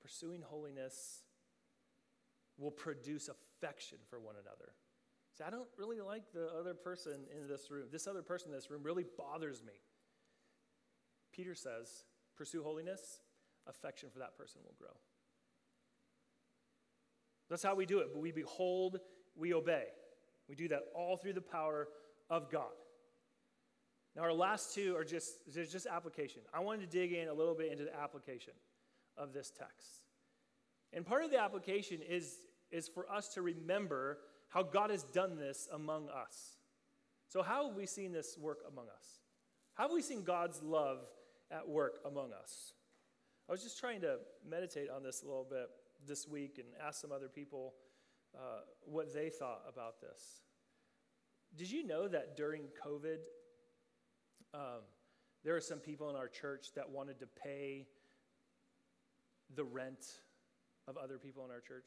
Pursuing 0.00 0.40
holiness 0.40 1.22
will 2.56 2.70
produce 2.70 3.28
affection 3.28 3.98
for 4.08 4.18
one 4.18 4.36
another. 4.40 4.72
See, 5.36 5.44
I 5.46 5.50
don't 5.50 5.68
really 5.76 6.00
like 6.00 6.32
the 6.32 6.48
other 6.58 6.72
person 6.72 7.24
in 7.38 7.46
this 7.46 7.70
room. 7.70 7.88
This 7.92 8.06
other 8.06 8.22
person 8.22 8.48
in 8.50 8.54
this 8.54 8.70
room 8.70 8.82
really 8.82 9.04
bothers 9.18 9.62
me. 9.62 9.74
Peter 11.32 11.54
says, 11.54 12.04
pursue 12.36 12.62
holiness, 12.62 13.20
affection 13.66 14.08
for 14.10 14.20
that 14.20 14.38
person 14.38 14.62
will 14.64 14.74
grow. 14.78 14.96
That's 17.50 17.62
how 17.62 17.74
we 17.74 17.84
do 17.84 17.98
it. 17.98 18.08
But 18.14 18.22
we 18.22 18.32
behold, 18.32 18.98
we 19.36 19.52
obey. 19.52 19.84
We 20.48 20.54
do 20.54 20.68
that 20.68 20.84
all 20.94 21.18
through 21.18 21.34
the 21.34 21.42
power 21.42 21.88
of 22.30 22.50
God. 22.50 22.72
Now, 24.14 24.22
our 24.22 24.32
last 24.32 24.74
two 24.74 24.96
are 24.96 25.04
just, 25.04 25.54
there's 25.54 25.70
just 25.70 25.86
application. 25.86 26.40
I 26.54 26.60
wanted 26.60 26.90
to 26.90 26.98
dig 26.98 27.12
in 27.12 27.28
a 27.28 27.34
little 27.34 27.54
bit 27.54 27.70
into 27.70 27.84
the 27.84 27.94
application 27.94 28.54
of 29.18 29.34
this 29.34 29.50
text. 29.50 30.06
And 30.94 31.04
part 31.04 31.24
of 31.24 31.30
the 31.30 31.38
application 31.38 32.00
is, 32.08 32.36
is 32.70 32.88
for 32.88 33.10
us 33.10 33.28
to 33.34 33.42
remember 33.42 34.18
how 34.48 34.62
God 34.62 34.90
has 34.90 35.02
done 35.02 35.36
this 35.36 35.68
among 35.72 36.08
us. 36.08 36.56
So, 37.28 37.42
how 37.42 37.68
have 37.68 37.76
we 37.76 37.86
seen 37.86 38.12
this 38.12 38.36
work 38.38 38.60
among 38.70 38.86
us? 38.86 39.20
How 39.74 39.84
have 39.84 39.92
we 39.92 40.02
seen 40.02 40.22
God's 40.22 40.62
love 40.62 41.00
at 41.50 41.68
work 41.68 41.98
among 42.06 42.32
us? 42.32 42.72
I 43.48 43.52
was 43.52 43.62
just 43.62 43.78
trying 43.78 44.00
to 44.00 44.18
meditate 44.48 44.90
on 44.90 45.02
this 45.02 45.22
a 45.22 45.26
little 45.26 45.46
bit 45.48 45.68
this 46.06 46.26
week 46.26 46.58
and 46.58 46.66
ask 46.84 47.00
some 47.00 47.12
other 47.12 47.28
people 47.28 47.74
uh, 48.34 48.60
what 48.84 49.12
they 49.14 49.30
thought 49.30 49.62
about 49.68 50.00
this. 50.00 50.40
Did 51.56 51.70
you 51.70 51.86
know 51.86 52.08
that 52.08 52.36
during 52.36 52.62
COVID, 52.84 53.18
um, 54.52 54.82
there 55.44 55.54
are 55.54 55.60
some 55.60 55.78
people 55.78 56.10
in 56.10 56.16
our 56.16 56.28
church 56.28 56.68
that 56.74 56.90
wanted 56.90 57.20
to 57.20 57.26
pay 57.26 57.86
the 59.54 59.64
rent 59.64 60.04
of 60.88 60.96
other 60.96 61.18
people 61.18 61.44
in 61.44 61.50
our 61.50 61.60
church? 61.60 61.86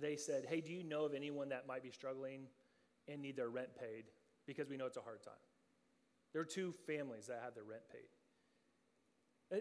They 0.00 0.16
said, 0.16 0.46
Hey, 0.48 0.60
do 0.60 0.72
you 0.72 0.82
know 0.82 1.04
of 1.04 1.14
anyone 1.14 1.48
that 1.50 1.66
might 1.66 1.82
be 1.82 1.90
struggling 1.90 2.46
and 3.08 3.20
need 3.20 3.36
their 3.36 3.48
rent 3.48 3.68
paid? 3.78 4.04
Because 4.46 4.68
we 4.68 4.76
know 4.76 4.86
it's 4.86 4.96
a 4.96 5.02
hard 5.02 5.22
time. 5.22 5.34
There 6.32 6.42
are 6.42 6.46
two 6.46 6.72
families 6.86 7.26
that 7.26 7.40
had 7.44 7.54
their 7.54 7.64
rent 7.64 7.82
paid. 7.90 9.58
Uh, 9.58 9.60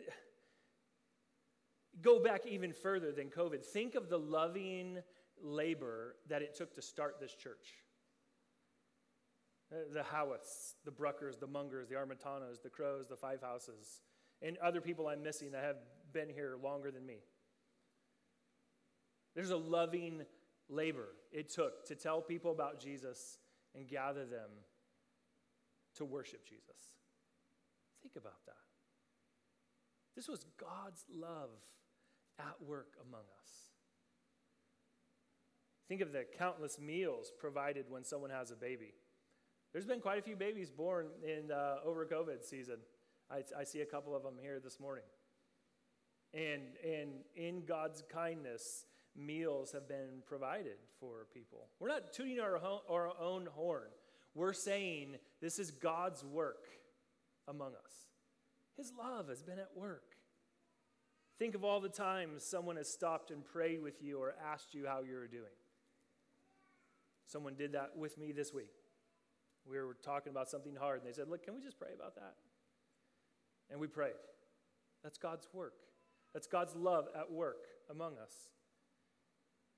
go 2.01 2.23
back 2.23 2.45
even 2.47 2.71
further 2.71 3.11
than 3.11 3.27
COVID. 3.27 3.63
Think 3.63 3.95
of 3.95 4.09
the 4.09 4.17
loving 4.17 4.99
labor 5.41 6.15
that 6.29 6.41
it 6.41 6.55
took 6.55 6.73
to 6.75 6.81
start 6.81 7.19
this 7.19 7.33
church. 7.33 7.75
Uh, 9.71 9.93
the 9.93 10.03
Howarths, 10.03 10.75
the 10.85 10.91
Bruckers, 10.91 11.37
the 11.37 11.47
Mungers, 11.47 11.89
the 11.89 11.95
Armitanos, 11.95 12.61
the 12.61 12.69
Crows, 12.69 13.07
the 13.07 13.15
Five 13.15 13.41
Houses, 13.41 14.01
and 14.41 14.57
other 14.57 14.81
people 14.81 15.07
I'm 15.07 15.23
missing 15.23 15.51
that 15.51 15.63
have 15.63 15.77
been 16.13 16.29
here 16.29 16.57
longer 16.61 16.91
than 16.91 17.05
me. 17.05 17.17
There's 19.35 19.51
a 19.51 19.57
loving 19.57 20.23
labor 20.69 21.09
it 21.31 21.49
took 21.49 21.85
to 21.87 21.95
tell 21.95 22.21
people 22.21 22.51
about 22.51 22.79
Jesus 22.79 23.37
and 23.75 23.87
gather 23.87 24.25
them 24.25 24.49
to 25.95 26.05
worship 26.05 26.45
Jesus. 26.47 26.93
Think 28.01 28.15
about 28.15 28.45
that. 28.45 28.55
This 30.15 30.27
was 30.27 30.45
God's 30.59 31.05
love 31.13 31.49
at 32.39 32.55
work 32.65 32.93
among 33.07 33.21
us. 33.21 33.51
Think 35.87 36.01
of 36.01 36.11
the 36.11 36.25
countless 36.37 36.79
meals 36.79 37.31
provided 37.37 37.85
when 37.89 38.03
someone 38.03 38.29
has 38.29 38.51
a 38.51 38.55
baby. 38.55 38.93
There's 39.73 39.85
been 39.85 39.99
quite 39.99 40.19
a 40.19 40.21
few 40.21 40.35
babies 40.35 40.69
born 40.69 41.07
in 41.23 41.51
uh, 41.51 41.77
over 41.85 42.05
COVID 42.05 42.43
season. 42.43 42.77
I, 43.29 43.43
I 43.57 43.63
see 43.63 43.81
a 43.81 43.85
couple 43.85 44.15
of 44.15 44.23
them 44.23 44.35
here 44.41 44.59
this 44.61 44.79
morning. 44.79 45.03
And, 46.33 46.61
and 46.83 47.11
in 47.35 47.65
God's 47.65 48.03
kindness, 48.11 48.85
meals 49.15 49.71
have 49.71 49.87
been 49.87 50.23
provided 50.25 50.77
for 50.99 51.27
people. 51.33 51.67
We're 51.79 51.89
not 51.89 52.13
tooting 52.13 52.39
our, 52.39 52.59
our 52.89 53.11
own 53.19 53.47
horn. 53.53 53.89
We're 54.33 54.53
saying 54.53 55.15
this 55.41 55.59
is 55.59 55.71
God's 55.71 56.23
work 56.23 56.67
among 57.47 57.73
us. 57.73 58.07
His 58.77 58.91
love 58.97 59.27
has 59.29 59.41
been 59.41 59.59
at 59.59 59.69
work. 59.75 60.15
Think 61.37 61.55
of 61.55 61.63
all 61.63 61.81
the 61.81 61.89
times 61.89 62.43
someone 62.43 62.77
has 62.77 62.87
stopped 62.87 63.31
and 63.31 63.43
prayed 63.43 63.81
with 63.81 64.01
you 64.01 64.19
or 64.19 64.35
asked 64.51 64.73
you 64.73 64.85
how 64.87 65.01
you're 65.01 65.27
doing. 65.27 65.43
Someone 67.25 67.55
did 67.55 67.73
that 67.73 67.97
with 67.97 68.17
me 68.17 68.31
this 68.31 68.53
week. 68.53 68.73
We 69.67 69.77
were 69.79 69.95
talking 70.03 70.31
about 70.31 70.49
something 70.49 70.75
hard, 70.75 70.99
and 71.01 71.07
they 71.07 71.13
said, 71.13 71.27
Look, 71.29 71.43
can 71.43 71.53
we 71.55 71.61
just 71.61 71.79
pray 71.79 71.91
about 71.95 72.15
that? 72.15 72.33
And 73.69 73.79
we 73.79 73.87
prayed. 73.87 74.13
That's 75.03 75.17
God's 75.17 75.47
work. 75.53 75.73
That's 76.33 76.47
God's 76.47 76.75
love 76.75 77.05
at 77.17 77.31
work 77.31 77.65
among 77.89 78.17
us. 78.17 78.33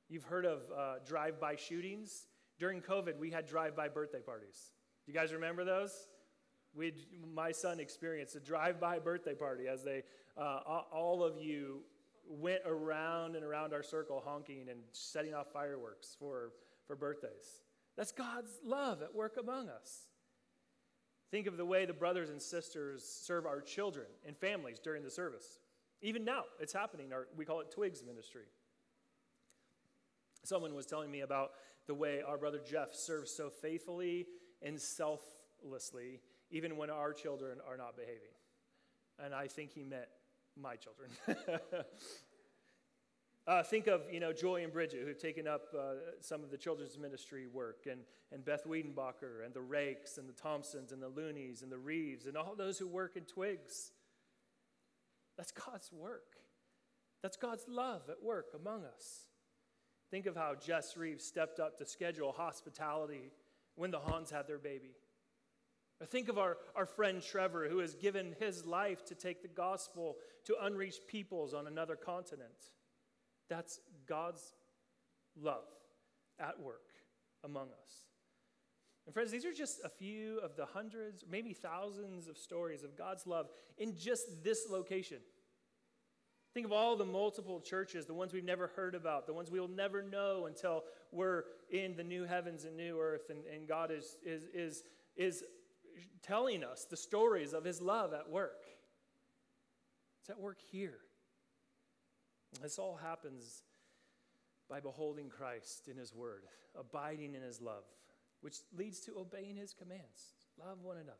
You've 0.09 0.23
heard 0.25 0.45
of 0.45 0.61
uh, 0.75 0.95
drive 1.05 1.39
by 1.39 1.55
shootings. 1.55 2.27
During 2.59 2.81
COVID, 2.81 3.17
we 3.17 3.31
had 3.31 3.47
drive 3.47 3.75
by 3.75 3.89
birthday 3.89 4.21
parties. 4.21 4.71
Do 5.05 5.11
you 5.11 5.17
guys 5.17 5.33
remember 5.33 5.63
those? 5.63 6.07
we 6.75 6.93
my 7.33 7.51
son 7.51 7.79
experienced 7.79 8.35
a 8.35 8.39
drive 8.39 8.79
by 8.79 8.99
birthday 8.99 9.35
party 9.35 9.67
as 9.67 9.83
they, 9.83 10.03
uh, 10.37 10.59
all 10.91 11.23
of 11.23 11.37
you 11.37 11.81
went 12.27 12.61
around 12.65 13.35
and 13.35 13.43
around 13.43 13.73
our 13.73 13.83
circle 13.83 14.21
honking 14.25 14.69
and 14.69 14.79
setting 14.91 15.33
off 15.33 15.47
fireworks 15.51 16.15
for, 16.17 16.51
for 16.87 16.95
birthdays. 16.95 17.61
That's 17.97 18.11
God's 18.11 18.51
love 18.65 19.01
at 19.01 19.13
work 19.13 19.37
among 19.39 19.69
us. 19.69 20.07
Think 21.31 21.47
of 21.47 21.57
the 21.57 21.65
way 21.65 21.85
the 21.85 21.93
brothers 21.93 22.29
and 22.29 22.41
sisters 22.41 23.03
serve 23.03 23.45
our 23.45 23.61
children 23.61 24.05
and 24.25 24.37
families 24.37 24.79
during 24.79 25.03
the 25.03 25.11
service. 25.11 25.59
Even 26.01 26.23
now, 26.23 26.43
it's 26.59 26.73
happening. 26.73 27.11
Our, 27.11 27.27
we 27.35 27.45
call 27.45 27.59
it 27.59 27.71
Twigs 27.71 28.03
Ministry. 28.05 28.43
Someone 30.43 30.75
was 30.75 30.85
telling 30.85 31.11
me 31.11 31.21
about 31.21 31.51
the 31.87 31.93
way 31.93 32.21
our 32.25 32.37
brother 32.37 32.59
Jeff 32.65 32.93
serves 32.93 33.31
so 33.31 33.49
faithfully 33.49 34.27
and 34.61 34.79
selflessly, 34.79 36.21
even 36.51 36.77
when 36.77 36.89
our 36.89 37.13
children 37.13 37.59
are 37.67 37.77
not 37.77 37.95
behaving. 37.95 38.33
And 39.23 39.33
I 39.33 39.47
think 39.47 39.71
he 39.71 39.83
meant 39.83 40.07
my 40.59 40.75
children. 40.75 41.09
Uh, 43.45 43.61
think 43.61 43.87
of, 43.87 44.03
you 44.09 44.21
know, 44.21 44.31
Joy 44.31 44.63
and 44.63 44.71
Bridget, 44.71 45.01
who've 45.05 45.19
taken 45.19 45.49
up 45.49 45.63
uh, 45.77 45.95
some 46.21 46.45
of 46.45 46.49
the 46.49 46.57
children's 46.57 46.97
ministry 46.97 47.45
work, 47.45 47.87
and, 47.91 47.99
and 48.31 48.45
Beth 48.45 48.65
Wiedenbacher, 48.65 49.45
and 49.45 49.53
the 49.53 49.61
Rakes, 49.61 50.17
and 50.17 50.29
the 50.29 50.33
Thompsons, 50.33 50.93
and 50.93 51.01
the 51.01 51.09
Loonies, 51.09 51.61
and 51.61 51.69
the 51.69 51.77
Reeves, 51.77 52.25
and 52.25 52.37
all 52.37 52.55
those 52.55 52.79
who 52.79 52.87
work 52.87 53.17
in 53.17 53.23
Twigs. 53.23 53.91
That's 55.35 55.51
God's 55.51 55.91
work. 55.91 56.37
That's 57.21 57.35
God's 57.35 57.65
love 57.67 58.03
at 58.09 58.23
work 58.23 58.47
among 58.55 58.85
us. 58.85 59.27
Think 60.13 60.27
of 60.27 60.35
how 60.35 60.53
Jess 60.53 60.95
Reeves 60.95 61.25
stepped 61.25 61.59
up 61.59 61.75
to 61.79 61.87
schedule 61.87 62.33
hospitality 62.33 63.31
when 63.73 63.89
the 63.89 63.97
Hans 63.97 64.29
had 64.29 64.47
their 64.47 64.59
baby. 64.59 64.91
Or 65.99 66.05
think 66.05 66.29
of 66.29 66.37
our, 66.37 66.57
our 66.75 66.85
friend 66.85 67.19
Trevor, 67.19 67.67
who 67.67 67.79
has 67.79 67.95
given 67.95 68.35
his 68.39 68.63
life 68.63 69.03
to 69.05 69.15
take 69.15 69.41
the 69.41 69.47
gospel 69.47 70.17
to 70.45 70.55
unreached 70.61 71.07
peoples 71.07 71.55
on 71.55 71.65
another 71.65 71.95
continent. 71.95 72.51
That's 73.49 73.79
God's 74.05 74.53
love 75.35 75.65
at 76.39 76.59
work 76.59 76.91
among 77.43 77.69
us. 77.69 78.03
And 79.07 79.15
friends, 79.15 79.31
these 79.31 79.45
are 79.45 79.51
just 79.51 79.79
a 79.83 79.89
few 79.89 80.37
of 80.43 80.55
the 80.55 80.67
hundreds, 80.67 81.25
maybe 81.27 81.53
thousands 81.53 82.27
of 82.27 82.37
stories 82.37 82.83
of 82.83 82.95
God's 82.95 83.25
love 83.25 83.47
in 83.79 83.97
just 83.97 84.43
this 84.43 84.67
location. 84.69 85.17
Think 86.53 86.67
of 86.67 86.71
all 86.71 86.95
the 86.95 87.05
multiple 87.05 87.59
churches, 87.59 88.05
the 88.05 88.13
ones 88.13 88.31
we've 88.31 88.43
never 88.43 88.67
heard 88.75 88.93
about, 88.93 89.25
the 89.25 89.33
ones 89.33 89.49
we'll 89.49 89.67
never 89.67 90.03
know 90.03 90.45
until 90.45 90.83
we're 91.11 91.45
in 91.71 91.95
the 91.95 92.03
new 92.03 92.25
heavens 92.25 92.63
and 92.65 92.77
new 92.77 92.99
earth, 92.99 93.29
and, 93.29 93.39
and 93.45 93.67
God 93.67 93.89
is, 93.91 94.17
is, 94.23 94.43
is, 94.53 94.83
is 95.15 95.43
telling 96.21 96.63
us 96.63 96.85
the 96.85 96.97
stories 96.97 97.53
of 97.53 97.63
his 97.63 97.81
love 97.81 98.13
at 98.13 98.29
work. 98.29 98.65
It's 100.21 100.29
at 100.29 100.39
work 100.39 100.59
here. 100.71 100.99
This 102.61 102.77
all 102.77 102.95
happens 102.95 103.63
by 104.69 104.79
beholding 104.79 105.29
Christ 105.29 105.87
in 105.87 105.97
His 105.97 106.13
Word, 106.13 106.43
abiding 106.79 107.35
in 107.35 107.41
His 107.41 107.61
love, 107.61 107.83
which 108.41 108.57
leads 108.77 108.99
to 109.01 109.17
obeying 109.17 109.57
His 109.57 109.73
commands. 109.73 110.33
Love 110.59 110.81
one 110.81 110.97
another. 110.97 111.17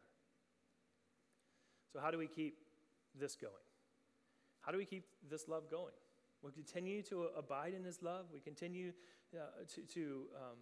So, 1.92 2.00
how 2.00 2.12
do 2.12 2.18
we 2.18 2.28
keep 2.28 2.58
this 3.20 3.36
going? 3.36 3.54
How 4.64 4.72
do 4.72 4.78
we 4.78 4.86
keep 4.86 5.06
this 5.30 5.48
love 5.48 5.70
going? 5.70 5.94
We 6.42 6.52
continue 6.52 7.02
to 7.04 7.28
abide 7.38 7.74
in 7.74 7.84
His 7.84 8.02
love. 8.02 8.26
We 8.34 8.40
continue 8.40 8.92
uh, 9.34 9.64
to, 9.76 9.82
to 9.94 10.24
um, 10.36 10.58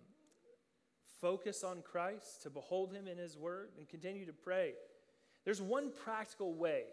focus 1.19 1.63
on 1.63 1.81
Christ, 1.81 2.43
to 2.43 2.49
behold 2.49 2.93
Him 2.93 3.07
in 3.07 3.17
His 3.17 3.37
Word, 3.37 3.69
and 3.77 3.87
continue 3.87 4.25
to 4.25 4.33
pray. 4.33 4.73
There's 5.45 5.61
one 5.61 5.91
practical 6.03 6.53
way 6.53 6.83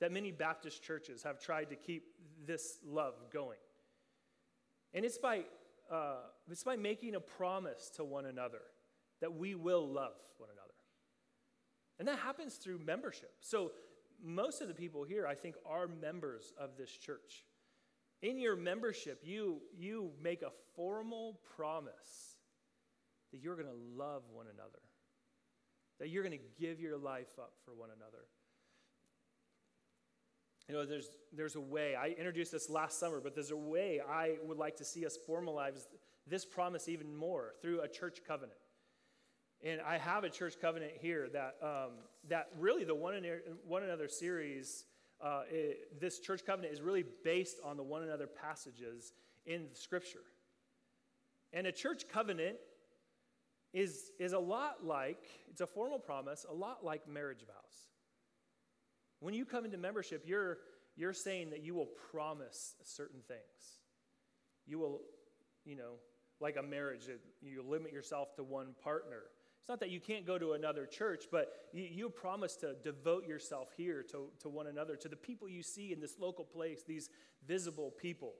that 0.00 0.12
many 0.12 0.30
Baptist 0.32 0.82
churches 0.82 1.22
have 1.22 1.40
tried 1.40 1.70
to 1.70 1.76
keep 1.76 2.04
this 2.46 2.78
love 2.84 3.14
going. 3.32 3.58
And 4.92 5.04
it's 5.04 5.18
by, 5.18 5.42
uh, 5.90 6.16
it's 6.50 6.64
by 6.64 6.76
making 6.76 7.14
a 7.14 7.20
promise 7.20 7.90
to 7.96 8.04
one 8.04 8.26
another 8.26 8.62
that 9.20 9.32
we 9.32 9.54
will 9.54 9.86
love 9.86 10.14
one 10.38 10.50
another. 10.52 10.74
And 11.98 12.08
that 12.08 12.18
happens 12.18 12.56
through 12.56 12.78
membership. 12.78 13.32
So, 13.40 13.72
most 14.24 14.62
of 14.62 14.68
the 14.68 14.74
people 14.74 15.04
here, 15.04 15.26
I 15.26 15.34
think, 15.34 15.56
are 15.66 15.86
members 15.86 16.52
of 16.58 16.70
this 16.78 16.90
church. 16.90 17.44
In 18.22 18.38
your 18.38 18.56
membership, 18.56 19.20
you, 19.22 19.60
you 19.76 20.12
make 20.22 20.42
a 20.42 20.50
formal 20.74 21.40
promise 21.56 22.38
that 23.30 23.42
you're 23.42 23.56
going 23.56 23.68
to 23.68 24.02
love 24.02 24.22
one 24.32 24.46
another, 24.46 24.80
that 26.00 26.08
you're 26.08 26.22
going 26.22 26.38
to 26.38 26.44
give 26.58 26.80
your 26.80 26.96
life 26.96 27.38
up 27.38 27.52
for 27.64 27.74
one 27.74 27.90
another. 27.94 28.24
You 30.68 30.74
know, 30.74 30.86
there's, 30.86 31.10
there's 31.32 31.56
a 31.56 31.60
way, 31.60 31.94
I 31.94 32.08
introduced 32.08 32.50
this 32.50 32.70
last 32.70 32.98
summer, 32.98 33.20
but 33.22 33.34
there's 33.34 33.50
a 33.50 33.56
way 33.56 34.00
I 34.00 34.36
would 34.42 34.56
like 34.56 34.76
to 34.76 34.84
see 34.84 35.04
us 35.04 35.18
formalize 35.28 35.86
this 36.26 36.46
promise 36.46 36.88
even 36.88 37.14
more 37.14 37.52
through 37.60 37.82
a 37.82 37.88
church 37.88 38.20
covenant. 38.26 38.58
And 39.64 39.80
I 39.80 39.96
have 39.96 40.24
a 40.24 40.30
church 40.30 40.56
covenant 40.60 40.92
here 41.00 41.28
that, 41.32 41.56
um, 41.62 41.92
that 42.28 42.48
really 42.58 42.84
the 42.84 42.94
one, 42.94 43.14
another, 43.14 43.42
one 43.66 43.82
another 43.82 44.08
series, 44.08 44.84
uh, 45.24 45.42
it, 45.50 45.98
this 46.00 46.20
church 46.20 46.44
covenant 46.44 46.74
is 46.74 46.82
really 46.82 47.04
based 47.24 47.56
on 47.64 47.78
the 47.78 47.82
one 47.82 48.02
another 48.02 48.26
passages 48.26 49.14
in 49.46 49.68
Scripture. 49.72 50.18
And 51.54 51.66
a 51.66 51.72
church 51.72 52.04
covenant 52.12 52.56
is, 53.72 54.10
is 54.20 54.34
a 54.34 54.38
lot 54.38 54.84
like, 54.84 55.24
it's 55.50 55.62
a 55.62 55.66
formal 55.66 55.98
promise, 55.98 56.44
a 56.48 56.52
lot 56.54 56.84
like 56.84 57.08
marriage 57.08 57.40
vows. 57.46 57.88
When 59.20 59.32
you 59.32 59.46
come 59.46 59.64
into 59.64 59.78
membership, 59.78 60.24
you're, 60.26 60.58
you're 60.94 61.14
saying 61.14 61.50
that 61.50 61.62
you 61.62 61.74
will 61.74 61.88
promise 62.10 62.74
certain 62.82 63.20
things. 63.26 63.40
You 64.66 64.78
will, 64.78 65.00
you 65.64 65.76
know, 65.76 65.94
like 66.38 66.56
a 66.58 66.62
marriage, 66.62 67.08
you 67.40 67.64
limit 67.66 67.92
yourself 67.92 68.34
to 68.36 68.42
one 68.42 68.74
partner. 68.82 69.22
It's 69.64 69.70
not 69.70 69.80
that 69.80 69.88
you 69.88 69.98
can't 69.98 70.26
go 70.26 70.36
to 70.36 70.52
another 70.52 70.84
church, 70.84 71.24
but 71.32 71.50
you, 71.72 71.84
you 71.84 72.10
promise 72.10 72.54
to 72.56 72.74
devote 72.84 73.26
yourself 73.26 73.68
here 73.74 74.04
to, 74.10 74.26
to 74.40 74.50
one 74.50 74.66
another, 74.66 74.94
to 74.94 75.08
the 75.08 75.16
people 75.16 75.48
you 75.48 75.62
see 75.62 75.90
in 75.90 76.00
this 76.00 76.18
local 76.20 76.44
place, 76.44 76.82
these 76.86 77.08
visible 77.48 77.90
people. 77.90 78.34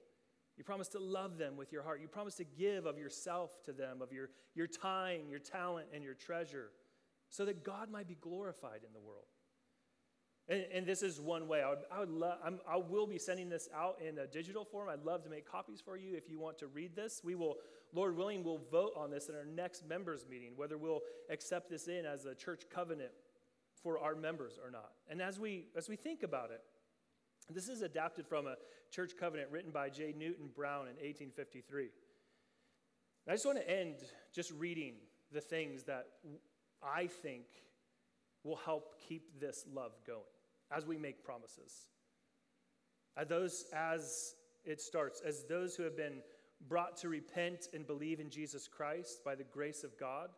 You 0.59 0.65
promise 0.65 0.89
to 0.89 0.99
love 0.99 1.39
them 1.39 1.57
with 1.57 1.73
your 1.73 1.83
heart. 1.83 2.03
You 2.03 2.09
promise 2.09 2.35
to 2.35 2.45
give 2.45 2.85
of 2.85 2.99
yourself 2.99 3.53
to 3.65 3.73
them, 3.73 4.03
of 4.03 4.13
your, 4.13 4.29
your 4.55 4.67
time, 4.67 5.23
your 5.31 5.39
talent, 5.39 5.87
and 5.95 6.05
your 6.05 6.13
treasure, 6.13 6.73
so 7.31 7.47
that 7.47 7.65
God 7.65 7.91
might 7.91 8.07
be 8.07 8.19
glorified 8.21 8.81
in 8.87 8.93
the 8.93 9.01
world. 9.01 9.25
And, 10.47 10.67
and, 10.75 10.87
this 10.87 11.03
is 11.03 11.23
one 11.23 11.49
way. 11.49 11.63
I, 11.63 11.71
would, 11.71 11.79
I, 11.91 12.01
would 12.01 12.11
love, 12.11 12.39
I'm, 12.45 12.61
I 12.69 12.77
will 12.77 13.07
be 13.07 13.19
sending 13.19 13.49
this 13.49 13.71
out 13.75 13.97
in 14.07 14.19
a 14.19 14.27
digital 14.27 14.63
form. 14.63 14.91
I'd 14.91 15.03
love 15.03 15.23
to 15.25 15.31
make 15.31 15.51
copies 15.51 15.81
for 15.81 15.97
you 15.97 16.17
if 16.17 16.29
you 16.29 16.39
want 16.39 16.59
to 16.59 16.67
read 16.67 16.95
this. 16.95 17.23
We 17.25 17.35
will, 17.35 17.55
Lord 17.95 18.17
willing, 18.17 18.43
we'll 18.43 18.61
vote 18.71 18.93
on 18.97 19.11
this 19.11 19.29
in 19.29 19.37
our 19.37 19.45
next 19.45 19.89
members 19.89 20.27
meeting, 20.29 20.53
whether 20.57 20.77
we'll 20.77 21.01
accept 21.31 21.71
this 21.71 21.87
in 21.87 22.05
as 22.05 22.27
a 22.27 22.35
church 22.35 22.65
covenant 22.69 23.13
for 23.83 23.99
our 23.99 24.15
members 24.15 24.59
or 24.63 24.71
not. 24.71 24.91
And 25.09 25.23
as 25.23 25.39
we, 25.39 25.69
as 25.77 25.89
we 25.89 25.97
think 25.97 26.23
about 26.23 26.51
it, 26.51 26.61
This 27.51 27.69
is 27.69 27.83
adapted 27.83 28.27
from 28.27 28.47
a 28.47 28.57
church 28.91 29.13
covenant 29.19 29.51
written 29.51 29.71
by 29.71 29.91
J. 29.91 30.15
Newton 30.17 30.49
Brown 30.55 30.83
in 30.83 30.97
1853. 30.97 31.89
I 33.29 33.33
just 33.33 33.45
want 33.45 33.59
to 33.59 33.71
end 33.71 33.97
just 34.35 34.51
reading 34.53 34.95
the 35.33 35.41
things 35.41 35.85
that 35.85 36.07
I 36.83 37.07
think 37.07 37.45
will 38.45 38.57
help 38.57 38.95
keep 39.09 39.41
this 39.41 39.65
love 39.73 39.93
going 40.07 40.21
as 40.71 40.87
we 40.87 40.97
make 40.97 41.25
promises. 41.25 41.87
As 43.17 43.29
those, 43.29 43.67
as 43.75 44.35
it 44.65 44.81
starts, 44.81 45.21
as 45.27 45.45
those 45.45 45.77
who 45.77 45.83
have 45.83 45.97
been 45.97 46.21
brought 46.69 46.97
to 46.99 47.09
repent 47.09 47.69
and 47.75 47.87
believe 47.87 48.21
in 48.21 48.31
Jesus 48.31 48.69
Christ 48.69 49.25
by 49.25 49.35
the 49.35 49.45
grace 49.45 49.85
of 49.85 49.99
God, 49.99 50.31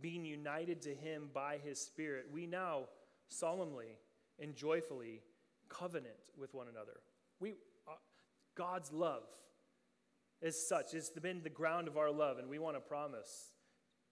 being 0.00 0.24
united 0.24 0.82
to 0.82 0.94
Him 0.94 1.28
by 1.32 1.58
His 1.64 1.80
Spirit, 1.80 2.26
we 2.32 2.46
now 2.46 2.84
solemnly 3.28 3.98
and 4.38 4.54
joyfully 4.54 5.22
covenant 5.68 6.30
with 6.36 6.54
one 6.54 6.68
another. 6.68 7.00
We, 7.40 7.50
uh, 7.88 7.92
God's 8.56 8.92
love 8.92 9.24
is 10.42 10.68
such, 10.68 10.94
it's 10.94 11.10
been 11.10 11.42
the 11.42 11.50
ground 11.50 11.88
of 11.88 11.96
our 11.96 12.10
love, 12.10 12.38
and 12.38 12.48
we 12.48 12.58
want 12.58 12.76
to 12.76 12.80
promise 12.80 13.50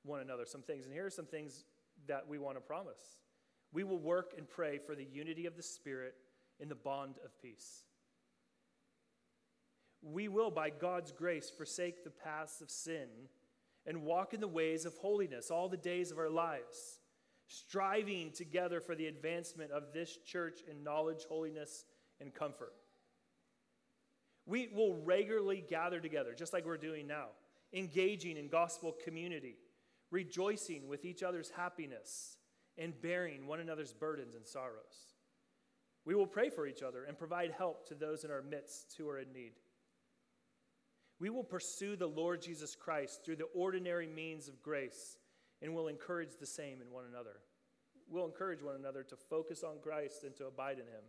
one 0.04 0.20
another 0.20 0.44
some 0.46 0.62
things. 0.62 0.84
And 0.84 0.94
here 0.94 1.06
are 1.06 1.10
some 1.10 1.26
things 1.26 1.64
that 2.06 2.26
we 2.26 2.38
want 2.38 2.56
to 2.56 2.60
promise. 2.60 3.20
We 3.72 3.84
will 3.84 3.98
work 3.98 4.34
and 4.36 4.48
pray 4.48 4.78
for 4.78 4.94
the 4.94 5.04
unity 5.04 5.46
of 5.46 5.56
the 5.56 5.62
Spirit 5.62 6.14
in 6.60 6.68
the 6.68 6.74
bond 6.74 7.16
of 7.24 7.30
peace. 7.40 7.84
We 10.02 10.28
will, 10.28 10.50
by 10.50 10.70
God's 10.70 11.12
grace, 11.12 11.48
forsake 11.48 12.02
the 12.02 12.10
paths 12.10 12.60
of 12.60 12.70
sin 12.70 13.08
and 13.86 14.02
walk 14.02 14.34
in 14.34 14.40
the 14.40 14.48
ways 14.48 14.84
of 14.84 14.94
holiness 14.94 15.50
all 15.50 15.68
the 15.68 15.76
days 15.76 16.10
of 16.10 16.18
our 16.18 16.30
lives, 16.30 17.00
striving 17.46 18.32
together 18.32 18.80
for 18.80 18.94
the 18.94 19.06
advancement 19.06 19.70
of 19.70 19.92
this 19.92 20.16
church 20.24 20.60
in 20.68 20.82
knowledge, 20.82 21.24
holiness, 21.28 21.84
and 22.20 22.34
comfort. 22.34 22.72
We 24.46 24.68
will 24.74 24.96
regularly 24.96 25.64
gather 25.68 26.00
together, 26.00 26.34
just 26.34 26.52
like 26.52 26.66
we're 26.66 26.76
doing 26.76 27.06
now, 27.06 27.26
engaging 27.72 28.36
in 28.36 28.48
gospel 28.48 28.94
community, 29.04 29.56
rejoicing 30.10 30.88
with 30.88 31.04
each 31.04 31.22
other's 31.22 31.50
happiness, 31.50 32.36
and 32.78 33.00
bearing 33.00 33.46
one 33.46 33.60
another's 33.60 33.92
burdens 33.92 34.34
and 34.34 34.46
sorrows. 34.46 35.14
We 36.04 36.14
will 36.14 36.26
pray 36.26 36.50
for 36.50 36.66
each 36.66 36.82
other 36.82 37.04
and 37.04 37.18
provide 37.18 37.52
help 37.52 37.86
to 37.88 37.94
those 37.94 38.24
in 38.24 38.30
our 38.30 38.42
midst 38.42 38.94
who 38.98 39.08
are 39.08 39.18
in 39.18 39.32
need. 39.32 39.52
We 41.22 41.30
will 41.30 41.44
pursue 41.44 41.94
the 41.94 42.08
Lord 42.08 42.42
Jesus 42.42 42.74
Christ 42.74 43.24
through 43.24 43.36
the 43.36 43.46
ordinary 43.54 44.08
means 44.08 44.48
of 44.48 44.60
grace 44.60 45.18
and 45.62 45.72
will 45.72 45.86
encourage 45.86 46.36
the 46.40 46.46
same 46.46 46.82
in 46.82 46.90
one 46.90 47.04
another. 47.08 47.36
We'll 48.10 48.24
encourage 48.24 48.60
one 48.60 48.74
another 48.74 49.04
to 49.04 49.14
focus 49.14 49.62
on 49.62 49.76
Christ 49.80 50.24
and 50.24 50.34
to 50.38 50.46
abide 50.46 50.80
in 50.80 50.86
Him. 50.86 51.04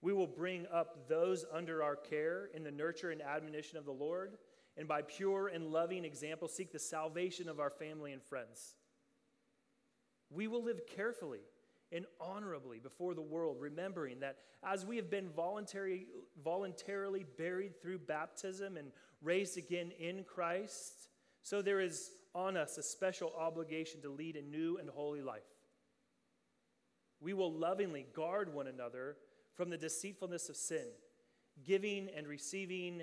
We 0.00 0.14
will 0.14 0.26
bring 0.26 0.64
up 0.72 1.10
those 1.10 1.44
under 1.52 1.82
our 1.82 1.94
care 1.94 2.48
in 2.54 2.64
the 2.64 2.70
nurture 2.70 3.10
and 3.10 3.20
admonition 3.20 3.76
of 3.76 3.84
the 3.84 3.92
Lord, 3.92 4.38
and 4.78 4.88
by 4.88 5.02
pure 5.02 5.48
and 5.48 5.66
loving 5.66 6.06
example, 6.06 6.48
seek 6.48 6.72
the 6.72 6.78
salvation 6.78 7.50
of 7.50 7.60
our 7.60 7.68
family 7.68 8.12
and 8.12 8.22
friends. 8.22 8.76
We 10.30 10.48
will 10.48 10.64
live 10.64 10.80
carefully 10.96 11.40
and 11.92 12.06
honorably 12.20 12.78
before 12.78 13.14
the 13.14 13.22
world, 13.22 13.58
remembering 13.60 14.20
that 14.20 14.38
as 14.64 14.86
we 14.86 14.96
have 14.96 15.10
been 15.10 15.28
voluntary, 15.30 16.06
voluntarily 16.42 17.24
buried 17.36 17.80
through 17.80 17.98
baptism 17.98 18.76
and 18.76 18.92
raised 19.20 19.58
again 19.58 19.92
in 19.98 20.24
Christ, 20.24 21.08
so 21.42 21.60
there 21.60 21.80
is 21.80 22.12
on 22.34 22.56
us 22.56 22.78
a 22.78 22.82
special 22.82 23.32
obligation 23.38 24.00
to 24.02 24.08
lead 24.08 24.36
a 24.36 24.42
new 24.42 24.78
and 24.78 24.88
holy 24.88 25.22
life. 25.22 25.42
We 27.20 27.34
will 27.34 27.52
lovingly 27.52 28.06
guard 28.14 28.52
one 28.52 28.66
another 28.66 29.16
from 29.54 29.70
the 29.70 29.76
deceitfulness 29.76 30.48
of 30.48 30.56
sin, 30.56 30.86
giving 31.64 32.08
and 32.16 32.26
receiving 32.26 33.02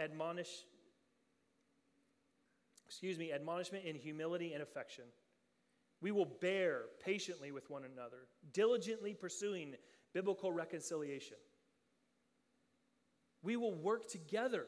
admonish, 0.00 0.64
excuse 2.86 3.18
me, 3.18 3.32
admonishment 3.32 3.84
in 3.84 3.96
humility 3.96 4.54
and 4.54 4.62
affection 4.62 5.04
we 6.00 6.12
will 6.12 6.36
bear 6.40 6.82
patiently 7.04 7.50
with 7.50 7.70
one 7.70 7.82
another, 7.84 8.28
diligently 8.52 9.14
pursuing 9.14 9.74
biblical 10.14 10.52
reconciliation. 10.52 11.36
We 13.42 13.56
will 13.56 13.74
work 13.74 14.08
together 14.08 14.66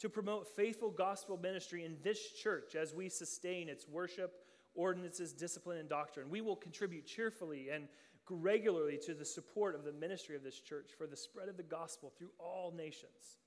to 0.00 0.08
promote 0.08 0.54
faithful 0.54 0.90
gospel 0.90 1.36
ministry 1.36 1.84
in 1.84 1.96
this 2.02 2.32
church 2.32 2.74
as 2.74 2.94
we 2.94 3.08
sustain 3.08 3.68
its 3.68 3.88
worship, 3.88 4.32
ordinances, 4.74 5.32
discipline, 5.32 5.78
and 5.78 5.88
doctrine. 5.88 6.30
We 6.30 6.40
will 6.40 6.56
contribute 6.56 7.06
cheerfully 7.06 7.68
and 7.70 7.88
regularly 8.30 8.98
to 9.06 9.14
the 9.14 9.24
support 9.24 9.74
of 9.74 9.84
the 9.84 9.92
ministry 9.92 10.36
of 10.36 10.42
this 10.42 10.60
church 10.60 10.90
for 10.96 11.06
the 11.06 11.16
spread 11.16 11.48
of 11.48 11.56
the 11.56 11.62
gospel 11.62 12.12
through 12.16 12.30
all 12.38 12.72
nations. 12.76 13.38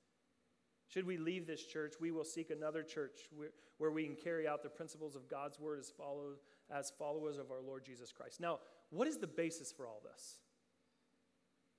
Should 0.88 1.06
we 1.06 1.18
leave 1.18 1.48
this 1.48 1.64
church, 1.64 1.94
we 2.02 2.12
will 2.12 2.26
seek 2.26 2.50
another 2.50 2.84
church 2.84 3.30
where, 3.34 3.52
where 3.78 3.92
we 3.92 4.06
can 4.06 4.16
carry 4.16 4.48
out 4.48 4.62
the 4.62 4.70
principles 4.70 5.16
of 5.16 5.30
God's 5.30 5.60
word 5.60 5.80
as, 5.80 5.90
follow, 5.90 6.34
as 6.74 6.92
followers 6.98 7.38
of 7.38 7.52
our 7.52 7.62
Lord 7.62 7.86
Jesus 7.86 8.12
Christ. 8.12 8.40
Now, 8.40 8.60
what 8.90 9.08
is 9.08 9.18
the 9.18 9.28
basis 9.28 9.72
for 9.72 9.88
all 9.88 10.02
this? 10.04 10.38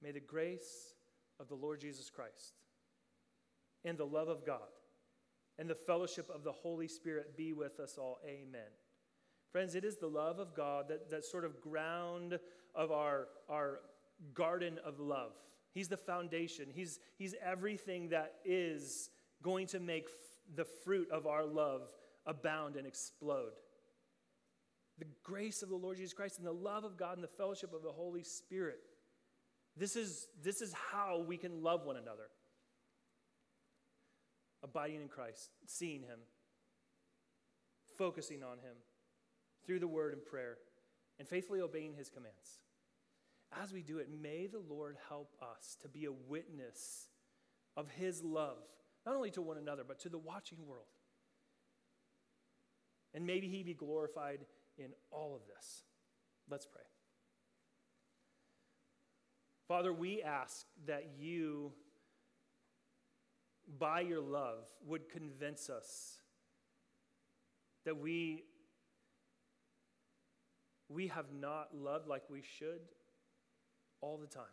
May 0.03 0.12
the 0.12 0.20
grace 0.20 0.95
of 1.38 1.49
the 1.49 1.55
Lord 1.55 1.80
Jesus 1.80 2.11
Christ 2.11 2.55
and 3.84 3.97
the 3.97 4.07
love 4.07 4.28
of 4.28 4.45
God 4.45 4.61
and 5.59 5.68
the 5.68 5.74
fellowship 5.74 6.28
of 6.34 6.45
the 6.45 6.53
Holy 6.53 6.88
Spirit 6.88 7.36
be 7.36 7.53
with 7.53 7.78
us 7.78 7.97
all. 7.99 8.18
Amen. 8.26 8.70
Friends, 9.51 9.74
it 9.74 9.84
is 9.84 9.97
the 9.97 10.07
love 10.07 10.38
of 10.38 10.55
God 10.55 10.88
that, 10.88 11.11
that 11.11 11.24
sort 11.24 11.45
of 11.45 11.61
ground 11.61 12.38
of 12.74 12.90
our, 12.90 13.28
our 13.49 13.80
garden 14.34 14.78
of 14.84 14.99
love. 14.99 15.32
He's 15.72 15.88
the 15.88 15.97
foundation. 15.97 16.68
He's, 16.72 17.01
he's 17.18 17.34
everything 17.45 18.09
that 18.11 18.34
is 18.45 19.11
going 19.43 19.66
to 19.68 19.80
make 19.80 20.05
f- 20.05 20.57
the 20.57 20.64
fruit 20.64 21.11
of 21.11 21.26
our 21.26 21.45
love 21.45 21.93
abound 22.26 22.76
and 22.76 22.86
explode. 22.86 23.53
The 25.03 25.09
grace 25.24 25.64
of 25.64 25.68
the 25.68 25.74
Lord 25.74 25.96
Jesus 25.96 26.12
Christ 26.12 26.38
and 26.38 26.46
the 26.46 26.53
love 26.53 26.84
of 26.84 26.96
God 26.96 27.16
and 27.16 27.24
the 27.24 27.28
fellowship 27.28 27.74
of 27.74 27.82
the 27.82 27.90
Holy 27.90 28.22
Spirit. 28.22 28.78
This 29.76 29.96
is, 29.96 30.28
this 30.44 30.61
is 30.61 30.72
how 30.92 31.24
we 31.26 31.36
can 31.36 31.61
love 31.61 31.84
one 31.84 31.96
another. 31.96 32.28
Abiding 34.62 35.00
in 35.00 35.09
Christ, 35.09 35.50
seeing 35.66 36.03
Him, 36.03 36.20
focusing 37.98 38.44
on 38.44 38.59
Him 38.59 38.76
through 39.66 39.80
the 39.80 39.88
word 39.88 40.12
and 40.12 40.24
prayer, 40.24 40.59
and 41.18 41.26
faithfully 41.26 41.61
obeying 41.61 41.94
His 41.94 42.09
commands 42.09 42.61
as 43.61 43.72
we 43.72 43.82
do 43.82 43.98
it, 43.98 44.09
may 44.22 44.46
the 44.46 44.62
Lord 44.68 44.96
help 45.09 45.34
us 45.42 45.76
to 45.82 45.88
be 45.88 46.05
a 46.05 46.12
witness 46.12 47.09
of 47.76 47.90
His 47.90 48.22
love, 48.22 48.62
not 49.05 49.16
only 49.16 49.30
to 49.32 49.42
one 49.42 49.59
another, 49.59 49.82
but 49.86 49.98
to 50.00 50.09
the 50.09 50.18
watching 50.18 50.66
world. 50.66 50.86
And 53.14 53.26
maybe 53.26 53.48
He 53.48 53.62
be 53.62 53.74
glorified 53.74 54.46
in 54.78 54.88
all 55.10 55.34
of 55.34 55.42
this. 55.46 55.84
Let's 56.50 56.66
pray. 56.66 56.82
Father, 59.68 59.92
we 59.92 60.22
ask 60.22 60.66
that 60.86 61.12
you, 61.18 61.72
by 63.78 64.00
your 64.00 64.20
love, 64.20 64.66
would 64.86 65.08
convince 65.08 65.70
us 65.70 66.18
that 67.84 67.96
we, 67.98 68.44
we 70.88 71.08
have 71.08 71.26
not 71.32 71.68
loved 71.74 72.06
like 72.06 72.22
we 72.28 72.42
should 72.42 72.80
all 74.00 74.18
the 74.18 74.26
time. 74.26 74.44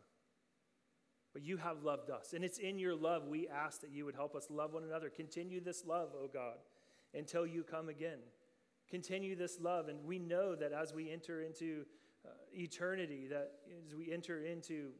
But 1.33 1.43
you 1.43 1.57
have 1.57 1.83
loved 1.83 2.09
us. 2.09 2.33
And 2.33 2.43
it's 2.43 2.57
in 2.57 2.79
your 2.79 2.95
love 2.95 3.27
we 3.27 3.47
ask 3.47 3.81
that 3.81 3.91
you 3.91 4.05
would 4.05 4.15
help 4.15 4.35
us 4.35 4.47
love 4.49 4.73
one 4.73 4.83
another. 4.83 5.09
Continue 5.09 5.61
this 5.61 5.85
love, 5.85 6.09
O 6.15 6.27
God, 6.31 6.55
until 7.13 7.45
you 7.45 7.63
come 7.63 7.89
again. 7.89 8.19
Continue 8.89 9.35
this 9.35 9.59
love. 9.59 9.87
And 9.87 10.03
we 10.05 10.19
know 10.19 10.55
that 10.55 10.71
as 10.71 10.93
we 10.93 11.11
enter 11.11 11.41
into 11.41 11.85
uh, 12.25 12.29
eternity, 12.53 13.27
that 13.29 13.51
as 13.87 13.95
we 13.95 14.11
enter 14.11 14.43
into 14.43 14.91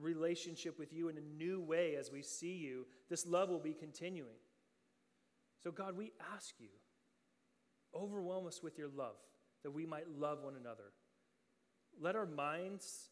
relationship 0.00 0.78
with 0.78 0.92
you 0.92 1.08
in 1.08 1.16
a 1.16 1.42
new 1.42 1.60
way 1.60 1.96
as 1.96 2.10
we 2.10 2.22
see 2.22 2.54
you, 2.54 2.86
this 3.08 3.26
love 3.26 3.48
will 3.48 3.58
be 3.58 3.74
continuing. 3.74 4.36
So, 5.62 5.70
God, 5.70 5.96
we 5.96 6.12
ask 6.34 6.54
you, 6.58 6.68
overwhelm 7.94 8.46
us 8.46 8.62
with 8.62 8.78
your 8.78 8.88
love 8.88 9.16
that 9.62 9.70
we 9.70 9.86
might 9.86 10.08
love 10.18 10.42
one 10.42 10.54
another. 10.54 10.92
Let 12.00 12.16
our 12.16 12.26
minds 12.26 13.10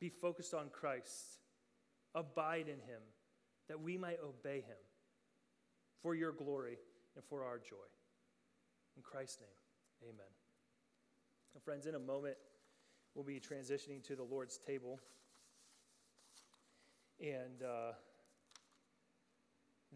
be 0.00 0.08
focused 0.08 0.54
on 0.54 0.70
Christ, 0.70 1.38
abide 2.14 2.68
in 2.68 2.80
him, 2.80 3.02
that 3.68 3.80
we 3.80 3.98
might 3.98 4.18
obey 4.24 4.58
him 4.58 4.76
for 6.02 6.14
your 6.14 6.32
glory 6.32 6.78
and 7.14 7.24
for 7.24 7.44
our 7.44 7.58
joy. 7.58 7.76
In 8.98 9.02
Christ's 9.04 9.40
name, 9.40 10.10
amen. 10.10 10.26
And 11.54 11.62
friends, 11.62 11.86
in 11.86 11.94
a 11.94 12.00
moment, 12.00 12.34
we'll 13.14 13.24
be 13.24 13.38
transitioning 13.38 14.02
to 14.08 14.16
the 14.16 14.24
Lord's 14.24 14.58
table. 14.58 14.98
And 17.20 17.62
uh, 17.62 17.92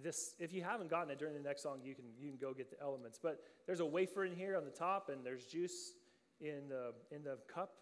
this, 0.01 0.37
if 0.39 0.53
you 0.53 0.63
haven't 0.63 0.89
gotten 0.89 1.11
it 1.11 1.19
during 1.19 1.35
the 1.35 1.41
next 1.41 1.65
song, 1.65 1.81
you 1.83 1.97
can, 1.97 2.05
you 2.17 2.29
can 2.29 2.39
go 2.39 2.55
get 2.55 2.71
the 2.71 2.81
elements. 2.81 3.19
But 3.21 3.43
there's 3.67 3.81
a 3.81 3.85
wafer 3.85 4.25
in 4.25 4.37
here 4.37 4.57
on 4.57 4.65
the 4.65 4.71
top, 4.71 5.09
and 5.09 5.27
there's 5.27 5.47
juice 5.47 5.95
in 6.41 6.69
the, 6.69 6.93
in 7.11 7.25
the 7.25 7.39
cup. 7.53 7.73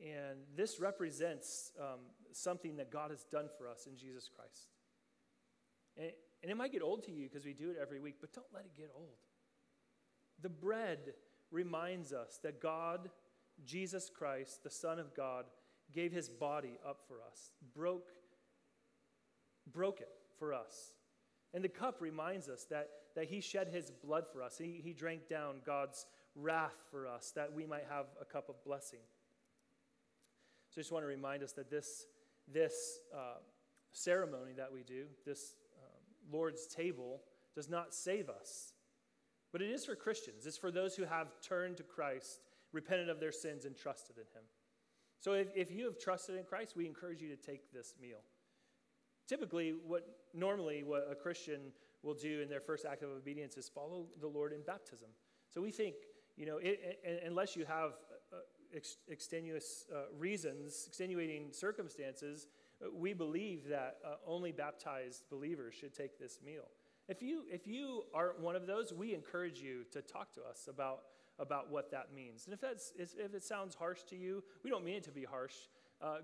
And 0.00 0.40
this 0.56 0.80
represents 0.80 1.70
um, 1.80 2.00
something 2.32 2.74
that 2.78 2.90
God 2.90 3.12
has 3.12 3.22
done 3.30 3.46
for 3.56 3.68
us 3.68 3.86
in 3.86 3.96
Jesus 3.96 4.28
Christ. 4.28 4.66
And, 5.96 6.10
and 6.42 6.50
it 6.50 6.56
might 6.56 6.72
get 6.72 6.82
old 6.82 7.04
to 7.04 7.12
you 7.12 7.28
because 7.28 7.44
we 7.44 7.52
do 7.52 7.70
it 7.70 7.76
every 7.80 8.00
week, 8.00 8.16
but 8.20 8.32
don't 8.32 8.52
let 8.52 8.64
it 8.64 8.76
get 8.76 8.90
old. 8.92 9.18
The 10.42 10.48
bread 10.48 11.14
reminds 11.50 12.12
us 12.12 12.38
that 12.42 12.60
God, 12.60 13.10
Jesus 13.64 14.10
Christ, 14.14 14.62
the 14.62 14.70
Son 14.70 14.98
of 14.98 15.14
God, 15.14 15.46
gave 15.92 16.12
his 16.12 16.28
body 16.28 16.78
up 16.86 17.00
for 17.06 17.16
us, 17.22 17.52
broke, 17.74 18.10
broke 19.72 20.00
it 20.00 20.10
for 20.38 20.52
us. 20.52 20.92
And 21.54 21.64
the 21.64 21.68
cup 21.68 22.00
reminds 22.00 22.48
us 22.48 22.66
that, 22.70 22.88
that 23.16 23.24
he 23.24 23.40
shed 23.40 23.68
his 23.68 23.90
blood 23.90 24.24
for 24.30 24.42
us. 24.42 24.58
He, 24.58 24.80
he 24.84 24.92
drank 24.92 25.28
down 25.28 25.56
God's 25.64 26.06
wrath 26.34 26.76
for 26.90 27.08
us 27.08 27.32
that 27.34 27.52
we 27.52 27.64
might 27.66 27.86
have 27.88 28.06
a 28.20 28.24
cup 28.24 28.48
of 28.48 28.62
blessing. 28.64 29.00
So 30.70 30.78
I 30.78 30.80
just 30.80 30.92
want 30.92 31.04
to 31.04 31.08
remind 31.08 31.42
us 31.42 31.52
that 31.52 31.70
this, 31.70 32.04
this 32.52 33.00
uh, 33.14 33.38
ceremony 33.92 34.52
that 34.56 34.72
we 34.72 34.82
do, 34.82 35.06
this 35.24 35.54
um, 35.78 36.30
Lord's 36.30 36.66
table, 36.66 37.22
does 37.54 37.68
not 37.68 37.94
save 37.94 38.28
us. 38.28 38.74
But 39.52 39.62
it 39.62 39.70
is 39.70 39.84
for 39.84 39.94
Christians. 39.94 40.46
It's 40.46 40.58
for 40.58 40.70
those 40.70 40.94
who 40.94 41.04
have 41.04 41.28
turned 41.40 41.76
to 41.78 41.82
Christ, 41.82 42.40
repented 42.72 43.08
of 43.08 43.20
their 43.20 43.32
sins, 43.32 43.64
and 43.64 43.76
trusted 43.76 44.16
in 44.16 44.24
Him. 44.34 44.44
So 45.20 45.32
if, 45.32 45.48
if 45.54 45.70
you 45.70 45.84
have 45.86 45.98
trusted 45.98 46.36
in 46.36 46.44
Christ, 46.44 46.76
we 46.76 46.86
encourage 46.86 47.22
you 47.22 47.28
to 47.28 47.36
take 47.36 47.72
this 47.72 47.94
meal. 48.00 48.20
Typically, 49.26 49.74
what 49.86 50.06
normally 50.32 50.82
what 50.84 51.08
a 51.10 51.14
Christian 51.14 51.72
will 52.02 52.14
do 52.14 52.40
in 52.40 52.48
their 52.48 52.60
first 52.60 52.86
act 52.86 53.02
of 53.02 53.10
obedience 53.10 53.56
is 53.56 53.68
follow 53.68 54.06
the 54.20 54.26
Lord 54.28 54.52
in 54.52 54.62
baptism. 54.62 55.08
So 55.50 55.60
we 55.60 55.70
think, 55.70 55.94
you 56.36 56.46
know, 56.46 56.58
it, 56.58 56.98
it, 57.02 57.22
unless 57.26 57.56
you 57.56 57.64
have 57.64 57.92
uh, 58.32 58.36
ex- 58.74 58.98
extenuous 59.08 59.86
uh, 59.92 60.14
reasons, 60.16 60.84
extenuating 60.86 61.48
circumstances, 61.52 62.46
uh, 62.80 62.86
we 62.94 63.12
believe 63.12 63.68
that 63.68 63.96
uh, 64.04 64.14
only 64.26 64.52
baptized 64.52 65.24
believers 65.30 65.74
should 65.74 65.94
take 65.94 66.18
this 66.18 66.38
meal. 66.44 66.68
If 67.08 67.22
you, 67.22 67.44
if 67.50 67.66
you 67.66 68.04
aren't 68.12 68.40
one 68.40 68.54
of 68.54 68.66
those, 68.66 68.92
we 68.92 69.14
encourage 69.14 69.60
you 69.60 69.84
to 69.92 70.02
talk 70.02 70.32
to 70.34 70.40
us 70.42 70.68
about, 70.68 71.00
about 71.38 71.70
what 71.70 71.90
that 71.90 72.08
means. 72.14 72.44
And 72.44 72.52
if, 72.52 72.60
that's, 72.60 72.92
if 72.98 73.34
it 73.34 73.42
sounds 73.42 73.74
harsh 73.74 74.02
to 74.10 74.16
you, 74.16 74.44
we 74.62 74.70
don't 74.70 74.84
mean 74.84 74.96
it 74.96 75.04
to 75.04 75.10
be 75.10 75.24
harsh. 75.24 75.54
Uh, 76.02 76.18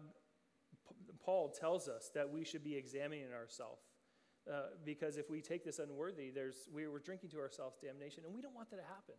Paul 1.25 1.49
tells 1.49 1.89
us 1.89 2.11
that 2.15 2.31
we 2.31 2.45
should 2.45 2.63
be 2.63 2.77
examining 2.77 3.33
ourselves. 3.33 3.83
Uh, 4.51 4.77
because 4.85 5.17
if 5.17 5.31
we 5.31 5.41
take 5.41 5.65
this 5.65 5.79
unworthy, 5.79 6.31
there's, 6.31 6.69
we, 6.73 6.87
we're 6.87 6.99
drinking 6.99 7.31
to 7.31 7.39
ourselves 7.39 7.79
damnation, 7.83 8.25
and 8.27 8.35
we 8.35 8.43
don't 8.43 8.55
want 8.55 8.69
that 8.71 8.77
to 8.77 8.83
happen. 8.83 9.15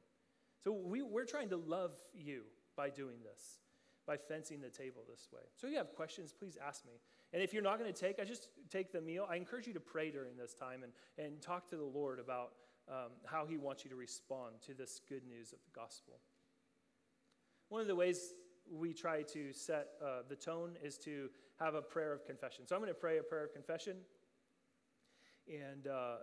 So 0.64 0.72
we, 0.72 1.02
we're 1.02 1.26
trying 1.26 1.50
to 1.50 1.58
love 1.58 1.94
you 2.14 2.44
by 2.78 2.92
doing 2.92 3.18
this, 3.24 3.60
by 4.06 4.18
fencing 4.18 4.62
the 4.62 4.70
table 4.70 5.02
this 5.10 5.30
way. 5.34 5.42
So 5.56 5.66
if 5.66 5.72
you 5.72 5.78
have 5.78 5.96
questions, 5.96 6.32
please 6.32 6.58
ask 6.64 6.86
me. 6.86 6.94
And 7.34 7.44
if 7.44 7.54
you're 7.54 7.64
not 7.64 7.80
going 7.80 7.92
to 7.92 8.00
take, 8.00 8.20
I 8.20 8.24
just 8.24 8.48
take 8.70 8.92
the 8.92 9.02
meal. 9.02 9.28
I 9.30 9.36
encourage 9.36 9.68
you 9.68 9.74
to 9.74 9.80
pray 9.80 10.12
during 10.12 10.38
this 10.38 10.54
time 10.54 10.84
and, 10.84 10.94
and 11.18 11.42
talk 11.42 11.68
to 11.70 11.76
the 11.76 11.84
Lord 11.84 12.20
about 12.20 12.54
um, 12.88 13.12
how 13.26 13.46
He 13.46 13.58
wants 13.58 13.84
you 13.84 13.90
to 13.90 13.96
respond 13.96 14.56
to 14.68 14.74
this 14.74 15.02
good 15.10 15.26
news 15.28 15.52
of 15.52 15.60
the 15.66 15.80
gospel. 15.80 16.20
One 17.70 17.82
of 17.82 17.88
the 17.88 17.96
ways 17.96 18.34
we 18.72 18.94
try 18.94 19.22
to 19.24 19.52
set 19.54 19.90
uh, 20.04 20.22
the 20.28 20.36
tone 20.36 20.78
is 20.84 20.98
to 21.00 21.30
have 21.60 21.76
a 21.76 21.82
prayer 21.82 22.14
of 22.14 22.26
confession. 22.26 22.66
So 22.68 22.76
I'm 22.76 22.82
going 22.82 22.94
to 22.94 23.00
pray 23.00 23.18
a 23.18 23.24
prayer 23.24 23.46
of 23.46 23.54
confession. 23.54 23.98
And, 25.48 25.88
uh, 25.88 26.16